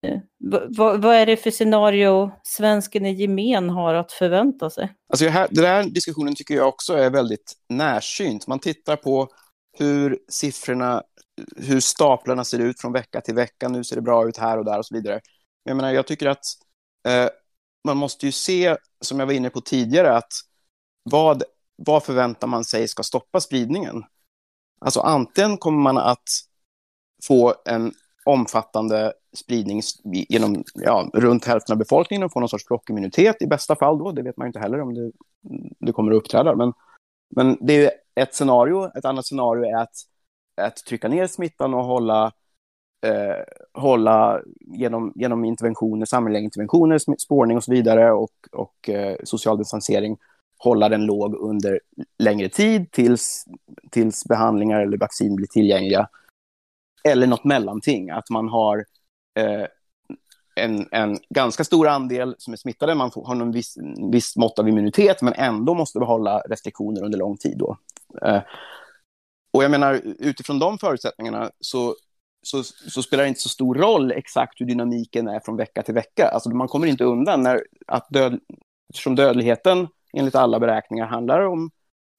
Eh, 0.08 0.20
vad, 0.38 1.02
vad, 1.02 1.16
är 1.16 1.26
det 1.26 1.38
för 1.38 1.52
scenario 1.52 2.32
svensken 2.44 3.06
i 3.06 3.14
gemen 3.14 3.70
har 3.70 3.94
att 3.94 4.12
förvänta 4.12 4.70
sig? 4.70 4.94
Alltså 5.10 5.28
här, 5.28 5.48
den 5.52 5.66
här 5.66 5.84
diskussionen 5.84 6.36
tycker 6.36 6.56
jag 6.56 6.68
också 6.68 6.94
är 6.94 7.10
väldigt 7.10 7.54
närsynt. 7.70 8.48
Man 8.48 8.60
tittar 8.60 8.96
på 8.96 9.28
hur 9.78 10.20
siffrorna, 10.30 11.04
hur 11.58 11.80
staplarna 11.80 12.44
ser 12.44 12.60
ut 12.60 12.82
från 12.82 12.94
vecka 12.94 13.22
till 13.22 13.36
vecka. 13.36 13.70
Nu 13.70 13.84
ser 13.84 13.96
det 13.96 14.02
bra 14.02 14.28
ut 14.28 14.38
här 14.38 14.58
och 14.58 14.66
där 14.66 14.78
och 14.78 14.86
så 14.86 14.96
vidare. 14.96 15.22
Men 15.66 15.72
jag 15.72 15.76
menar, 15.78 15.92
jag 15.92 16.08
tycker 16.08 16.28
att 16.28 16.46
eh, 17.08 17.30
man 17.86 17.98
måste 17.98 18.26
ju 18.26 18.32
se, 18.32 18.78
som 19.02 19.20
jag 19.20 19.26
var 19.26 19.34
inne 19.34 19.50
på 19.50 19.62
tidigare, 19.62 20.16
att 20.16 20.34
vad, 21.04 21.44
vad 21.76 22.04
förväntar 22.04 22.48
man 22.48 22.66
sig 22.66 22.88
ska 22.88 23.04
stoppa 23.04 23.40
spridningen? 23.40 24.04
Alltså 24.80 25.00
antingen 25.00 25.58
kommer 25.58 25.80
man 25.80 25.98
att 25.98 26.30
få 27.28 27.54
en 27.66 27.92
omfattande 28.26 29.14
spridning 29.36 29.82
genom 30.04 30.64
ja, 30.74 31.10
runt 31.14 31.46
hälften 31.46 31.74
av 31.74 31.78
befolkningen 31.78 32.24
och 32.24 32.32
få 32.32 32.40
någon 32.40 32.50
sorts 32.50 32.68
flockimmunitet 32.68 33.42
i 33.42 33.48
bästa 33.48 33.76
fall 33.76 33.98
då. 33.98 34.12
Det 34.12 34.22
vet 34.22 34.38
man 34.38 34.48
inte 34.48 34.60
heller 34.60 34.82
om 34.82 34.94
det, 34.94 35.12
det 35.80 35.92
kommer 35.92 36.12
att 36.12 36.18
uppträda. 36.18 36.56
Men, 36.56 36.74
men 37.36 37.58
det 37.62 37.86
är 37.86 37.92
ett 38.16 38.36
scenario. 38.36 38.98
Ett 38.98 39.06
annat 39.06 39.26
scenario 39.26 39.64
är 39.64 39.76
att, 39.76 39.96
att 40.62 40.76
trycka 40.76 41.08
ner 41.08 41.28
smittan 41.28 41.74
och 41.74 41.86
hålla, 41.86 42.32
eh, 43.06 43.44
hålla 43.74 44.42
genom, 44.60 45.12
genom 45.16 45.46
interventioner, 45.46 46.06
samhälleliga 46.06 46.44
interventioner, 46.44 47.18
spårning 47.18 47.58
och 47.58 47.64
så 47.64 47.72
vidare 47.72 48.12
och, 48.12 48.32
och 48.52 48.90
eh, 48.90 49.18
social 49.24 49.58
distansering 49.58 50.18
hålla 50.60 50.90
den 50.90 51.06
låg 51.06 51.36
under 51.36 51.80
längre 52.20 52.50
tid 52.50 52.92
tills, 52.92 53.46
tills 53.92 54.26
behandlingar 54.26 54.82
eller 54.82 54.98
vaccin 54.98 55.36
blir 55.36 55.48
tillgängliga. 55.48 56.10
Eller 57.04 57.28
något 57.28 57.44
mellanting, 57.44 58.10
att 58.10 58.30
man 58.30 58.50
har 58.50 58.86
eh, 59.40 59.66
en, 60.56 60.88
en 60.92 61.20
ganska 61.30 61.64
stor 61.64 61.88
andel 61.88 62.36
som 62.38 62.54
är 62.54 62.58
smittade, 62.58 62.96
man 62.96 63.12
får, 63.12 63.26
har 63.26 63.36
en 63.36 63.52
viss, 63.52 63.78
viss 64.12 64.36
mått 64.36 64.60
av 64.60 64.70
immunitet, 64.70 65.22
men 65.22 65.34
ändå 65.34 65.74
måste 65.74 66.00
behålla 66.00 66.40
restriktioner 66.40 67.04
under 67.04 67.18
lång 67.18 67.38
tid. 67.38 67.58
Då. 67.58 67.78
Eh, 68.22 68.42
och 69.54 69.64
jag 69.64 69.72
menar, 69.72 70.02
utifrån 70.20 70.60
de 70.60 70.78
förutsättningarna 70.78 71.52
så, 71.60 71.96
så, 72.44 72.64
så, 72.64 73.04
spelar 73.04 73.24
det 73.24 73.30
inte 73.30 73.42
så 73.42 73.50
stor 73.50 73.76
roll 73.76 74.12
exakt 74.12 74.62
hur 74.62 74.66
dynamiken 74.66 75.28
är 75.28 75.40
från 75.40 75.58
vecka 75.58 75.84
till 75.84 75.94
vecka. 75.94 76.28
Alltså 76.28 76.50
man 76.50 76.68
kommer 76.68 76.88
inte 76.88 77.04
undan 77.04 77.42
när, 77.42 77.64
att 77.88 78.08
död, 78.10 78.40
eftersom 78.90 79.16
dödligheten 79.16 79.88
enligt 80.14 80.36
alla 80.36 80.60
beräkningar 80.60 81.06
handlar 81.06 81.42
om 81.42 81.72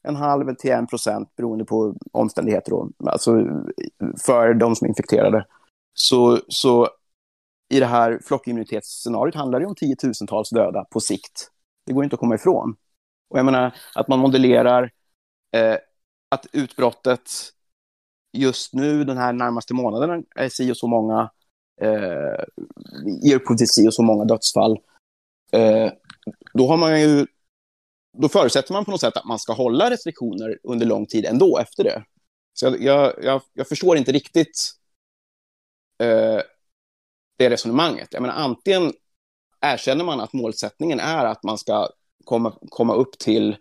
en 0.03 0.16
halv 0.16 0.55
till 0.55 0.70
en 0.70 0.87
procent 0.87 1.37
beroende 1.37 1.64
på 1.64 1.94
omständigheter, 2.12 2.70
då, 2.70 2.90
alltså 3.07 3.33
för 4.26 4.55
de 4.55 4.76
som 4.76 4.85
är 4.85 4.88
infekterade. 4.88 5.46
Så, 5.94 6.38
så 6.48 6.88
i 7.68 7.81
det 7.81 7.87
här 7.87 8.20
flockimmunitetsscenariot 8.24 9.35
handlar 9.35 9.61
det 9.61 9.66
om 9.66 9.74
tiotusentals 9.74 10.50
döda 10.50 10.85
på 10.85 11.00
sikt. 11.00 11.50
Det 11.87 11.92
går 11.92 12.05
inte 12.05 12.14
att 12.14 12.20
komma 12.20 12.35
ifrån. 12.35 12.76
Och 13.31 13.38
jag 13.38 13.44
menar 13.44 13.74
att 13.94 14.09
man 14.09 14.18
modellerar 14.18 14.90
eh, 15.57 15.76
att 16.29 16.46
utbrottet 16.53 17.31
just 18.33 18.74
nu, 18.74 19.05
den 19.05 19.18
här 19.18 19.33
närmaste 19.33 19.74
månaden, 19.74 20.24
är 20.37 20.48
si 20.48 20.72
och 20.72 20.76
så 20.76 20.87
många, 20.87 21.31
eh, 21.81 22.44
ger 23.22 23.37
upphov 23.37 23.57
till 23.57 23.68
si 23.68 23.88
och 23.88 23.94
så 23.94 24.03
många 24.03 24.24
dödsfall. 24.24 24.79
Eh, 25.53 25.93
då 26.55 26.68
har 26.68 26.76
man 26.76 27.01
ju 27.01 27.26
då 28.19 28.29
förutsätter 28.29 28.73
man 28.73 28.85
på 28.85 28.91
något 28.91 29.01
sätt 29.01 29.17
att 29.17 29.25
man 29.25 29.39
ska 29.39 29.53
hålla 29.53 29.91
restriktioner 29.91 30.59
under 30.63 30.87
lång 30.87 31.07
tid 31.07 31.25
ändå 31.25 31.59
efter 31.59 31.85
det. 31.85 32.05
Så 32.53 32.67
jag, 32.67 32.83
jag, 32.83 33.15
jag, 33.23 33.43
jag 33.53 33.69
förstår 33.69 33.97
inte 33.97 34.13
riktigt. 34.13 34.71
Eh, 36.03 36.41
det 37.39 37.51
resonemanget. 37.51 38.09
Jag 38.11 38.23
menar, 38.23 38.35
antingen 38.35 38.93
erkänner 39.61 40.05
man 40.05 40.21
att 40.21 40.33
målsättningen 40.33 41.01
är 41.01 41.25
att 41.25 41.43
man 41.43 41.59
ska 41.59 41.89
komma, 42.25 42.59
komma 42.69 42.95
upp 42.95 43.19
till 43.19 43.57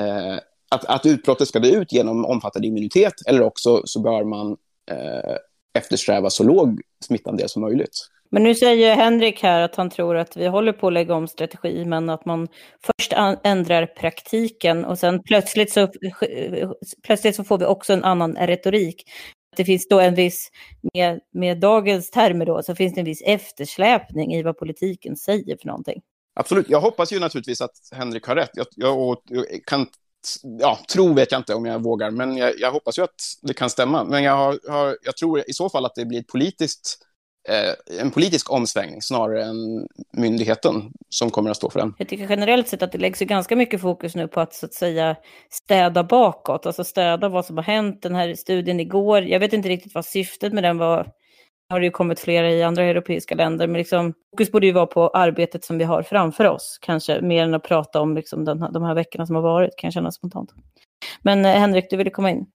eh, 0.00 0.38
att, 0.70 0.84
att 0.84 1.06
utbrottet 1.06 1.48
ska 1.48 1.58
dö 1.58 1.68
ut 1.68 1.92
genom 1.92 2.24
omfattande 2.24 2.68
immunitet 2.68 3.14
eller 3.26 3.42
också 3.42 3.82
så 3.84 4.00
bör 4.00 4.24
man 4.24 4.56
eh, 4.90 5.36
eftersträva 5.78 6.30
så 6.30 6.44
låg 6.44 6.82
smittandel 7.04 7.48
som 7.48 7.62
möjligt. 7.62 8.08
Men 8.34 8.42
nu 8.42 8.54
säger 8.54 8.96
Henrik 8.96 9.42
här 9.42 9.62
att 9.62 9.76
han 9.76 9.90
tror 9.90 10.16
att 10.16 10.36
vi 10.36 10.46
håller 10.46 10.72
på 10.72 10.86
att 10.86 10.92
lägga 10.92 11.14
om 11.14 11.28
strategi, 11.28 11.84
men 11.84 12.10
att 12.10 12.24
man 12.24 12.48
först 12.82 13.12
ändrar 13.44 13.86
praktiken 13.86 14.84
och 14.84 14.98
sen 14.98 15.22
plötsligt 15.22 15.72
så, 15.72 15.88
plötsligt 17.02 17.36
så 17.36 17.44
får 17.44 17.58
vi 17.58 17.64
också 17.64 17.92
en 17.92 18.04
annan 18.04 18.36
retorik. 18.36 19.02
Det 19.56 19.64
finns 19.64 19.88
då 19.88 20.00
en 20.00 20.14
viss, 20.14 20.48
med, 20.94 21.20
med 21.34 21.60
dagens 21.60 22.10
termer 22.10 22.46
då, 22.46 22.62
så 22.62 22.74
finns 22.74 22.94
det 22.94 23.00
en 23.00 23.04
viss 23.04 23.22
eftersläpning 23.26 24.34
i 24.34 24.42
vad 24.42 24.58
politiken 24.58 25.16
säger 25.16 25.56
för 25.56 25.66
någonting. 25.66 26.02
Absolut, 26.34 26.68
jag 26.68 26.80
hoppas 26.80 27.12
ju 27.12 27.20
naturligtvis 27.20 27.60
att 27.60 27.76
Henrik 27.92 28.26
har 28.26 28.36
rätt. 28.36 28.50
Jag, 28.52 28.66
jag, 28.76 29.18
jag 29.28 29.46
kan 29.66 29.86
ja, 30.60 30.78
tro 30.92 31.14
vet 31.14 31.32
jag 31.32 31.40
inte 31.40 31.54
om 31.54 31.66
jag 31.66 31.82
vågar, 31.82 32.10
men 32.10 32.36
jag, 32.36 32.52
jag 32.58 32.72
hoppas 32.72 32.98
ju 32.98 33.02
att 33.02 33.14
det 33.42 33.54
kan 33.54 33.70
stämma. 33.70 34.04
Men 34.04 34.22
jag, 34.22 34.32
har, 34.32 34.96
jag 35.02 35.16
tror 35.16 35.50
i 35.50 35.52
så 35.52 35.70
fall 35.70 35.84
att 35.84 35.94
det 35.94 36.04
blir 36.04 36.20
ett 36.20 36.26
politiskt, 36.26 36.98
Eh, 37.48 38.00
en 38.00 38.10
politisk 38.10 38.52
omsvängning 38.52 39.02
snarare 39.02 39.44
än 39.44 39.88
myndigheten 40.12 40.92
som 41.08 41.30
kommer 41.30 41.50
att 41.50 41.56
stå 41.56 41.70
för 41.70 41.80
den. 41.80 41.94
Jag 41.98 42.08
tycker 42.08 42.26
generellt 42.28 42.68
sett 42.68 42.82
att 42.82 42.92
det 42.92 42.98
läggs 42.98 43.20
ganska 43.20 43.56
mycket 43.56 43.80
fokus 43.80 44.14
nu 44.14 44.28
på 44.28 44.40
att 44.40 44.54
så 44.54 44.66
att 44.66 44.74
säga 44.74 45.16
städa 45.50 46.04
bakåt, 46.04 46.66
alltså 46.66 46.84
städa 46.84 47.28
vad 47.28 47.46
som 47.46 47.56
har 47.56 47.64
hänt. 47.64 48.02
Den 48.02 48.14
här 48.14 48.34
studien 48.34 48.80
igår, 48.80 49.22
jag 49.22 49.40
vet 49.40 49.52
inte 49.52 49.68
riktigt 49.68 49.94
vad 49.94 50.04
syftet 50.04 50.52
med 50.52 50.62
den 50.62 50.78
var 50.78 51.12
har 51.68 51.80
det 51.80 51.86
ju 51.86 51.90
kommit 51.90 52.20
flera 52.20 52.50
i 52.50 52.62
andra 52.62 52.84
europeiska 52.84 53.34
länder, 53.34 53.66
men 53.66 53.78
liksom, 53.78 54.14
fokus 54.30 54.52
borde 54.52 54.66
ju 54.66 54.72
vara 54.72 54.86
på 54.86 55.08
arbetet 55.08 55.64
som 55.64 55.78
vi 55.78 55.84
har 55.84 56.02
framför 56.02 56.44
oss, 56.44 56.78
kanske 56.82 57.20
mer 57.20 57.44
än 57.44 57.54
att 57.54 57.62
prata 57.62 58.00
om 58.00 58.14
liksom 58.14 58.44
den, 58.44 58.72
de 58.72 58.82
här 58.82 58.94
veckorna 58.94 59.26
som 59.26 59.36
har 59.36 59.42
varit, 59.42 59.76
kan 59.76 59.88
jag 59.88 59.94
känna 59.94 60.12
spontant. 60.12 60.50
Men 61.22 61.44
eh, 61.44 61.52
Henrik, 61.52 61.90
du 61.90 61.96
ville 61.96 62.10
komma 62.10 62.30
in. 62.30 62.46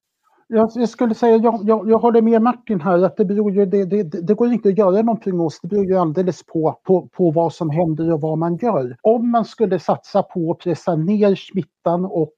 Jag, 0.52 0.70
jag 0.74 0.88
skulle 0.88 1.14
säga, 1.14 1.36
jag, 1.36 1.60
jag, 1.64 1.90
jag 1.90 1.98
håller 1.98 2.22
med 2.22 2.42
Martin 2.42 2.80
här, 2.80 3.02
att 3.02 3.16
det, 3.16 3.24
beror 3.24 3.52
ju, 3.52 3.66
det, 3.66 3.84
det, 3.84 4.02
det 4.02 4.34
går 4.34 4.52
inte 4.52 4.68
att 4.68 4.78
göra 4.78 5.02
någon 5.02 5.20
prognos, 5.20 5.60
det 5.60 5.68
beror 5.68 5.84
ju 5.84 5.96
alldeles 5.96 6.42
på, 6.46 6.80
på, 6.82 7.08
på 7.08 7.30
vad 7.30 7.52
som 7.52 7.70
händer 7.70 8.12
och 8.12 8.20
vad 8.20 8.38
man 8.38 8.56
gör. 8.56 8.96
Om 9.02 9.30
man 9.30 9.44
skulle 9.44 9.78
satsa 9.78 10.22
på 10.22 10.50
att 10.50 10.58
pressa 10.58 10.96
ner 10.96 11.34
smittan 11.34 12.04
och 12.04 12.34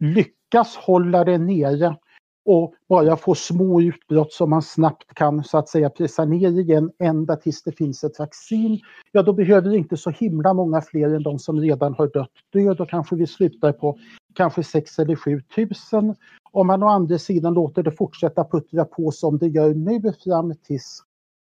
lyckas 0.00 0.76
hålla 0.76 1.24
det 1.24 1.38
nere 1.38 1.96
och 2.44 2.74
bara 2.88 3.16
få 3.16 3.34
små 3.34 3.82
utbrott 3.82 4.32
som 4.32 4.50
man 4.50 4.62
snabbt 4.62 5.14
kan 5.14 5.44
så 5.44 5.58
att 5.58 5.68
säga 5.68 5.90
pressa 5.90 6.24
ner 6.24 6.60
igen 6.60 6.90
ända 6.98 7.36
tills 7.36 7.62
det 7.62 7.72
finns 7.72 8.04
ett 8.04 8.18
vaccin. 8.18 8.80
Ja, 9.12 9.22
då 9.22 9.32
behöver 9.32 9.70
vi 9.70 9.76
inte 9.76 9.96
så 9.96 10.10
himla 10.10 10.54
många 10.54 10.80
fler 10.80 11.14
än 11.14 11.22
de 11.22 11.38
som 11.38 11.60
redan 11.60 11.94
har 11.94 12.06
dött 12.06 12.30
död. 12.52 12.76
Då 12.76 12.86
kanske 12.86 13.16
vi 13.16 13.26
slutar 13.26 13.72
på 13.72 13.98
kanske 14.34 14.64
6 14.64 14.98
eller 14.98 15.16
7 15.16 15.42
000. 15.92 16.14
Om 16.52 16.66
man 16.66 16.82
å 16.82 16.88
andra 16.88 17.18
sidan 17.18 17.54
låter 17.54 17.82
det 17.82 17.90
fortsätta 17.90 18.44
puttra 18.44 18.84
på 18.84 19.10
som 19.10 19.38
det 19.38 19.48
gör 19.48 19.74
nu 19.74 20.12
fram 20.24 20.54
tills 20.62 21.02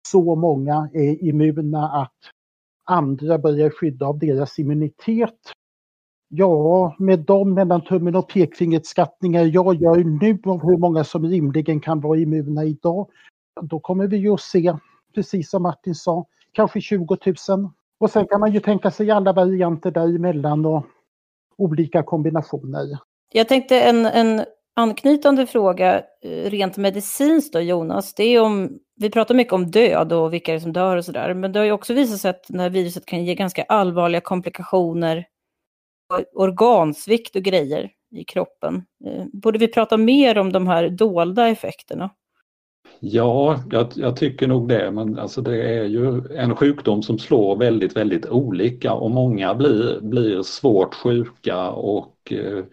så 0.07 0.35
många 0.35 0.89
är 0.93 1.23
immuna 1.23 1.89
att 1.89 2.17
andra 2.85 3.37
börjar 3.37 3.69
skydda 3.69 4.05
av 4.05 4.19
deras 4.19 4.59
immunitet 4.59 5.53
Ja, 6.31 6.95
med 6.99 7.19
de 7.19 7.53
mellan 7.53 7.81
tummen 7.81 8.15
och 8.15 8.29
pekfingret 8.29 8.85
skattningar 8.85 9.43
jag 9.43 9.75
gör 9.75 10.03
nu 10.03 10.39
av 10.45 10.63
hur 10.63 10.77
många 10.77 11.03
som 11.03 11.25
rimligen 11.25 11.79
kan 11.79 11.99
vara 11.99 12.19
immuna 12.19 12.65
idag, 12.65 13.07
då 13.61 13.79
kommer 13.79 14.07
vi 14.07 14.17
ju 14.17 14.33
att 14.33 14.41
se, 14.41 14.73
precis 15.15 15.49
som 15.49 15.63
Martin 15.63 15.95
sa, 15.95 16.25
kanske 16.51 16.81
20 16.81 17.17
000. 17.49 17.69
Och 17.99 18.09
sen 18.09 18.27
kan 18.27 18.39
man 18.39 18.51
ju 18.51 18.59
tänka 18.59 18.91
sig 18.91 19.11
alla 19.11 19.33
varianter 19.33 19.91
däremellan 19.91 20.65
och 20.65 20.85
olika 21.59 22.03
kombinationer. 22.03 22.97
Jag 23.31 23.47
tänkte 23.47 23.81
en, 23.81 24.05
en 24.05 24.45
anknytande 24.75 25.47
fråga 25.47 26.03
eh, 26.23 26.49
rent 26.49 26.77
medicinskt 26.77 27.53
då 27.53 27.59
Jonas, 27.59 28.13
det 28.13 28.23
är 28.23 28.41
om, 28.41 28.79
vi 28.95 29.09
pratar 29.09 29.35
mycket 29.35 29.53
om 29.53 29.71
död 29.71 30.13
och 30.13 30.33
vilka 30.33 30.59
som 30.59 30.73
dör 30.73 30.97
och 30.97 31.05
sådär, 31.05 31.33
men 31.33 31.51
det 31.51 31.59
har 31.59 31.65
ju 31.65 31.71
också 31.71 31.93
visat 31.93 32.19
sig 32.19 32.29
att 32.29 32.45
det 32.47 32.61
här 32.61 32.69
viruset 32.69 33.05
kan 33.05 33.25
ge 33.25 33.35
ganska 33.35 33.63
allvarliga 33.63 34.21
komplikationer 34.21 35.17
eh, 35.17 36.25
organsvikt 36.33 37.35
och 37.35 37.41
grejer 37.41 37.91
i 38.11 38.23
kroppen. 38.23 38.85
Eh, 39.05 39.25
borde 39.33 39.59
vi 39.59 39.67
prata 39.67 39.97
mer 39.97 40.37
om 40.37 40.51
de 40.51 40.67
här 40.67 40.89
dolda 40.89 41.47
effekterna? 41.47 42.09
Ja, 42.99 43.63
jag, 43.71 43.87
jag, 43.95 44.15
tycker 44.15 44.47
nog 44.47 44.69
det. 44.69 44.91
Men 44.91 45.19
alltså 45.19 45.41
det 45.41 45.63
är 45.63 45.83
ju 45.83 46.21
en 46.35 46.55
sjukdom 46.55 47.03
som 47.03 47.19
slår 47.19 47.55
väldigt, 47.55 47.95
väldigt 47.97 48.25
olika 48.25 48.93
och 48.93 49.11
många 49.11 49.55
blir, 49.55 49.99
blir 50.01 50.43
svårt 50.43 50.95
sjuka 50.95 51.69
och 51.69 52.33
eh, 52.33 52.63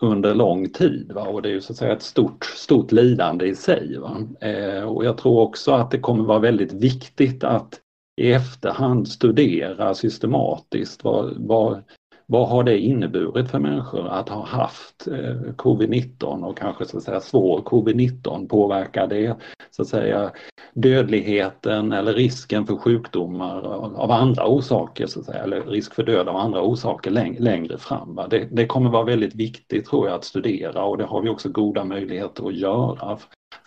under 0.00 0.34
lång 0.34 0.70
tid. 0.70 1.12
Va? 1.14 1.22
Och 1.22 1.42
det 1.42 1.48
är 1.48 1.52
ju 1.52 1.60
så 1.60 1.72
att 1.72 1.76
säga 1.76 1.92
ett 1.92 2.02
stort, 2.02 2.44
stort 2.44 2.92
lidande 2.92 3.46
i 3.46 3.54
sig. 3.54 3.98
Va? 3.98 4.16
Eh, 4.40 4.82
och 4.82 5.04
jag 5.04 5.18
tror 5.18 5.40
också 5.40 5.72
att 5.72 5.90
det 5.90 5.98
kommer 5.98 6.24
vara 6.24 6.38
väldigt 6.38 6.72
viktigt 6.72 7.44
att 7.44 7.80
i 8.20 8.32
efterhand 8.32 9.08
studera 9.08 9.94
systematiskt 9.94 11.04
vad, 11.04 11.34
vad 11.36 11.82
vad 12.26 12.48
har 12.48 12.64
det 12.64 12.78
inneburit 12.78 13.50
för 13.50 13.58
människor 13.58 14.08
att 14.08 14.28
ha 14.28 14.46
haft 14.46 15.06
eh, 15.06 15.34
covid-19 15.56 16.44
och 16.44 16.58
kanske 16.58 16.84
så 16.84 16.96
att 16.96 17.02
säga 17.02 17.20
svår 17.20 17.60
covid-19? 17.60 18.48
Påverkar 18.48 19.06
det 19.06 19.36
så 19.70 19.82
att 19.82 19.88
säga 19.88 20.30
dödligheten 20.74 21.92
eller 21.92 22.12
risken 22.12 22.66
för 22.66 22.76
sjukdomar 22.76 23.62
av 23.96 24.10
andra 24.10 24.46
orsaker, 24.46 25.06
så 25.06 25.20
att 25.20 25.26
säga, 25.26 25.42
eller 25.42 25.62
risk 25.62 25.94
för 25.94 26.02
död 26.02 26.28
av 26.28 26.36
andra 26.36 26.62
orsaker 26.62 27.10
längre 27.40 27.78
fram? 27.78 28.20
Det, 28.30 28.48
det 28.52 28.66
kommer 28.66 28.90
vara 28.90 29.04
väldigt 29.04 29.34
viktigt 29.34 29.86
tror 29.86 30.06
jag 30.06 30.16
att 30.16 30.24
studera 30.24 30.84
och 30.84 30.98
det 30.98 31.04
har 31.04 31.22
vi 31.22 31.28
också 31.28 31.48
goda 31.48 31.84
möjligheter 31.84 32.48
att 32.48 32.54
göra 32.54 33.18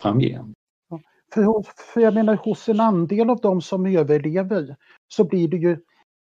framgent. 0.02 0.56
För, 1.34 1.44
för 1.92 2.00
jag 2.00 2.14
menar 2.14 2.36
hos 2.36 2.68
en 2.68 2.80
andel 2.80 3.30
av 3.30 3.40
de 3.40 3.60
som 3.60 3.86
överlever 3.86 4.76
så 5.08 5.24
blir 5.24 5.48
det 5.48 5.56
ju 5.56 5.78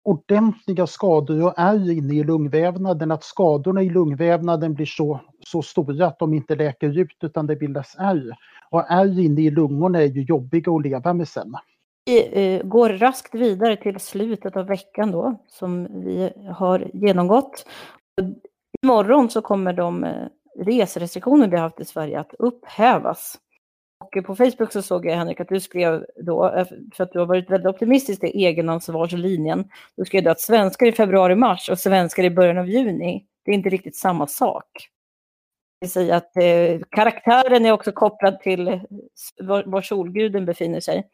ordentliga 0.05 0.87
skador 0.87 1.45
och 1.45 1.53
ärr 1.57 1.91
inne 1.91 2.13
i 2.13 2.23
lungvävnaden, 2.23 3.11
att 3.11 3.23
skadorna 3.23 3.83
i 3.83 3.89
lungvävnaden 3.89 4.73
blir 4.73 4.85
så, 4.85 5.19
så 5.47 5.61
stora 5.61 6.07
att 6.07 6.19
de 6.19 6.33
inte 6.33 6.55
läker 6.55 6.99
ut 6.99 7.17
utan 7.23 7.47
det 7.47 7.55
bildas 7.55 7.95
ärr. 7.99 8.35
Och 8.69 8.91
ärr 8.91 9.19
inne 9.19 9.41
i 9.41 9.51
lungorna 9.51 10.01
är 10.01 10.05
ju 10.05 10.21
jobbiga 10.21 10.71
att 10.71 10.83
leva 10.83 11.13
med 11.13 11.27
sen. 11.27 11.53
Vi 12.05 12.55
eh, 12.55 12.63
går 12.63 12.89
raskt 12.89 13.35
vidare 13.35 13.75
till 13.77 13.99
slutet 13.99 14.57
av 14.57 14.65
veckan 14.65 15.11
då, 15.11 15.43
som 15.47 15.87
vi 16.03 16.31
har 16.57 16.91
genomgått. 16.93 17.65
Imorgon 18.83 19.29
så 19.29 19.41
kommer 19.41 19.73
de 19.73 20.03
eh, 20.03 20.27
reserestriktioner 20.59 21.47
vi 21.47 21.55
har 21.55 21.63
haft 21.63 21.79
i 21.79 21.85
Sverige 21.85 22.19
att 22.19 22.33
upphävas. 22.39 23.37
Och 24.05 24.25
på 24.25 24.35
Facebook 24.35 24.71
så 24.71 24.81
såg 24.81 25.05
jag 25.05 25.15
Henrik 25.15 25.39
att 25.39 25.49
du 25.49 25.59
skrev 25.59 26.05
då, 26.15 26.45
eh, 26.49 26.67
för 26.93 27.03
att 27.03 27.11
du 27.11 27.19
har 27.19 27.25
varit 27.25 27.49
väldigt 27.49 27.69
optimistisk 27.69 28.23
i 28.23 28.45
egenansvarslinjen, 28.45 29.69
du 29.97 30.05
skrev 30.05 30.23
då 30.23 30.31
att 30.31 30.39
svenskar 30.39 30.85
i 30.85 30.91
februari-mars 30.91 31.69
och 31.69 31.79
svenskar 31.79 32.23
i 32.23 32.29
början 32.29 32.57
av 32.57 32.69
juni, 32.69 33.25
det 33.45 33.51
är 33.51 33.55
inte 33.55 33.69
riktigt 33.69 33.95
samma 33.95 34.27
sak. 34.27 34.65
Det 35.79 35.85
vill 35.85 35.91
säga 35.91 36.15
att 36.15 36.37
eh, 36.37 36.79
karaktären 36.89 37.65
är 37.65 37.71
också 37.71 37.91
kopplad 37.91 38.39
till 38.39 38.79
var, 39.41 39.63
var 39.63 39.81
solguden 39.81 40.45
befinner 40.45 40.79
sig. 40.79 41.07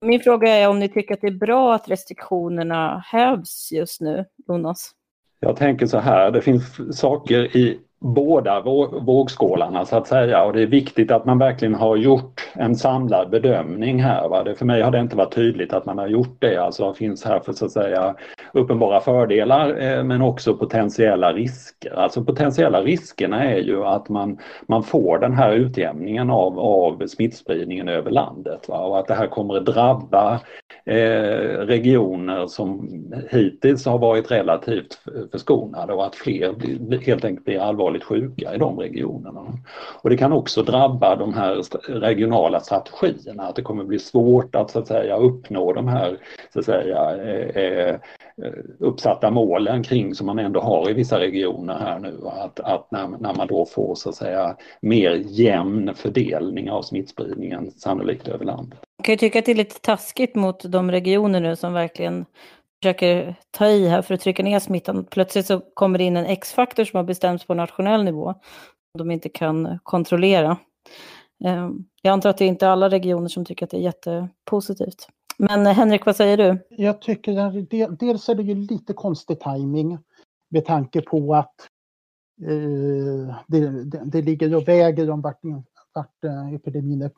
Min 0.00 0.20
fråga 0.20 0.48
är 0.48 0.68
om 0.68 0.78
ni 0.78 0.88
tycker 0.88 1.14
att 1.14 1.20
det 1.20 1.26
är 1.26 1.30
bra 1.30 1.74
att 1.74 1.88
restriktionerna 1.88 3.04
hävs 3.06 3.72
just 3.72 4.00
nu, 4.00 4.24
Jonas? 4.48 4.90
Jag 5.40 5.56
tänker 5.56 5.86
så 5.86 5.98
här, 5.98 6.30
det 6.30 6.42
finns 6.42 6.98
saker 6.98 7.56
i 7.56 7.80
båda 8.02 8.60
vågskålarna 9.00 9.84
så 9.84 9.96
att 9.96 10.06
säga 10.06 10.44
och 10.44 10.52
det 10.52 10.62
är 10.62 10.66
viktigt 10.66 11.10
att 11.10 11.24
man 11.24 11.38
verkligen 11.38 11.74
har 11.74 11.96
gjort 11.96 12.48
en 12.54 12.76
samlad 12.76 13.30
bedömning 13.30 14.02
här. 14.02 14.28
Va? 14.28 14.42
Det, 14.44 14.54
för 14.54 14.66
mig 14.66 14.82
har 14.82 14.90
det 14.90 15.00
inte 15.00 15.16
varit 15.16 15.34
tydligt 15.34 15.72
att 15.72 15.86
man 15.86 15.98
har 15.98 16.06
gjort 16.06 16.36
det. 16.38 16.56
Alltså 16.56 16.84
vad 16.84 16.96
finns 16.96 17.24
här 17.24 17.40
för 17.40 17.52
så 17.52 17.64
att 17.64 17.70
säga 17.70 18.14
uppenbara 18.52 19.00
fördelar 19.00 19.82
eh, 19.82 20.04
men 20.04 20.22
också 20.22 20.56
potentiella 20.56 21.32
risker. 21.32 21.94
Alltså 21.94 22.24
potentiella 22.24 22.82
riskerna 22.82 23.44
är 23.44 23.58
ju 23.58 23.84
att 23.84 24.08
man, 24.08 24.38
man 24.66 24.82
får 24.82 25.18
den 25.18 25.34
här 25.34 25.52
utjämningen 25.52 26.30
av, 26.30 26.58
av 26.58 27.06
smittspridningen 27.06 27.88
över 27.88 28.10
landet 28.10 28.68
va? 28.68 28.78
och 28.78 28.98
att 28.98 29.06
det 29.06 29.14
här 29.14 29.26
kommer 29.26 29.56
att 29.56 29.66
drabba 29.66 30.40
Eh, 30.84 31.58
regioner 31.58 32.46
som 32.46 32.88
hittills 33.30 33.86
har 33.86 33.98
varit 33.98 34.30
relativt 34.30 34.98
förskonade 35.32 35.92
och 35.92 36.06
att 36.06 36.14
fler 36.14 36.54
helt 36.98 37.24
enkelt 37.24 37.44
blir 37.44 37.58
allvarligt 37.58 38.04
sjuka 38.04 38.54
i 38.54 38.58
de 38.58 38.78
regionerna. 38.78 39.40
Och 40.02 40.10
det 40.10 40.16
kan 40.16 40.32
också 40.32 40.62
drabba 40.62 41.16
de 41.16 41.34
här 41.34 41.62
regionala 41.88 42.60
strategierna, 42.60 43.42
att 43.42 43.56
det 43.56 43.62
kommer 43.62 43.84
bli 43.84 43.98
svårt 43.98 44.54
att 44.54 44.70
så 44.70 44.78
att 44.78 44.86
säga 44.86 45.16
uppnå 45.16 45.72
de 45.72 45.88
här 45.88 46.16
så 46.52 46.58
att 46.58 46.64
säga, 46.64 47.16
eh, 47.16 47.62
eh, 47.62 47.96
Eh, 48.44 48.52
uppsatta 48.78 49.30
målen 49.30 49.82
kring 49.82 50.14
som 50.14 50.26
man 50.26 50.38
ändå 50.38 50.60
har 50.60 50.90
i 50.90 50.92
vissa 50.92 51.20
regioner 51.20 51.78
här 51.78 51.98
nu. 51.98 52.20
Att, 52.26 52.60
att 52.60 52.90
när, 52.90 53.08
när 53.08 53.34
man 53.34 53.46
då 53.46 53.66
får 53.66 53.94
så 53.94 54.08
att 54.08 54.14
säga 54.14 54.56
mer 54.82 55.22
jämn 55.26 55.94
fördelning 55.94 56.70
av 56.70 56.82
smittspridningen 56.82 57.70
sannolikt 57.70 58.28
över 58.28 58.44
landet. 58.44 58.78
Man 58.98 59.04
kan 59.04 59.12
ju 59.12 59.16
tycka 59.16 59.38
att 59.38 59.44
det 59.44 59.52
är 59.52 59.56
lite 59.56 59.80
taskigt 59.80 60.34
mot 60.34 60.62
de 60.64 60.90
regioner 60.90 61.40
nu 61.40 61.56
som 61.56 61.72
verkligen 61.72 62.24
försöker 62.82 63.34
ta 63.50 63.66
i 63.66 63.88
här 63.88 64.02
för 64.02 64.14
att 64.14 64.20
trycka 64.20 64.42
ner 64.42 64.58
smittan. 64.58 65.06
Plötsligt 65.10 65.46
så 65.46 65.60
kommer 65.74 65.98
det 65.98 66.04
in 66.04 66.16
en 66.16 66.26
X-faktor 66.26 66.84
som 66.84 66.96
har 66.96 67.04
bestämts 67.04 67.46
på 67.46 67.54
nationell 67.54 68.04
nivå. 68.04 68.34
De 68.98 69.10
inte 69.10 69.28
kan 69.28 69.78
kontrollera. 69.82 70.56
Ehm, 71.44 71.84
jag 72.02 72.12
antar 72.12 72.30
att 72.30 72.38
det 72.38 72.44
är 72.44 72.48
inte 72.48 72.68
alla 72.68 72.88
regioner 72.88 73.28
som 73.28 73.44
tycker 73.44 73.66
att 73.66 73.70
det 73.70 73.76
är 73.76 73.80
jättepositivt. 73.80 75.08
Men 75.50 75.66
Henrik, 75.66 76.06
vad 76.06 76.16
säger 76.16 76.36
du? 76.36 76.58
Jag 76.68 77.00
tycker 77.00 77.38
att 77.38 77.98
dels 77.98 78.28
är 78.28 78.34
det 78.34 78.42
ju 78.42 78.54
lite 78.54 78.92
konstig 78.92 79.40
timing 79.40 79.98
med 80.48 80.64
tanke 80.64 81.00
på 81.00 81.34
att 81.34 81.68
eh, 82.42 83.36
det, 83.46 83.84
det, 83.84 84.02
det, 84.04 84.22
ligger 84.22 84.56
och 84.56 84.68
väger 84.68 85.10
om 85.10 85.20
vart, 85.20 85.40
vart 85.92 86.24
eh, 86.24 86.54
epidemin 86.54 87.02
är 87.02 87.10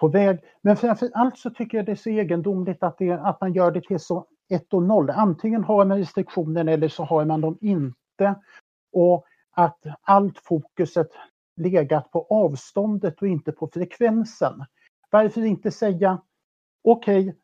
på 0.00 0.08
väg. 0.08 0.38
Men 0.62 0.76
framför 0.76 1.10
allt 1.14 1.38
så 1.38 1.50
tycker 1.50 1.78
jag 1.78 1.86
det 1.86 1.92
är 1.92 1.96
så 1.96 2.10
egendomligt 2.10 2.82
att, 2.82 2.98
det, 2.98 3.12
att 3.12 3.40
man 3.40 3.52
gör 3.52 3.70
det 3.70 3.80
till 3.80 4.00
så 4.00 4.26
1 4.50 4.74
och 4.74 4.82
0. 4.82 5.10
Antingen 5.10 5.64
har 5.64 5.84
man 5.84 5.98
restriktioner 5.98 6.64
eller 6.64 6.88
så 6.88 7.04
har 7.04 7.24
man 7.24 7.40
dem 7.40 7.58
inte. 7.60 8.34
Och 8.92 9.26
att 9.50 9.80
allt 10.02 10.38
fokuset 10.38 11.10
legat 11.56 12.10
på 12.10 12.26
avståndet 12.30 13.22
och 13.22 13.28
inte 13.28 13.52
på 13.52 13.68
frekvensen. 13.72 14.64
Varför 15.10 15.44
inte 15.44 15.70
säga 15.70 16.18
okej, 16.84 17.20
okay, 17.20 17.34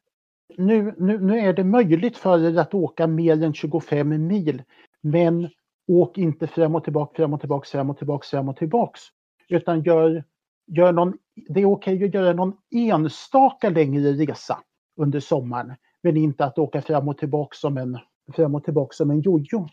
nu, 0.59 0.95
nu, 0.99 1.19
nu 1.19 1.39
är 1.39 1.53
det 1.53 1.65
möjligt 1.65 2.17
för 2.17 2.45
er 2.45 2.59
att 2.59 2.75
åka 2.75 3.07
mer 3.07 3.43
än 3.43 3.55
25 3.55 4.27
mil, 4.27 4.63
men 5.01 5.49
åk 5.89 6.19
inte 6.19 6.47
fram 6.47 6.75
och 6.75 6.85
tillbaka, 6.85 7.17
fram 7.17 7.35
och 7.35 7.41
tillbaka, 7.41 7.67
fram 7.67 7.91
och 7.91 7.99
tillbaka, 7.99 8.27
fram 8.31 8.49
och 8.49 8.57
tillbaks. 8.57 9.01
Utan 9.49 9.83
gör, 9.83 10.25
gör 10.67 10.93
någon, 10.93 11.19
det 11.49 11.61
är 11.61 11.67
okej 11.67 12.05
att 12.05 12.15
göra 12.15 12.33
någon 12.33 12.57
enstaka 12.71 13.71
längre 13.71 14.13
resa 14.13 14.59
under 14.97 15.21
sommaren, 15.21 15.75
men 16.03 16.17
inte 16.17 16.45
att 16.45 16.59
åka 16.59 16.83
fram 16.83 17.09
och 17.09 17.19
tillbaka 17.19 17.55
som 17.55 17.77
en, 17.77 17.99
fram 18.33 18.55
och 18.55 18.65
tillbaka 18.65 18.93
som 18.93 19.11
en 19.11 19.21
jojo. 19.21 19.69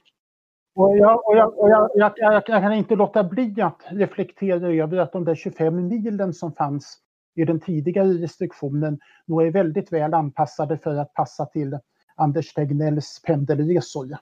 Och 0.75 0.97
jag, 0.97 1.27
och 1.27 1.37
jag, 1.37 1.59
och 1.59 1.69
jag, 1.69 1.89
jag, 1.95 2.13
jag, 2.17 2.45
kan 2.45 2.73
inte 2.73 2.95
låta 2.95 3.23
bli 3.23 3.61
att 3.61 3.81
reflektera 3.89 4.67
över 4.67 4.97
att 4.97 5.11
de 5.11 5.25
där 5.25 5.35
25 5.35 5.87
milen 5.87 6.33
som 6.33 6.51
fanns 6.51 6.99
i 7.37 7.45
den 7.45 7.59
tidigare 7.59 8.07
restriktionen 8.07 8.99
nog 9.25 9.43
är 9.43 9.51
väldigt 9.51 9.93
väl 9.93 10.13
anpassade 10.13 10.77
för 10.77 10.95
att 10.95 11.13
passa 11.13 11.45
till 11.45 11.79
Anders 12.15 12.53
Tegnells 12.53 13.21
pendelresor. 13.25 14.17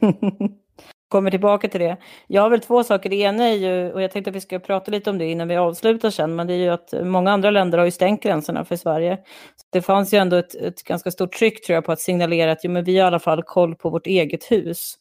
Kommer 1.08 1.30
tillbaka 1.30 1.68
till 1.68 1.80
det. 1.80 1.96
Jag 2.26 2.42
har 2.42 2.50
väl 2.50 2.60
två 2.60 2.84
saker. 2.84 3.10
Det 3.10 3.16
ena 3.16 3.44
är 3.44 3.54
ju, 3.54 3.92
och 3.92 4.02
jag 4.02 4.10
tänkte 4.10 4.30
att 4.30 4.36
vi 4.36 4.40
ska 4.40 4.58
prata 4.58 4.90
lite 4.90 5.10
om 5.10 5.18
det 5.18 5.30
innan 5.30 5.48
vi 5.48 5.56
avslutar 5.56 6.10
sen, 6.10 6.36
men 6.36 6.46
det 6.46 6.52
är 6.52 6.58
ju 6.58 6.68
att 6.68 6.94
många 7.02 7.32
andra 7.32 7.50
länder 7.50 7.78
har 7.78 7.84
ju 7.84 7.90
stängt 7.90 8.22
gränserna 8.22 8.64
för 8.64 8.76
Sverige. 8.76 9.16
Så 9.56 9.66
det 9.70 9.82
fanns 9.82 10.14
ju 10.14 10.18
ändå 10.18 10.36
ett, 10.36 10.54
ett 10.54 10.82
ganska 10.82 11.10
stort 11.10 11.32
tryck 11.32 11.66
tror 11.66 11.74
jag 11.74 11.84
på 11.84 11.92
att 11.92 12.00
signalera 12.00 12.52
att 12.52 12.64
jo, 12.64 12.70
men 12.70 12.84
vi 12.84 12.98
har 12.98 13.04
i 13.04 13.06
alla 13.06 13.18
fall 13.18 13.42
koll 13.42 13.74
på 13.74 13.90
vårt 13.90 14.06
eget 14.06 14.44
hus 14.44 14.96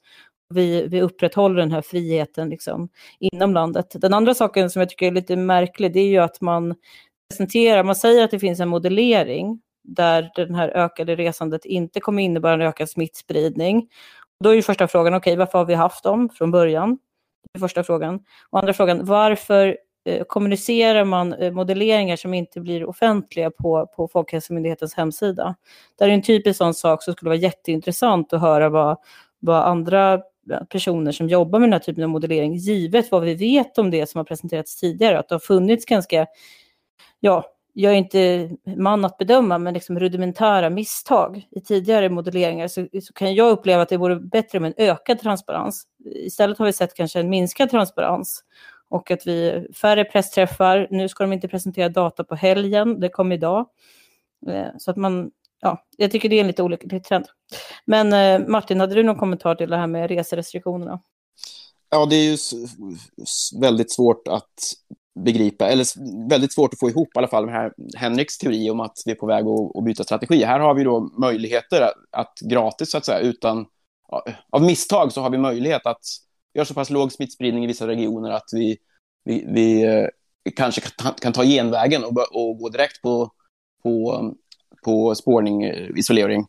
vi, 0.49 0.87
vi 0.87 1.01
upprätthåller 1.01 1.55
den 1.55 1.71
här 1.71 1.81
friheten 1.81 2.49
liksom, 2.49 2.89
inom 3.19 3.53
landet. 3.53 3.95
Den 3.95 4.13
andra 4.13 4.33
saken 4.33 4.69
som 4.69 4.79
jag 4.79 4.89
tycker 4.89 5.07
är 5.07 5.11
lite 5.11 5.35
märklig, 5.35 5.93
det 5.93 5.99
är 5.99 6.07
ju 6.07 6.17
att 6.17 6.41
man 6.41 6.75
presentera, 7.29 7.83
man 7.83 7.95
säger 7.95 8.23
att 8.23 8.31
det 8.31 8.39
finns 8.39 8.59
en 8.59 8.69
modellering 8.69 9.61
där 9.83 10.31
den 10.35 10.55
här 10.55 10.69
ökade 10.69 11.15
resandet 11.15 11.65
inte 11.65 11.99
kommer 11.99 12.23
innebära 12.23 12.53
en 12.53 12.61
ökad 12.61 12.89
smittspridning. 12.89 13.87
Då 14.43 14.49
är 14.49 14.53
ju 14.53 14.61
första 14.61 14.87
frågan, 14.87 15.13
okej, 15.13 15.31
okay, 15.31 15.37
varför 15.37 15.57
har 15.57 15.65
vi 15.65 15.73
haft 15.73 16.03
dem 16.03 16.29
från 16.29 16.51
början? 16.51 16.97
Det 17.53 17.57
är 17.57 17.59
första 17.59 17.83
frågan. 17.83 18.19
Och 18.49 18.59
andra 18.59 18.73
frågan, 18.73 19.05
varför 19.05 19.77
eh, 20.05 20.23
kommunicerar 20.23 21.05
man 21.05 21.33
eh, 21.33 21.51
modelleringar 21.51 22.15
som 22.15 22.33
inte 22.33 22.61
blir 22.61 22.85
offentliga 22.85 23.51
på, 23.51 23.87
på 23.95 24.07
Folkhälsomyndighetens 24.07 24.93
hemsida? 24.93 25.55
Det 25.97 26.03
är 26.03 26.09
en 26.09 26.21
typisk 26.21 26.57
sån 26.57 26.73
sak 26.73 27.03
som 27.03 27.13
skulle 27.13 27.29
vara 27.29 27.39
jätteintressant 27.39 28.33
att 28.33 28.41
höra 28.41 28.69
vad, 28.69 28.97
vad 29.39 29.63
andra 29.63 30.21
personer 30.69 31.11
som 31.11 31.29
jobbar 31.29 31.59
med 31.59 31.67
den 31.67 31.73
här 31.73 31.79
typen 31.79 32.03
av 32.03 32.09
modellering, 32.09 32.55
givet 32.55 33.11
vad 33.11 33.23
vi 33.23 33.35
vet 33.35 33.77
om 33.77 33.91
det 33.91 34.09
som 34.09 34.19
har 34.19 34.25
presenterats 34.25 34.79
tidigare, 34.79 35.19
att 35.19 35.29
det 35.29 35.35
har 35.35 35.39
funnits 35.39 35.85
ganska, 35.85 36.27
ja, 37.19 37.45
jag 37.73 37.93
är 37.93 37.97
inte 37.97 38.49
man 38.77 39.05
att 39.05 39.17
bedöma, 39.17 39.57
men 39.57 39.73
liksom 39.73 39.99
rudimentära 39.99 40.69
misstag 40.69 41.47
i 41.51 41.61
tidigare 41.61 42.09
modelleringar, 42.09 42.67
så, 42.67 42.87
så, 43.03 43.13
kan 43.13 43.35
jag 43.35 43.51
uppleva 43.51 43.81
att 43.81 43.89
det 43.89 43.97
vore 43.97 44.15
bättre 44.15 44.59
med 44.59 44.73
en 44.77 44.89
ökad 44.89 45.19
transparens. 45.19 45.83
Istället 46.05 46.57
har 46.57 46.65
vi 46.65 46.73
sett 46.73 46.93
kanske 46.93 47.19
en 47.19 47.29
minskad 47.29 47.69
transparens 47.69 48.43
och 48.89 49.11
att 49.11 49.27
vi 49.27 49.67
färre 49.73 50.05
pressträffar, 50.05 50.87
nu 50.91 51.09
ska 51.09 51.23
de 51.23 51.33
inte 51.33 51.47
presentera 51.47 51.89
data 51.89 52.23
på 52.23 52.35
helgen, 52.35 52.99
det 52.99 53.09
kom 53.09 53.31
idag. 53.31 53.65
Eh, 54.47 54.67
så 54.77 54.91
att 54.91 54.97
man 54.97 55.31
ja, 55.61 55.85
jag 55.97 56.11
tycker 56.11 56.29
det 56.29 56.35
är 56.35 56.41
en 56.41 56.47
lite 56.47 56.63
olycklig 56.63 57.03
trend. 57.03 57.25
Men 57.85 58.13
eh, 58.13 58.47
Martin, 58.47 58.79
hade 58.79 58.95
du 58.95 59.03
någon 59.03 59.19
kommentar 59.19 59.55
till 59.55 59.69
det 59.69 59.77
här 59.77 59.87
med 59.87 60.09
reserestriktionerna? 60.09 60.99
Ja, 61.89 62.05
det 62.05 62.15
är 62.15 62.31
ju 62.31 62.37
väldigt 63.61 63.91
svårt 63.91 64.27
att 64.27 64.73
begripa, 65.23 65.67
eller 65.67 65.85
väldigt 66.29 66.53
svårt 66.53 66.73
att 66.73 66.79
få 66.79 66.89
ihop 66.89 67.07
i 67.15 67.17
alla 67.17 67.27
fall 67.27 67.45
med 67.45 67.55
här 67.55 67.73
Henriks 67.97 68.37
teori 68.37 68.69
om 68.69 68.79
att 68.79 68.97
vi 69.05 69.11
är 69.11 69.15
på 69.15 69.25
väg 69.25 69.45
att, 69.47 69.75
att 69.75 69.83
byta 69.83 70.03
strategi. 70.03 70.43
Här 70.43 70.59
har 70.59 70.73
vi 70.73 70.83
då 70.83 71.11
möjligheter 71.19 71.81
att, 71.81 71.93
att 72.11 72.39
gratis, 72.49 72.91
så 72.91 72.97
att 72.97 73.05
säga, 73.05 73.19
utan 73.19 73.65
av 74.49 74.61
misstag 74.61 75.11
så 75.11 75.21
har 75.21 75.29
vi 75.29 75.37
möjlighet 75.37 75.85
att 75.85 76.01
göra 76.53 76.65
så 76.65 76.73
pass 76.73 76.89
låg 76.89 77.11
smittspridning 77.11 77.63
i 77.63 77.67
vissa 77.67 77.87
regioner 77.87 78.31
att 78.31 78.49
vi, 78.51 78.77
vi, 79.25 79.45
vi 79.47 79.83
eh, 79.83 80.07
kanske 80.55 80.81
kan, 80.81 81.13
kan 81.13 81.33
ta 81.33 81.43
genvägen 81.43 82.03
och, 82.03 82.17
och 82.31 82.57
gå 82.57 82.69
direkt 82.69 83.01
på, 83.01 83.31
på 83.83 84.23
på 84.83 85.15
spårning, 85.15 85.63
isolering. 85.97 86.45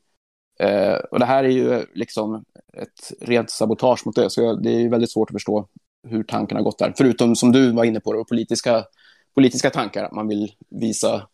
Eh, 0.60 0.94
och 0.94 1.18
det 1.18 1.24
här 1.24 1.44
är 1.44 1.48
ju 1.48 1.86
liksom 1.94 2.44
ett 2.72 3.12
rent 3.20 3.50
sabotage 3.50 4.06
mot 4.06 4.16
det, 4.16 4.30
så 4.30 4.54
det 4.54 4.70
är 4.70 4.88
väldigt 4.88 5.12
svårt 5.12 5.30
att 5.30 5.34
förstå 5.34 5.68
hur 6.08 6.22
tanken 6.22 6.56
har 6.56 6.64
gått 6.64 6.78
där. 6.78 6.94
Förutom 6.96 7.36
som 7.36 7.52
du 7.52 7.72
var 7.72 7.84
inne 7.84 8.00
på, 8.00 8.12
då, 8.12 8.24
politiska, 8.24 8.84
politiska 9.34 9.70
tankar, 9.70 10.04
att 10.04 10.12
man 10.12 10.28
vill 10.28 10.52
visa 10.68 11.26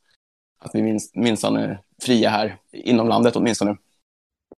att 0.59 0.75
vi 0.75 0.83
minst, 0.83 1.17
minsann 1.17 1.57
är 1.57 1.81
fria 2.03 2.31
här, 2.31 2.57
inom 2.73 3.09
landet 3.09 3.37
åtminstone. 3.37 3.77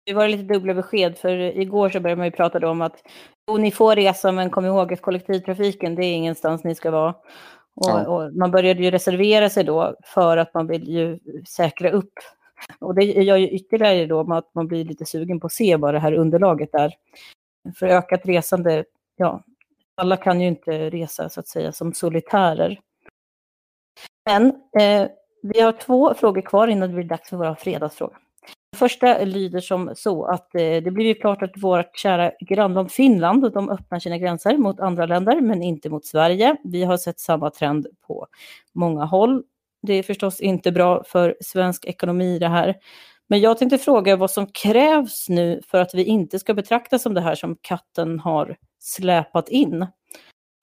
Det 0.06 0.14
var 0.14 0.28
lite 0.28 0.42
dubbla 0.42 0.74
besked, 0.74 1.18
för 1.18 1.30
igår 1.60 1.90
så 1.90 2.00
började 2.00 2.18
man 2.18 2.26
ju 2.26 2.32
prata 2.32 2.70
om 2.70 2.80
att 2.80 3.02
jo, 3.50 3.56
ni 3.56 3.70
får 3.70 3.96
resa, 3.96 4.32
men 4.32 4.50
kom 4.50 4.64
ihåg 4.64 4.92
att 4.92 5.02
kollektivtrafiken, 5.02 5.94
det 5.94 6.04
är 6.04 6.14
ingenstans 6.14 6.64
ni 6.64 6.74
ska 6.74 6.90
vara. 6.90 7.14
Och, 7.74 7.90
ja. 7.90 8.06
och, 8.08 8.34
man 8.34 8.50
började 8.50 8.82
ju 8.82 8.90
reservera 8.90 9.50
sig 9.50 9.64
då 9.64 9.94
för 10.04 10.36
att 10.36 10.54
man 10.54 10.66
vill 10.66 10.88
ju 10.88 11.18
säkra 11.48 11.90
upp. 11.90 12.12
Och 12.78 12.94
det 12.94 13.04
gör 13.04 13.36
ju 13.36 13.48
ytterligare 13.48 14.06
då 14.06 14.32
att 14.32 14.54
man 14.54 14.68
blir 14.68 14.84
lite 14.84 15.06
sugen 15.06 15.40
på 15.40 15.46
att 15.46 15.52
se 15.52 15.76
vad 15.76 15.94
det 15.94 16.00
här 16.00 16.12
underlaget 16.12 16.74
är. 16.74 16.94
För 17.78 17.86
ökat 17.86 18.26
resande, 18.26 18.84
ja, 19.16 19.42
alla 19.98 20.16
kan 20.16 20.40
ju 20.40 20.48
inte 20.48 20.90
resa 20.90 21.28
så 21.28 21.40
att 21.40 21.48
säga 21.48 21.72
som 21.72 21.92
solitärer. 21.92 22.80
Men 24.26 24.46
eh, 24.80 25.08
vi 25.42 25.60
har 25.60 25.72
två 25.72 26.14
frågor 26.14 26.42
kvar 26.42 26.68
innan 26.68 26.88
det 26.88 26.94
blir 26.94 27.04
dags 27.04 27.28
för 27.28 27.36
våra 27.36 27.56
fredagsfråga 27.56 28.16
första 28.78 29.24
lyder 29.24 29.60
som 29.60 29.90
så 29.96 30.24
att 30.24 30.54
eh, 30.54 30.60
det 30.60 30.90
blir 30.90 31.06
ju 31.06 31.14
klart 31.14 31.42
att 31.42 31.52
vårt 31.56 31.98
kära 31.98 32.32
grannland 32.40 32.92
Finland, 32.92 33.52
de 33.52 33.70
öppnar 33.70 33.98
sina 33.98 34.18
gränser 34.18 34.56
mot 34.56 34.80
andra 34.80 35.06
länder, 35.06 35.40
men 35.40 35.62
inte 35.62 35.90
mot 35.90 36.06
Sverige. 36.06 36.56
Vi 36.64 36.84
har 36.84 36.96
sett 36.96 37.20
samma 37.20 37.50
trend 37.50 37.86
på 38.06 38.26
många 38.74 39.04
håll. 39.04 39.42
Det 39.82 39.94
är 39.94 40.02
förstås 40.02 40.40
inte 40.40 40.72
bra 40.72 41.04
för 41.04 41.36
svensk 41.40 41.84
ekonomi 41.84 42.38
det 42.38 42.48
här. 42.48 42.74
Men 43.28 43.40
jag 43.40 43.58
tänkte 43.58 43.78
fråga 43.78 44.16
vad 44.16 44.30
som 44.30 44.46
krävs 44.46 45.28
nu 45.28 45.60
för 45.66 45.80
att 45.80 45.94
vi 45.94 46.04
inte 46.04 46.38
ska 46.38 46.54
betraktas 46.54 47.02
som 47.02 47.14
det 47.14 47.20
här 47.20 47.34
som 47.34 47.56
katten 47.60 48.18
har 48.20 48.56
släpat 48.78 49.48
in. 49.48 49.86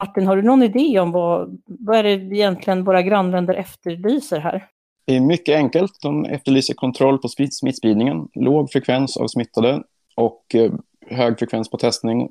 Martin, 0.04 0.28
har 0.28 0.36
du 0.36 0.42
någon 0.42 0.64
idé 0.64 1.00
om 1.00 1.12
vad, 1.12 1.62
vad 1.66 1.98
är 1.98 2.04
det 2.04 2.12
egentligen 2.12 2.84
våra 2.84 3.02
grannländer 3.02 3.54
efterlyser 3.54 4.40
här? 4.40 4.68
Det 5.06 5.16
är 5.16 5.22
mycket 5.22 5.56
enkelt. 5.56 6.02
De 6.02 6.26
efterlyser 6.26 6.74
kontroll 6.74 7.18
på 7.18 7.28
smittspridningen, 7.30 8.28
låg 8.34 8.72
frekvens 8.72 9.18
av 9.18 9.28
smittade 9.28 9.84
och 10.16 10.56
eh, 10.56 10.72
hög 11.08 11.40
frekvens 11.40 11.70
på 11.70 11.78
testning. 11.78 12.30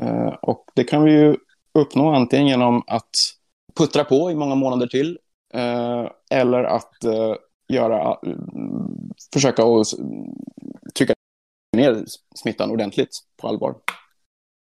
Eh, 0.00 0.34
och 0.42 0.64
det 0.74 0.84
kan 0.84 1.04
vi 1.04 1.12
ju 1.12 1.36
uppnå 1.74 2.12
antingen 2.12 2.46
genom 2.46 2.82
att 2.86 3.10
puttra 3.78 4.04
på 4.04 4.30
i 4.30 4.34
många 4.34 4.54
månader 4.54 4.86
till 4.86 5.18
eh, 5.54 6.06
eller 6.30 6.64
att 6.64 6.92
göra, 7.68 8.18
mm, 8.26 9.10
försöka 9.32 9.62
att 9.62 9.86
trycka 10.94 11.14
ner 11.76 12.04
smittan 12.34 12.70
ordentligt 12.70 13.18
på 13.40 13.48
allvar. 13.48 13.74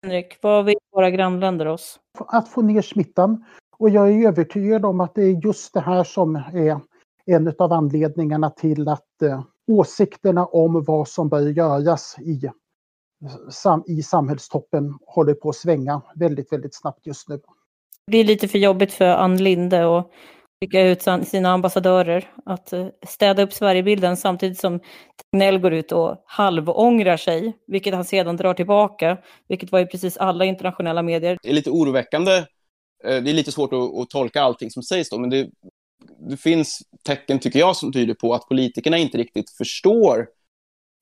Henrik, 0.03 0.37
vad 0.41 0.65
vill 0.65 0.75
våra 0.91 1.11
grannländer 1.11 1.65
oss? 1.65 1.99
Att 2.27 2.49
få 2.49 2.61
ner 2.61 2.81
smittan. 2.81 3.45
Och 3.77 3.89
jag 3.89 4.11
är 4.11 4.27
övertygad 4.27 4.85
om 4.85 5.01
att 5.01 5.15
det 5.15 5.21
är 5.21 5.45
just 5.45 5.73
det 5.73 5.79
här 5.79 6.03
som 6.03 6.35
är 6.35 6.79
en 7.25 7.53
av 7.59 7.73
anledningarna 7.73 8.49
till 8.49 8.87
att 8.87 9.21
eh, 9.21 9.43
åsikterna 9.71 10.45
om 10.45 10.83
vad 10.83 11.07
som 11.07 11.29
bör 11.29 11.41
göras 11.41 12.15
i, 12.19 12.49
sam, 13.49 13.83
i 13.87 14.03
samhällstoppen 14.03 14.97
håller 15.05 15.33
på 15.33 15.49
att 15.49 15.55
svänga 15.55 16.01
väldigt, 16.15 16.53
väldigt 16.53 16.75
snabbt 16.75 17.07
just 17.07 17.29
nu. 17.29 17.35
Det 17.35 18.11
blir 18.11 18.23
lite 18.23 18.47
för 18.47 18.59
jobbigt 18.59 18.93
för 18.93 19.05
Ann 19.05 19.37
Linde 19.37 19.85
och 19.85 20.11
skicka 20.63 20.81
ut 20.81 21.27
sina 21.27 21.49
ambassadörer 21.49 22.29
att 22.45 22.73
eh, 22.73 22.87
städa 23.07 23.43
upp 23.43 23.53
Sverigebilden 23.53 24.17
samtidigt 24.17 24.59
som 24.59 24.79
Tegnell 25.31 25.59
går 25.59 25.73
ut 25.73 25.91
och 25.91 26.23
halvångrar 26.25 27.17
sig, 27.17 27.57
vilket 27.67 27.93
han 27.93 28.05
sedan 28.05 28.37
drar 28.37 28.53
tillbaka, 28.53 29.17
vilket 29.47 29.71
var 29.71 29.79
i 29.79 29.85
precis 29.85 30.17
alla 30.17 30.45
internationella 30.45 31.01
medier. 31.01 31.37
Det 31.43 31.49
är 31.49 31.53
lite 31.53 31.69
oroväckande. 31.69 32.31
Eh, 33.03 33.23
det 33.23 33.31
är 33.31 33.33
lite 33.33 33.51
svårt 33.51 33.73
att, 33.73 34.01
att 34.01 34.09
tolka 34.09 34.41
allting 34.41 34.71
som 34.71 34.83
sägs 34.83 35.09
då, 35.09 35.19
men 35.19 35.29
det, 35.29 35.49
det, 36.29 36.37
finns 36.37 36.79
tecken, 37.05 37.39
tycker 37.39 37.59
jag, 37.59 37.75
som 37.75 37.93
tyder 37.93 38.13
på 38.13 38.33
att 38.33 38.47
politikerna 38.47 38.97
inte 38.97 39.17
riktigt 39.17 39.49
förstår 39.57 40.27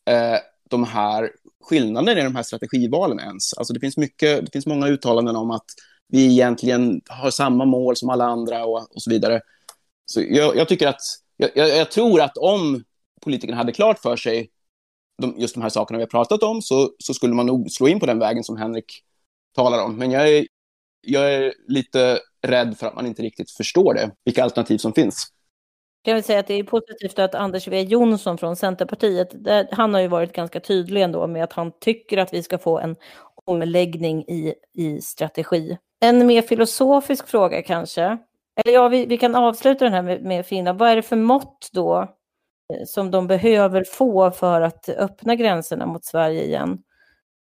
eh, 0.09 0.37
de 0.69 0.83
här 0.83 1.31
skillnaderna 1.63 2.19
i 2.19 2.23
de 2.23 2.35
här 2.35 2.43
strategivalen 2.43 3.19
ens. 3.19 3.53
Alltså 3.53 3.73
det 3.73 3.79
finns 3.79 3.97
mycket, 3.97 4.45
det 4.45 4.51
finns 4.51 4.65
många 4.65 4.87
uttalanden 4.87 5.35
om 5.35 5.51
att 5.51 5.65
vi 6.11 6.31
egentligen 6.31 7.01
har 7.09 7.31
samma 7.31 7.65
mål 7.65 7.95
som 7.95 8.09
alla 8.09 8.25
andra 8.25 8.65
och, 8.65 8.95
och 8.95 9.01
så 9.01 9.09
vidare. 9.09 9.41
Så 10.05 10.21
jag, 10.21 10.55
jag 10.55 10.67
tycker 10.67 10.87
att, 10.87 11.01
jag, 11.37 11.51
jag, 11.55 11.91
tror 11.91 12.21
att 12.21 12.37
om 12.37 12.83
politikerna 13.21 13.57
hade 13.57 13.71
klart 13.71 13.99
för 13.99 14.15
sig 14.15 14.49
de, 15.21 15.35
just 15.37 15.53
de 15.55 15.61
här 15.61 15.69
sakerna 15.69 15.97
vi 15.97 16.03
har 16.03 16.09
pratat 16.09 16.43
om 16.43 16.61
så, 16.61 16.89
så 16.97 17.13
skulle 17.13 17.33
man 17.33 17.45
nog 17.45 17.71
slå 17.71 17.87
in 17.87 17.99
på 17.99 18.05
den 18.05 18.19
vägen 18.19 18.43
som 18.43 18.57
Henrik 18.57 19.03
talar 19.55 19.83
om. 19.83 19.97
Men 19.97 20.11
jag 20.11 20.29
är, 20.29 20.47
jag 21.01 21.33
är 21.33 21.53
lite 21.67 22.19
rädd 22.41 22.77
för 22.77 22.87
att 22.87 22.95
man 22.95 23.05
inte 23.05 23.21
riktigt 23.21 23.51
förstår 23.51 23.93
det, 23.93 24.11
vilka 24.25 24.43
alternativ 24.43 24.77
som 24.77 24.93
finns. 24.93 25.27
Jag 26.03 26.15
kan 26.15 26.23
säga 26.23 26.39
att 26.39 26.47
det 26.47 26.53
är 26.53 26.63
positivt 26.63 27.19
att 27.19 27.35
Anders 27.35 27.65
W 27.65 27.81
Jonsson 27.89 28.37
från 28.37 28.55
Centerpartiet, 28.55 29.43
där, 29.43 29.67
han 29.71 29.93
har 29.93 30.01
ju 30.01 30.07
varit 30.07 30.33
ganska 30.33 30.59
tydlig 30.59 31.01
ändå 31.01 31.27
med 31.27 31.43
att 31.43 31.53
han 31.53 31.71
tycker 31.79 32.17
att 32.17 32.33
vi 32.33 32.43
ska 32.43 32.57
få 32.57 32.79
en 32.79 32.95
omläggning 33.45 34.21
i, 34.21 34.53
i 34.73 35.01
strategi. 35.01 35.77
En 36.05 36.27
mer 36.27 36.41
filosofisk 36.41 37.27
fråga 37.27 37.61
kanske. 37.61 38.17
Eller 38.55 38.73
ja, 38.73 38.87
vi, 38.87 39.05
vi 39.05 39.17
kan 39.17 39.35
avsluta 39.35 39.85
den 39.85 39.93
här 39.93 40.01
med, 40.01 40.23
med 40.23 40.45
Finland. 40.45 40.79
Vad 40.79 40.89
är 40.89 40.95
det 40.95 41.01
för 41.01 41.15
mått 41.15 41.69
då 41.73 42.01
eh, 42.73 42.85
som 42.85 43.11
de 43.11 43.27
behöver 43.27 43.83
få 43.83 44.31
för 44.31 44.61
att 44.61 44.89
öppna 44.89 45.35
gränserna 45.35 45.85
mot 45.85 46.05
Sverige 46.05 46.43
igen? 46.43 46.83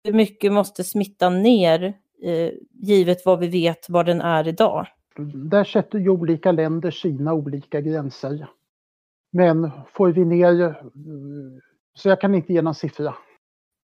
Hur 0.04 0.12
mycket 0.12 0.52
måste 0.52 0.84
smitta 0.84 1.30
ner, 1.30 1.82
eh, 2.22 2.50
givet 2.72 3.26
vad 3.26 3.38
vi 3.38 3.48
vet 3.48 3.88
var 3.88 4.04
den 4.04 4.20
är 4.20 4.48
idag? 4.48 4.86
Där 5.34 5.64
sätter 5.64 5.98
ju 5.98 6.08
olika 6.08 6.52
länder 6.52 6.90
sina 6.90 7.34
olika 7.34 7.80
gränser. 7.80 8.46
Men 9.32 9.70
får 9.92 10.08
vi 10.08 10.24
ner, 10.24 10.62
eh, 10.62 10.74
så 11.94 12.08
jag 12.08 12.20
kan 12.20 12.34
inte 12.34 12.52
ge 12.52 12.62
någon 12.62 12.74
siffra. 12.74 13.14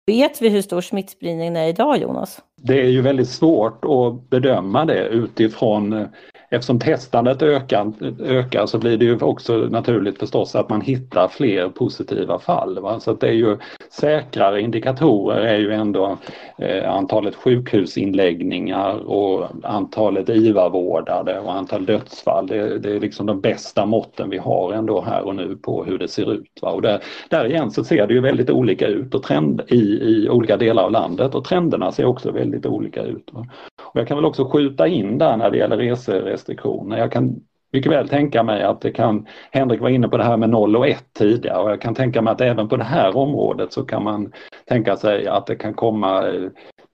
Vet 0.06 0.42
vi 0.42 0.48
hur 0.48 0.62
stor 0.62 0.80
smittspridningen 0.80 1.56
är 1.56 1.68
idag, 1.68 1.98
Jonas? 1.98 2.42
Det 2.62 2.80
är 2.80 2.88
ju 2.88 3.00
väldigt 3.00 3.28
svårt 3.28 3.84
att 3.84 4.30
bedöma 4.30 4.84
det 4.84 5.08
utifrån 5.08 5.92
eh, 5.92 6.06
eftersom 6.50 6.78
testandet 6.78 7.42
ökar, 7.42 7.92
ökar 8.20 8.66
så 8.66 8.78
blir 8.78 8.96
det 8.96 9.04
ju 9.04 9.18
också 9.20 9.56
naturligt 9.56 10.18
förstås 10.18 10.54
att 10.54 10.68
man 10.68 10.80
hittar 10.80 11.28
fler 11.28 11.68
positiva 11.68 12.38
fall. 12.38 12.78
Va? 12.78 13.00
Så 13.00 13.10
att 13.10 13.20
det 13.20 13.28
är 13.28 13.32
ju 13.32 13.56
säkrare 13.90 14.60
indikatorer 14.60 15.40
är 15.40 15.58
ju 15.58 15.72
ändå 15.72 16.18
eh, 16.58 16.90
antalet 16.92 17.34
sjukhusinläggningar 17.34 19.08
och 19.08 19.46
antalet 19.62 20.28
IVA-vårdade 20.28 21.40
och 21.40 21.54
antal 21.54 21.86
dödsfall. 21.86 22.46
Det, 22.46 22.78
det, 22.78 22.96
är 22.96 23.00
liksom 23.00 23.26
de 23.26 23.40
bästa 23.40 23.86
måtten 23.86 24.30
vi 24.30 24.38
har 24.38 24.72
ändå 24.72 25.00
här 25.00 25.22
och 25.22 25.36
nu 25.36 25.56
på 25.56 25.84
hur 25.84 25.98
det 25.98 26.08
ser 26.08 26.32
ut. 26.32 26.58
Va? 26.62 26.70
Och 26.70 26.82
där, 26.82 27.02
där 27.30 27.46
igen 27.46 27.70
så 27.70 27.84
ser 27.84 28.06
det 28.06 28.14
ju 28.14 28.20
väldigt 28.20 28.50
olika 28.50 28.86
ut 28.86 29.14
och 29.14 29.22
trend 29.22 29.62
i, 29.68 29.80
i 29.80 30.28
olika 30.30 30.56
delar 30.56 30.82
av 30.82 30.90
landet 30.90 31.34
och 31.34 31.44
trenderna 31.44 31.92
ser 31.92 32.04
också 32.04 32.30
väldigt 32.30 32.45
olika 32.66 33.02
ut. 33.02 33.30
Va? 33.32 33.46
Och 33.82 34.00
jag 34.00 34.08
kan 34.08 34.16
väl 34.16 34.24
också 34.24 34.44
skjuta 34.44 34.86
in 34.86 35.18
där 35.18 35.36
när 35.36 35.50
det 35.50 35.58
gäller 35.58 35.76
reserestriktioner. 35.76 36.98
Jag 36.98 37.12
kan 37.12 37.40
mycket 37.72 37.92
väl 37.92 38.08
tänka 38.08 38.42
mig 38.42 38.62
att 38.62 38.80
det 38.80 38.92
kan, 38.92 39.26
Henrik 39.50 39.80
var 39.80 39.88
inne 39.88 40.08
på 40.08 40.16
det 40.16 40.24
här 40.24 40.36
med 40.36 40.50
0 40.50 40.76
och 40.76 40.88
1 40.88 41.04
tidigare 41.12 41.62
och 41.62 41.70
jag 41.70 41.80
kan 41.80 41.94
tänka 41.94 42.22
mig 42.22 42.32
att 42.32 42.40
även 42.40 42.68
på 42.68 42.76
det 42.76 42.84
här 42.84 43.16
området 43.16 43.72
så 43.72 43.84
kan 43.84 44.04
man 44.04 44.32
tänka 44.68 44.96
sig 44.96 45.26
att 45.26 45.46
det 45.46 45.56
kan 45.56 45.74
komma 45.74 46.28
eh, 46.28 46.50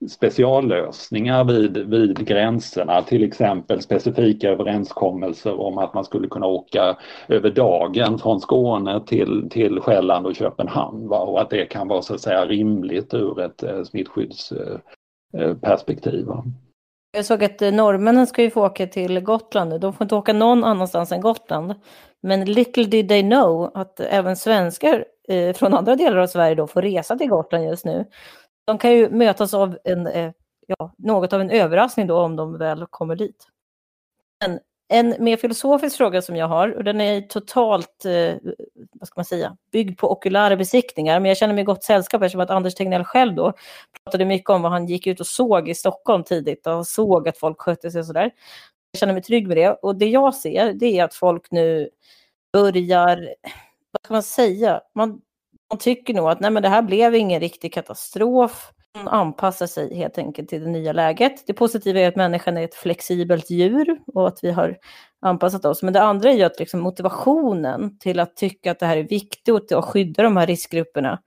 speciallösningar 0.09 1.43
vid, 1.43 1.77
vid 1.77 2.27
gränserna, 2.27 3.01
till 3.01 3.23
exempel 3.23 3.81
specifika 3.81 4.49
överenskommelser 4.49 5.59
om 5.59 5.77
att 5.77 5.93
man 5.93 6.05
skulle 6.05 6.27
kunna 6.27 6.45
åka 6.45 6.97
över 7.27 7.49
dagen 7.49 8.19
från 8.19 8.39
Skåne 8.39 9.01
till, 9.05 9.47
till 9.51 9.79
Själland 9.79 10.25
och 10.25 10.35
Köpenhamn 10.35 11.07
va? 11.07 11.19
och 11.19 11.41
att 11.41 11.49
det 11.49 11.65
kan 11.65 11.87
vara 11.87 12.01
så 12.01 12.13
att 12.13 12.21
säga 12.21 12.45
rimligt 12.45 13.13
ur 13.13 13.39
ett 13.41 13.63
eh, 13.63 13.83
smittskydds 13.83 14.51
eh, 14.51 14.77
Eh, 15.37 15.57
perspektiv. 15.57 16.27
Jag 17.11 17.25
såg 17.25 17.43
att 17.43 17.61
eh, 17.61 17.71
norrmännen 17.71 18.27
ska 18.27 18.43
ju 18.43 18.49
få 18.49 18.65
åka 18.65 18.87
till 18.87 19.19
Gotland. 19.19 19.81
De 19.81 19.93
får 19.93 20.05
inte 20.05 20.15
åka 20.15 20.33
någon 20.33 20.63
annanstans 20.63 21.11
än 21.11 21.21
Gotland. 21.21 21.75
Men 22.21 22.45
little 22.45 22.83
did 22.83 23.09
they 23.09 23.21
know 23.21 23.71
att 23.73 23.99
även 23.99 24.35
svenskar 24.35 25.05
eh, 25.27 25.53
från 25.53 25.73
andra 25.73 25.95
delar 25.95 26.17
av 26.17 26.27
Sverige 26.27 26.55
då 26.55 26.67
får 26.67 26.81
resa 26.81 27.15
till 27.15 27.29
Gotland 27.29 27.65
just 27.65 27.85
nu. 27.85 28.05
De 28.67 28.77
kan 28.77 28.91
ju 28.91 29.09
mötas 29.09 29.53
av 29.53 29.77
en, 29.83 30.33
ja, 30.67 30.93
något 30.97 31.33
av 31.33 31.41
en 31.41 31.49
överraskning 31.49 32.07
då 32.07 32.19
om 32.19 32.35
de 32.35 32.57
väl 32.57 32.85
kommer 32.89 33.15
dit. 33.15 33.47
Men 34.45 34.59
en 34.93 35.15
mer 35.19 35.37
filosofisk 35.37 35.97
fråga 35.97 36.21
som 36.21 36.35
jag 36.35 36.47
har, 36.47 36.69
och 36.69 36.83
den 36.83 37.01
är 37.01 37.21
totalt, 37.21 38.05
eh, 38.05 38.35
vad 38.93 39.07
ska 39.07 39.13
man 39.15 39.25
säga, 39.25 39.57
byggd 39.71 39.97
på 39.97 40.11
okulära 40.11 40.55
besiktningar, 40.55 41.19
men 41.19 41.29
jag 41.29 41.37
känner 41.37 41.53
mig 41.53 41.61
i 41.61 41.65
gott 41.65 41.83
sällskap 41.83 42.21
eftersom 42.21 42.41
att 42.41 42.49
Anders 42.49 42.75
Tegnell 42.75 43.03
själv 43.03 43.35
då 43.35 43.53
pratade 44.03 44.25
mycket 44.25 44.49
om 44.49 44.61
vad 44.61 44.71
han 44.71 44.85
gick 44.85 45.07
ut 45.07 45.19
och 45.19 45.27
såg 45.27 45.69
i 45.69 45.75
Stockholm 45.75 46.23
tidigt 46.23 46.67
och 46.67 46.87
såg 46.87 47.27
att 47.27 47.37
folk 47.37 47.61
skötte 47.61 47.91
sig 47.91 47.99
och 47.99 48.05
sådär. 48.05 48.31
Jag 48.91 48.99
känner 48.99 49.13
mig 49.13 49.23
trygg 49.23 49.47
med 49.47 49.57
det 49.57 49.69
och 49.69 49.95
det 49.95 50.09
jag 50.09 50.35
ser 50.35 50.73
det 50.73 50.99
är 50.99 51.03
att 51.03 51.13
folk 51.13 51.51
nu 51.51 51.89
börjar, 52.53 53.35
vad 53.91 54.01
ska 54.03 54.13
man 54.13 54.23
säga, 54.23 54.81
man, 54.95 55.21
man 55.71 55.79
tycker 55.79 56.13
nog 56.13 56.29
att 56.29 56.39
nej 56.39 56.51
men 56.51 56.63
det 56.63 56.69
här 56.69 56.81
blev 56.81 57.15
ingen 57.15 57.39
riktig 57.39 57.73
katastrof 57.73 58.71
anpassar 58.93 59.67
sig 59.67 59.95
helt 59.95 60.17
enkelt 60.17 60.49
till 60.49 60.63
det 60.63 60.69
nya 60.69 60.93
läget. 60.93 61.47
Det 61.47 61.53
positiva 61.53 61.99
är 61.99 62.07
att 62.07 62.15
människan 62.15 62.57
är 62.57 62.63
ett 62.63 62.75
flexibelt 62.75 63.49
djur 63.49 63.99
och 64.07 64.27
att 64.27 64.39
vi 64.41 64.51
har 64.51 64.77
anpassat 65.21 65.65
oss. 65.65 65.83
Men 65.83 65.93
det 65.93 66.01
andra 66.01 66.29
är 66.29 66.33
ju 66.33 66.43
att 66.43 66.59
liksom 66.59 66.79
motivationen 66.79 67.97
till 67.97 68.19
att 68.19 68.35
tycka 68.35 68.71
att 68.71 68.79
det 68.79 68.85
här 68.85 68.97
är 68.97 69.03
viktigt 69.03 69.71
och 69.71 69.85
skydda 69.85 70.23
de 70.23 70.37
här 70.37 70.47
riskgrupperna 70.47 71.19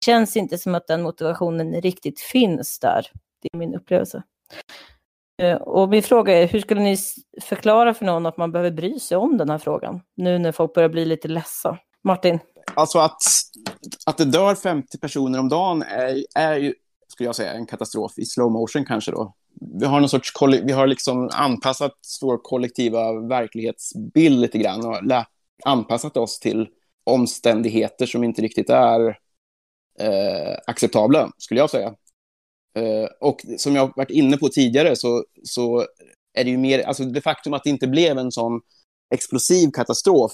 det 0.00 0.04
känns 0.04 0.36
inte 0.36 0.58
som 0.58 0.74
att 0.74 0.86
den 0.86 1.02
motivationen 1.02 1.80
riktigt 1.80 2.20
finns 2.20 2.78
där. 2.78 3.06
Det 3.42 3.48
är 3.52 3.58
min 3.58 3.74
upplevelse. 3.74 4.22
Eh, 5.42 5.56
och 5.56 5.88
min 5.88 6.02
fråga 6.02 6.38
är, 6.38 6.46
hur 6.46 6.60
skulle 6.60 6.80
ni 6.80 6.96
förklara 7.42 7.94
för 7.94 8.04
någon 8.04 8.26
att 8.26 8.36
man 8.36 8.52
behöver 8.52 8.70
bry 8.70 9.00
sig 9.00 9.16
om 9.16 9.38
den 9.38 9.50
här 9.50 9.58
frågan? 9.58 10.00
Nu 10.16 10.38
när 10.38 10.52
folk 10.52 10.74
börjar 10.74 10.88
bli 10.88 11.04
lite 11.04 11.28
ledsa. 11.28 11.78
Martin? 12.04 12.38
Alltså 12.74 12.98
att, 12.98 13.22
att 14.06 14.18
det 14.18 14.24
dör 14.24 14.54
50 14.54 14.98
personer 14.98 15.38
om 15.38 15.48
dagen 15.48 15.82
är, 15.82 16.24
är 16.34 16.56
ju 16.56 16.74
skulle 17.16 17.28
jag 17.28 17.36
säga, 17.36 17.52
en 17.52 17.66
katastrof 17.66 18.18
i 18.18 18.24
slow 18.24 18.52
motion 18.52 18.84
kanske 18.84 19.10
då. 19.10 19.34
Vi 19.80 19.86
har 19.86 20.00
någon 20.00 20.08
sorts, 20.08 20.32
vi 20.64 20.72
har 20.72 20.86
liksom 20.86 21.30
anpassat 21.32 21.92
vår 22.22 22.38
kollektiva 22.38 23.20
verklighetsbild 23.20 24.40
lite 24.40 24.58
grann 24.58 24.86
och 24.86 24.96
anpassat 25.64 26.16
oss 26.16 26.38
till 26.38 26.68
omständigheter 27.04 28.06
som 28.06 28.24
inte 28.24 28.42
riktigt 28.42 28.70
är 28.70 29.08
eh, 30.00 30.56
acceptabla, 30.66 31.30
skulle 31.38 31.60
jag 31.60 31.70
säga. 31.70 31.94
Eh, 32.78 33.08
och 33.20 33.40
som 33.58 33.76
jag 33.76 33.92
varit 33.96 34.10
inne 34.10 34.36
på 34.36 34.48
tidigare 34.48 34.96
så, 34.96 35.24
så 35.42 35.86
är 36.34 36.44
det 36.44 36.50
ju 36.50 36.58
mer, 36.58 36.82
alltså 36.82 37.04
det 37.04 37.20
faktum 37.20 37.52
att 37.54 37.64
det 37.64 37.70
inte 37.70 37.86
blev 37.86 38.18
en 38.18 38.32
sån 38.32 38.60
explosiv 39.14 39.70
katastrof 39.70 40.32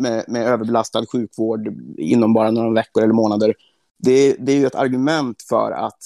med, 0.00 0.24
med 0.28 0.46
överbelastad 0.46 1.06
sjukvård 1.12 1.68
inom 1.98 2.34
bara 2.34 2.50
några 2.50 2.70
veckor 2.70 3.02
eller 3.02 3.14
månader 3.14 3.54
det, 3.98 4.36
det 4.38 4.52
är 4.52 4.56
ju 4.56 4.66
ett 4.66 4.74
argument 4.74 5.42
för 5.48 5.72
att 5.72 5.98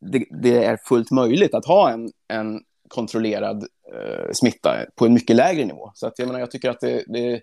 det, 0.00 0.24
det, 0.42 0.64
är 0.64 0.78
fullt 0.84 1.10
möjligt 1.10 1.54
att 1.54 1.66
ha 1.66 1.90
en, 1.90 2.10
en 2.28 2.60
kontrollerad 2.88 3.66
eh, 3.94 4.32
smitta 4.32 4.76
på 4.96 5.06
en 5.06 5.14
mycket 5.14 5.36
lägre 5.36 5.64
nivå. 5.64 5.90
Så 5.94 6.06
att, 6.06 6.18
jag, 6.18 6.26
menar, 6.26 6.40
jag 6.40 6.50
tycker 6.50 6.70
att 6.70 6.80
det, 6.80 7.04
det 7.06 7.40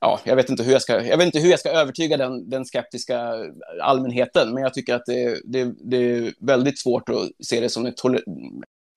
ja, 0.00 0.20
jag 0.24 0.36
vet 0.36 0.50
inte 0.50 0.62
hur 0.62 0.72
jag 0.72 0.82
ska, 0.82 1.04
jag 1.04 1.16
vet 1.16 1.26
inte 1.26 1.38
hur 1.38 1.50
jag 1.50 1.60
ska 1.60 1.70
övertyga 1.70 2.16
den, 2.16 2.50
den 2.50 2.64
skeptiska 2.64 3.34
allmänheten, 3.82 4.54
men 4.54 4.62
jag 4.62 4.74
tycker 4.74 4.94
att 4.94 5.06
det, 5.06 5.40
det, 5.44 5.74
det 5.80 5.96
är 5.96 6.32
väldigt 6.40 6.78
svårt 6.78 7.08
att 7.08 7.46
se 7.46 7.60
det 7.60 7.68
som 7.68 7.86
en, 7.86 7.94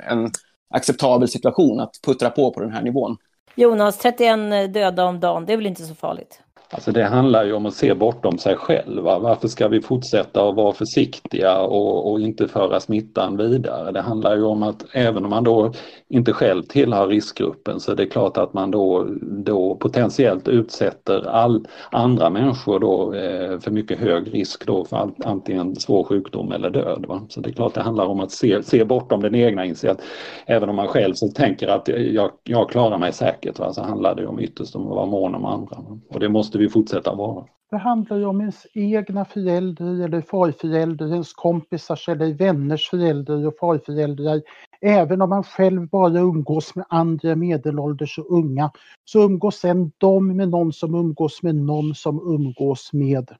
en 0.03 0.31
acceptabel 0.69 1.27
situation 1.27 1.79
att 1.79 1.99
puttra 2.05 2.29
på 2.29 2.53
på 2.53 2.59
den 2.61 2.71
här 2.71 2.81
nivån. 2.81 3.17
Jonas, 3.55 3.97
31 3.97 4.73
döda 4.73 5.05
om 5.05 5.19
dagen, 5.19 5.45
det 5.45 5.53
är 5.53 5.57
väl 5.57 5.67
inte 5.67 5.83
så 5.83 5.95
farligt? 5.95 6.41
Alltså 6.73 6.91
det 6.91 7.03
handlar 7.03 7.45
ju 7.45 7.53
om 7.53 7.65
att 7.65 7.73
se 7.73 7.93
bortom 7.93 8.37
sig 8.37 8.55
själv. 8.55 9.03
Varför 9.03 9.47
ska 9.47 9.67
vi 9.67 9.81
fortsätta 9.81 10.49
att 10.49 10.55
vara 10.55 10.73
försiktiga 10.73 11.59
och, 11.59 12.11
och, 12.11 12.19
inte 12.19 12.47
föra 12.47 12.79
smittan 12.79 13.37
vidare? 13.37 13.91
Det 13.91 14.01
handlar 14.01 14.35
ju 14.35 14.43
om 14.43 14.63
att 14.63 14.85
även 14.93 15.23
om 15.23 15.29
man 15.29 15.43
då 15.43 15.73
inte 16.09 16.33
själv 16.33 16.63
tillhör 16.63 17.07
riskgruppen 17.07 17.79
så 17.79 17.91
är 17.91 17.95
det 17.95 18.05
klart 18.05 18.37
att 18.37 18.53
man 18.53 18.71
då, 18.71 19.07
då 19.21 19.75
potentiellt 19.75 20.47
utsätter 20.47 21.27
all, 21.27 21.67
andra 21.91 22.29
människor 22.29 22.79
då, 22.79 23.13
eh, 23.13 23.59
för 23.59 23.71
mycket 23.71 23.99
hög 23.99 24.33
risk 24.33 24.65
då 24.65 24.85
för 24.85 24.97
all, 24.97 25.11
antingen 25.25 25.75
svår 25.75 26.03
sjukdom 26.03 26.51
eller 26.51 26.69
död. 26.69 27.05
Va? 27.07 27.25
Så 27.29 27.41
det 27.41 27.49
är 27.49 27.53
klart 27.53 27.73
det 27.73 27.81
handlar 27.81 28.05
om 28.05 28.19
att 28.19 28.31
se, 28.31 28.63
se 28.63 28.83
bortom 28.83 29.21
den 29.21 29.35
egna 29.35 29.65
inse 29.65 29.91
att 29.91 30.01
även 30.45 30.69
om 30.69 30.75
man 30.75 30.87
själv 30.87 31.13
så 31.13 31.27
tänker 31.27 31.67
att 31.67 31.89
eh, 31.89 31.95
jag, 31.95 32.31
jag 32.43 32.69
klarar 32.69 32.97
mig 32.97 33.13
säkert 33.13 33.59
va? 33.59 33.73
så 33.73 33.81
handlar 33.81 34.15
det 34.15 34.27
om 34.27 34.39
ytterst 34.39 34.75
om 34.75 34.87
att 34.87 34.95
vara 34.95 35.05
mån 35.05 35.35
om 35.35 35.45
andra. 35.45 35.75
Va? 35.75 35.99
Och 36.09 36.19
det 36.19 36.29
måste 36.29 36.60
vi 36.61 36.69
fortsätta 36.69 37.15
vara. 37.15 37.45
Det 37.71 37.77
handlar 37.77 38.17
ju 38.17 38.25
om 38.25 38.39
ens 38.39 38.67
egna 38.73 39.25
föräldrar 39.25 40.03
eller 40.03 40.21
farföräldrar, 40.21 41.07
ens 41.07 41.33
kompisars 41.33 42.09
eller 42.09 42.33
vänners 42.33 42.89
föräldrar 42.89 43.47
och 43.47 43.57
farföräldrar. 43.59 44.41
Även 44.81 45.21
om 45.21 45.29
man 45.29 45.43
själv 45.43 45.87
bara 45.87 46.19
umgås 46.19 46.75
med 46.75 46.85
andra 46.89 47.35
medelålders 47.35 48.19
och 48.19 48.31
unga 48.31 48.71
så 49.05 49.23
umgås 49.23 49.55
sen 49.55 49.91
de 49.97 50.37
med 50.37 50.49
någon 50.49 50.73
som 50.73 50.95
umgås 50.95 51.43
med 51.43 51.55
någon 51.55 51.95
som 51.95 52.33
umgås 52.35 52.93
med 52.93 53.35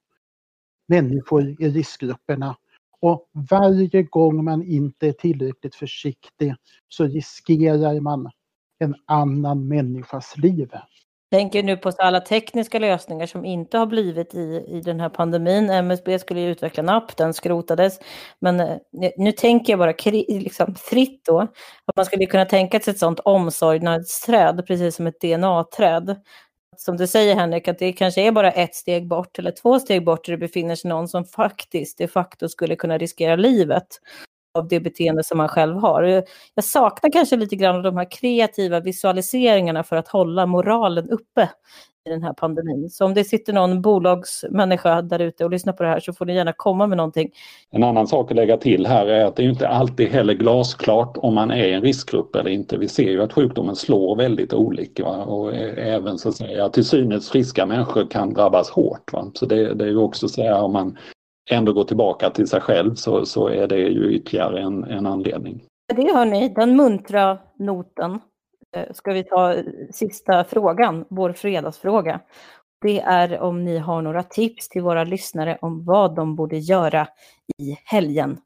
människor 0.88 1.56
i 1.60 1.70
riskgrupperna. 1.70 2.58
Och 3.00 3.30
varje 3.50 4.04
gång 4.04 4.44
man 4.44 4.64
inte 4.64 5.08
är 5.08 5.14
tillräckligt 5.14 5.76
försiktig 5.76 6.56
så 6.88 7.04
riskerar 7.04 8.00
man 8.00 8.30
en 8.80 8.96
annan 9.06 9.68
människas 9.68 10.38
liv 10.38 10.70
tänker 11.32 11.64
nu 11.64 11.78
på 11.78 11.92
alla 11.98 12.20
tekniska 12.20 12.80
lösningar 12.80 13.26
som 13.26 13.46
inte 13.46 13.78
har 13.78 13.86
blivit 13.86 14.36
i, 14.36 14.66
i 14.68 14.82
den 14.82 15.00
här 15.00 15.10
pandemin. 15.10 15.70
MSB 15.70 16.20
skulle 16.20 16.40
ju 16.40 16.52
utveckla 16.52 16.84
en 16.84 16.90
app, 16.90 17.18
den 17.18 17.34
skrotades. 17.34 18.00
Men 18.40 18.60
eh, 18.60 18.78
nu 19.18 19.32
tänker 19.32 19.74
jag 19.74 19.80
bara 19.80 19.94
liksom 20.28 20.76
fritt 20.76 21.26
då, 21.26 21.40
att 21.40 21.96
man 21.96 22.06
skulle 22.06 22.26
kunna 22.26 22.46
tänka 22.46 22.80
sig 22.80 22.92
ett 22.92 23.00
sådant 23.00 23.20
omsorgnadsträd, 23.20 24.64
precis 24.68 24.96
som 24.96 25.08
ett 25.08 25.22
DNA-träd. 25.22 26.16
Som 26.78 26.98
du 26.98 27.08
säger 27.08 27.36
Henrik, 27.36 27.68
att 27.68 27.80
det 27.80 27.94
kanske 27.94 28.22
är 28.22 28.32
bara 28.32 28.52
ett 28.52 28.76
steg 28.76 29.08
bort 29.08 29.40
eller 29.40 29.52
två 29.52 29.80
steg 29.80 30.06
bort 30.06 30.26
där 30.26 30.32
det 30.32 30.38
befinner 30.38 30.76
sig 30.76 30.90
någon 30.90 31.08
som 31.08 31.26
faktiskt 31.26 31.98
de 31.98 32.08
facto 32.08 32.50
skulle 32.50 32.76
kunna 32.76 32.98
riskera 32.98 33.36
livet 33.36 33.88
av 34.54 34.68
det 34.68 34.80
beteende 34.80 35.24
som 35.24 35.38
man 35.38 35.48
själv 35.48 35.78
har. 35.78 36.24
Jag 36.56 36.64
saknar 36.64 37.12
kanske 37.12 37.36
lite 37.36 37.56
grann 37.56 37.76
av 37.76 37.84
de 37.84 37.98
här 37.98 38.12
kreativa 38.12 38.80
visualiseringarna 38.80 39.84
för 39.84 39.96
att 39.96 40.08
hålla 40.08 40.46
moralen 40.46 41.10
uppe 41.10 41.50
i 42.06 42.10
den 42.10 42.24
här 42.24 42.34
pandemin. 42.34 42.90
Så 42.90 43.06
om 43.06 43.14
det 43.14 43.24
sitter 43.24 43.54
någon 43.54 43.82
bolagsmänniska 43.82 45.02
där 45.02 45.20
ute 45.20 45.44
och 45.46 45.52
lyssnar 45.52 45.74
på 45.74 45.84
det 45.84 45.90
här 45.90 46.00
så 46.00 46.14
får 46.14 46.26
ni 46.26 46.36
gärna 46.36 46.54
komma 46.54 46.88
med 46.88 46.98
någonting. 46.98 47.30
En 47.72 47.84
annan 47.84 48.08
sak 48.08 48.32
att 48.32 48.38
lägga 48.38 48.58
till 48.58 48.86
här 48.86 49.06
är 49.06 49.26
att 49.26 49.36
det 49.36 49.44
är 49.44 49.50
inte 49.50 49.68
alltid 49.68 50.08
heller 50.08 50.34
glasklart 50.34 51.18
om 51.18 51.36
man 51.36 51.52
är 51.52 51.66
i 51.66 51.74
en 51.74 51.82
riskgrupp 51.82 52.36
eller 52.36 52.50
inte. 52.50 52.78
Vi 52.78 52.88
ser 52.88 53.12
ju 53.12 53.22
att 53.22 53.34
sjukdomen 53.34 53.76
slår 53.76 54.16
väldigt 54.16 54.54
olika 54.54 55.04
va? 55.04 55.24
och 55.24 55.54
även 55.78 56.18
så 56.18 56.30
att 56.30 56.36
säga 56.36 56.70
till 56.70 56.86
synes 56.86 57.30
friska 57.30 57.66
människor 57.66 58.08
kan 58.10 58.34
drabbas 58.34 58.70
hårt. 58.70 59.14
Va? 59.14 59.32
Så 59.34 59.46
det, 59.46 59.74
det 59.74 59.86
är 59.86 59.90
ju 59.90 59.98
också 59.98 60.28
så 60.28 60.44
här 60.44 60.62
om 60.62 60.74
man 60.74 60.98
ändå 61.50 61.74
gå 61.74 61.84
tillbaka 61.84 62.30
till 62.30 62.48
sig 62.48 62.62
själv 62.62 62.96
så, 62.96 63.26
så 63.26 63.48
är 63.48 63.68
det 63.68 63.78
ju 63.78 64.14
ytterligare 64.14 64.62
en, 64.62 64.84
en 64.84 65.08
anledning. 65.08 65.64
Det 65.96 66.14
hör 66.14 66.26
ni, 66.26 66.50
den 66.50 66.76
muntra 66.76 67.40
noten 67.60 68.20
eh, 68.76 68.94
ska 68.94 69.14
vi 69.14 69.24
ta 69.24 69.54
eh, 69.54 69.64
sista 69.92 70.44
frågan, 70.44 71.06
vår 71.10 71.34
fredagsfråga. 71.34 72.20
Det 72.82 73.00
är 73.00 73.40
om 73.40 73.64
ni 73.64 73.78
har 73.78 74.02
några 74.02 74.24
tips 74.24 74.70
till 74.70 74.82
våra 74.82 75.04
lyssnare 75.04 75.58
om 75.62 75.86
vad 75.86 76.16
de 76.16 76.36
borde 76.36 76.58
göra 76.58 77.08
i 77.58 77.78
helgen. 77.86 78.38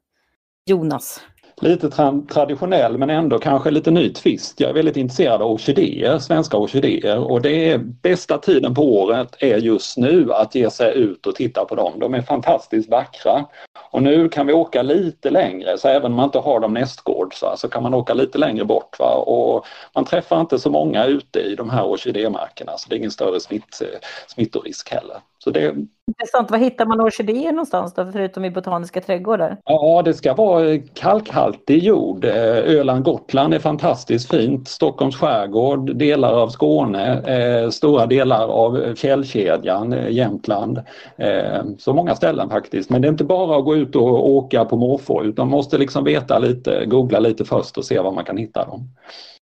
Jonas? 0.70 1.20
Lite 1.62 1.90
tra 1.90 2.22
traditionell 2.32 2.98
men 2.98 3.10
ändå 3.10 3.38
kanske 3.38 3.70
lite 3.70 3.90
ny 3.90 4.12
twist. 4.12 4.60
Jag 4.60 4.70
är 4.70 4.74
väldigt 4.74 4.96
intresserad 4.96 5.42
av 5.42 5.50
orkidéer, 5.50 6.18
svenska 6.18 6.56
orkidéer 6.56 7.18
och 7.18 7.42
det 7.42 7.70
är 7.70 7.78
bästa 7.78 8.38
tiden 8.38 8.74
på 8.74 8.82
året 8.82 9.36
är 9.38 9.56
just 9.58 9.96
nu 9.96 10.32
att 10.32 10.54
ge 10.54 10.70
sig 10.70 10.98
ut 10.98 11.26
och 11.26 11.34
titta 11.34 11.64
på 11.64 11.74
dem. 11.74 11.92
De 12.00 12.14
är 12.14 12.22
fantastiskt 12.22 12.90
vackra. 12.90 13.44
Och 13.90 14.02
nu 14.02 14.28
kan 14.28 14.46
vi 14.46 14.52
åka 14.52 14.82
lite 14.82 15.30
längre 15.30 15.78
så 15.78 15.88
även 15.88 16.06
om 16.12 16.16
man 16.16 16.24
inte 16.24 16.38
har 16.38 16.60
dem 16.60 16.74
nästgårds 16.74 17.44
så 17.56 17.68
kan 17.68 17.82
man 17.82 17.94
åka 17.94 18.14
lite 18.14 18.38
längre 18.38 18.64
bort. 18.64 18.98
Va? 18.98 19.14
Och 19.14 19.66
man 19.94 20.04
träffar 20.04 20.40
inte 20.40 20.58
så 20.58 20.70
många 20.70 21.04
ute 21.04 21.40
i 21.40 21.54
de 21.54 21.70
här 21.70 21.84
orkidémarkerna 21.84 22.72
så 22.76 22.88
det 22.88 22.94
är 22.94 22.98
ingen 22.98 23.10
större 23.10 23.40
smitt, 23.40 23.82
eh, 23.82 23.98
smittorisk 24.26 24.90
heller. 24.90 25.16
Så 25.46 25.50
det... 25.50 25.74
Intressant. 26.08 26.50
Var 26.50 26.58
hittar 26.58 26.86
man 26.86 27.00
orkidéer 27.00 27.52
någonstans 27.52 27.94
då, 27.94 28.12
förutom 28.12 28.44
i 28.44 28.50
botaniska 28.50 29.00
trädgårdar? 29.00 29.56
Ja, 29.64 30.02
det 30.04 30.14
ska 30.14 30.34
vara 30.34 30.78
kalkhaltig 30.94 31.82
jord. 31.82 32.24
Eh, 32.24 32.56
Öland, 32.56 33.04
Gotland 33.04 33.54
är 33.54 33.58
fantastiskt 33.58 34.30
fint. 34.30 34.68
Stockholms 34.68 35.16
skärgård, 35.16 35.96
delar 35.96 36.32
av 36.32 36.48
Skåne, 36.48 37.22
eh, 37.22 37.70
stora 37.70 38.06
delar 38.06 38.48
av 38.48 38.94
fjällkedjan, 38.94 39.92
eh, 39.92 40.08
Jämtland. 40.08 40.82
Så 41.78 41.92
många 41.92 42.14
ställen 42.14 42.50
faktiskt. 42.50 42.90
Men 42.90 43.02
det 43.02 43.08
är 43.08 43.12
inte 43.12 43.24
bara 43.24 43.58
att 43.58 43.64
gå 43.64 43.76
ut 43.76 43.96
och 43.96 44.30
åka 44.30 44.64
på 44.64 44.76
måfå 44.76 45.24
utan 45.24 45.48
man 45.48 45.58
måste 45.58 45.78
liksom 45.78 46.04
veta 46.04 46.38
lite, 46.38 46.86
googla 46.86 47.18
lite 47.18 47.44
först 47.44 47.78
och 47.78 47.84
se 47.84 48.00
var 48.00 48.12
man 48.12 48.24
kan 48.24 48.36
hitta 48.36 48.64
dem. 48.64 48.88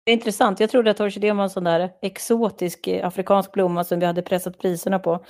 Det 0.09 0.11
är 0.11 0.15
intressant. 0.15 0.59
Jag 0.59 0.69
trodde 0.69 0.91
att 0.91 0.99
orkidén 0.99 1.37
var 1.37 1.43
en 1.43 1.49
sån 1.49 1.63
där 1.63 1.89
exotisk 2.01 2.87
afrikansk 3.03 3.51
blomma 3.51 3.83
som 3.83 3.99
vi 3.99 4.05
hade 4.05 4.21
pressat 4.21 4.57
priserna 4.57 4.99
på. 4.99 5.25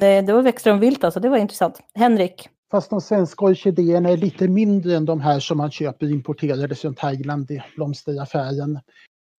Eh, 0.00 0.08
det, 0.08 0.22
det 0.22 0.32
var 0.32 0.42
växter 0.42 0.72
om 0.72 0.80
vilt 0.80 1.04
alltså, 1.04 1.20
det 1.20 1.28
var 1.28 1.36
intressant. 1.36 1.80
Henrik? 1.94 2.48
Fast 2.70 2.90
de 2.90 3.00
svenska 3.00 3.44
orkidéerna 3.44 4.08
är 4.08 4.16
lite 4.16 4.48
mindre 4.48 4.96
än 4.96 5.04
de 5.04 5.20
här 5.20 5.40
som 5.40 5.58
man 5.58 5.70
köper 5.70 6.10
importerade 6.10 6.74
från 6.74 6.94
Thailand 6.94 7.50
i 7.50 7.62
blomsteraffären. 7.76 8.80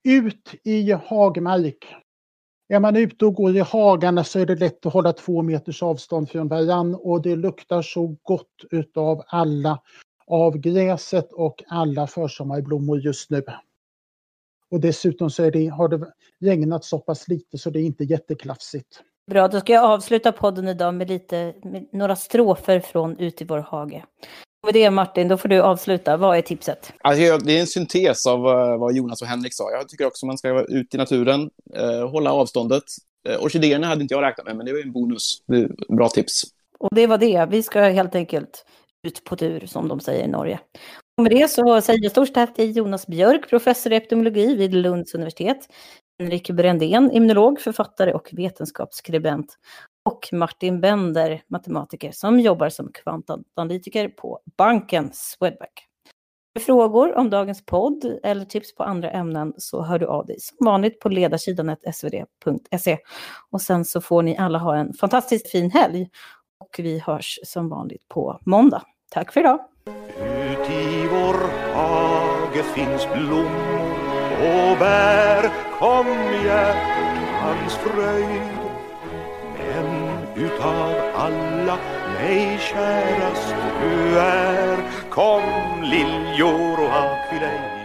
Ut 0.04 0.56
i 0.64 0.92
hagmark. 0.92 1.96
Är 2.70 2.80
man 2.80 2.96
ute 2.96 3.26
och 3.26 3.34
går 3.34 3.58
i 3.58 3.60
hagarna 3.60 4.24
så 4.24 4.40
är 4.40 4.46
det 4.46 4.56
lätt 4.56 4.86
att 4.86 4.94
hålla 4.94 5.14
två 5.14 5.42
meters 5.42 5.84
avstånd 5.84 6.30
från 6.30 6.48
varann 6.48 6.96
och 6.96 7.22
det 7.22 7.36
luktar 7.36 7.82
så 7.82 8.16
gott 8.24 8.66
utav 8.72 9.24
alla 9.28 9.80
av 10.28 10.58
gräset 10.58 11.32
och 11.34 11.64
alla 11.68 12.08
försommarblommor 12.08 13.00
just 13.00 13.30
nu. 13.30 13.44
Och 14.70 14.80
dessutom 14.80 15.30
så 15.30 15.50
det, 15.50 15.68
har 15.68 15.88
det 15.88 16.12
regnat 16.40 16.86
så 16.86 17.00
pass 17.00 17.28
lite 17.28 17.58
så 17.58 17.70
det 17.70 17.80
är 17.80 17.84
inte 17.84 18.04
jätteklafsigt. 18.04 19.02
Bra, 19.28 19.48
då 19.48 19.60
ska 19.60 19.74
jag 19.74 19.84
avsluta 19.84 20.32
podden 20.32 20.68
idag 20.68 20.94
med, 20.94 21.10
lite, 21.10 21.54
med 21.64 21.88
några 21.92 22.16
strofer 22.16 22.80
från 22.80 23.18
Ut 23.18 23.42
i 23.42 23.46
vår 23.46 23.60
hage. 23.60 24.06
Och 24.62 24.68
med 24.68 24.74
det 24.74 24.90
Martin, 24.90 25.28
då 25.28 25.38
får 25.38 25.50
du 25.50 25.62
avsluta. 25.62 26.18
Vad 26.18 26.38
är 26.38 26.42
tipset? 26.42 26.94
Alltså, 27.02 27.38
det 27.38 27.58
är 27.58 27.60
en 27.60 27.68
syntes 27.68 28.26
av 28.26 28.40
eh, 28.40 28.78
vad 28.78 28.96
Jonas 28.96 29.22
och 29.22 29.28
Henrik 29.28 29.54
sa. 29.54 29.72
Jag 29.72 29.90
tycker 29.90 30.06
också 30.06 30.26
man 30.26 30.38
ska 30.38 30.54
vara 30.54 30.66
ute 30.66 30.98
i 30.98 31.00
naturen, 31.00 31.50
eh, 31.76 32.10
hålla 32.10 32.34
avståndet. 32.34 32.84
Eh, 33.30 33.44
orkidéerna 33.44 33.88
hade 33.88 34.02
inte 34.02 34.14
jag 34.14 34.24
räknat 34.24 34.48
med, 34.48 34.56
men 34.56 34.66
det 34.66 34.74
var 34.74 34.80
en 34.80 34.92
bonus. 34.92 35.42
Bra 35.90 36.10
tips. 36.10 36.44
Och 36.80 36.96
det 36.96 37.08
var 37.08 37.18
det. 37.18 37.48
Vi 37.50 37.64
ska 37.64 37.82
helt 37.82 38.16
enkelt 38.16 38.66
ut 39.08 39.24
på 39.24 39.36
tur, 39.36 39.66
som 39.66 39.88
de 39.88 40.00
säger 40.00 40.24
i 40.24 40.28
Norge. 40.28 40.60
Och 41.18 41.24
med 41.24 41.32
det 41.32 41.52
så 41.52 41.82
säger 41.82 42.04
jag 42.04 42.12
stort 42.12 42.34
tack 42.34 42.56
till 42.56 42.78
Jonas 42.78 43.08
Björk, 43.08 43.50
professor 43.50 43.94
i 43.94 43.96
epidemiologi 43.96 44.56
vid 44.56 44.74
Lunds 44.74 45.16
universitet. 45.16 45.68
Henrik 46.22 46.50
Brändén, 46.50 47.12
immunolog, 47.12 47.60
författare 47.60 48.14
och 48.14 48.30
vetenskapsskribent. 48.32 49.58
Och 50.06 50.30
Martin 50.32 50.82
Bender, 50.82 51.42
matematiker 51.48 52.12
som 52.12 52.40
jobbar 52.40 52.70
som 52.70 52.92
kvantanalytiker 52.94 54.10
på 54.10 54.40
banken 54.58 55.10
Swedbank. 55.14 55.72
För 56.54 56.66
frågor 56.66 57.18
om 57.18 57.30
dagens 57.30 57.66
podd 57.66 58.20
eller 58.24 58.46
tips 58.46 58.76
på 58.76 58.84
andra 58.84 59.12
ämnen 59.12 59.54
så 59.58 59.84
hör 59.84 60.00
du 60.00 60.06
av 60.06 60.26
dig 60.26 60.40
som 60.40 60.66
vanligt 60.66 61.00
på 61.00 61.10
ledarsidan 61.10 61.76
svd.se. 61.94 62.98
Och 63.52 63.62
sen 63.62 63.86
så 63.86 64.02
får 64.02 64.24
ni 64.24 64.38
alla 64.38 64.60
ha 64.60 64.76
en 64.76 64.94
fantastiskt 64.94 65.52
fin 65.52 65.72
helg. 65.72 66.10
Och 66.60 66.76
vi 66.78 67.00
hörs 67.00 67.40
som 67.44 67.70
vanligt 67.70 68.08
på 68.08 68.40
måndag. 68.46 68.84
Tack 69.12 69.34
för 69.34 69.40
idag! 69.40 69.60
Ut 69.86 70.70
i 70.70 71.08
vår 71.08 71.74
hage 71.74 72.64
finns 72.64 73.08
blommor 73.14 73.81
och 74.42 74.78
bär 74.78 75.50
Kom 75.80 76.08
hjärtans 76.46 77.76
fröjd. 77.76 78.60
Men 79.58 80.18
utav 80.36 80.96
alla 81.16 81.78
mig 82.20 82.60
kärast 82.60 83.56
du 83.82 84.20
är. 84.20 84.78
Kom 85.10 85.44
liljor 85.84 86.80
och 86.84 86.96
akvilej 86.96 87.81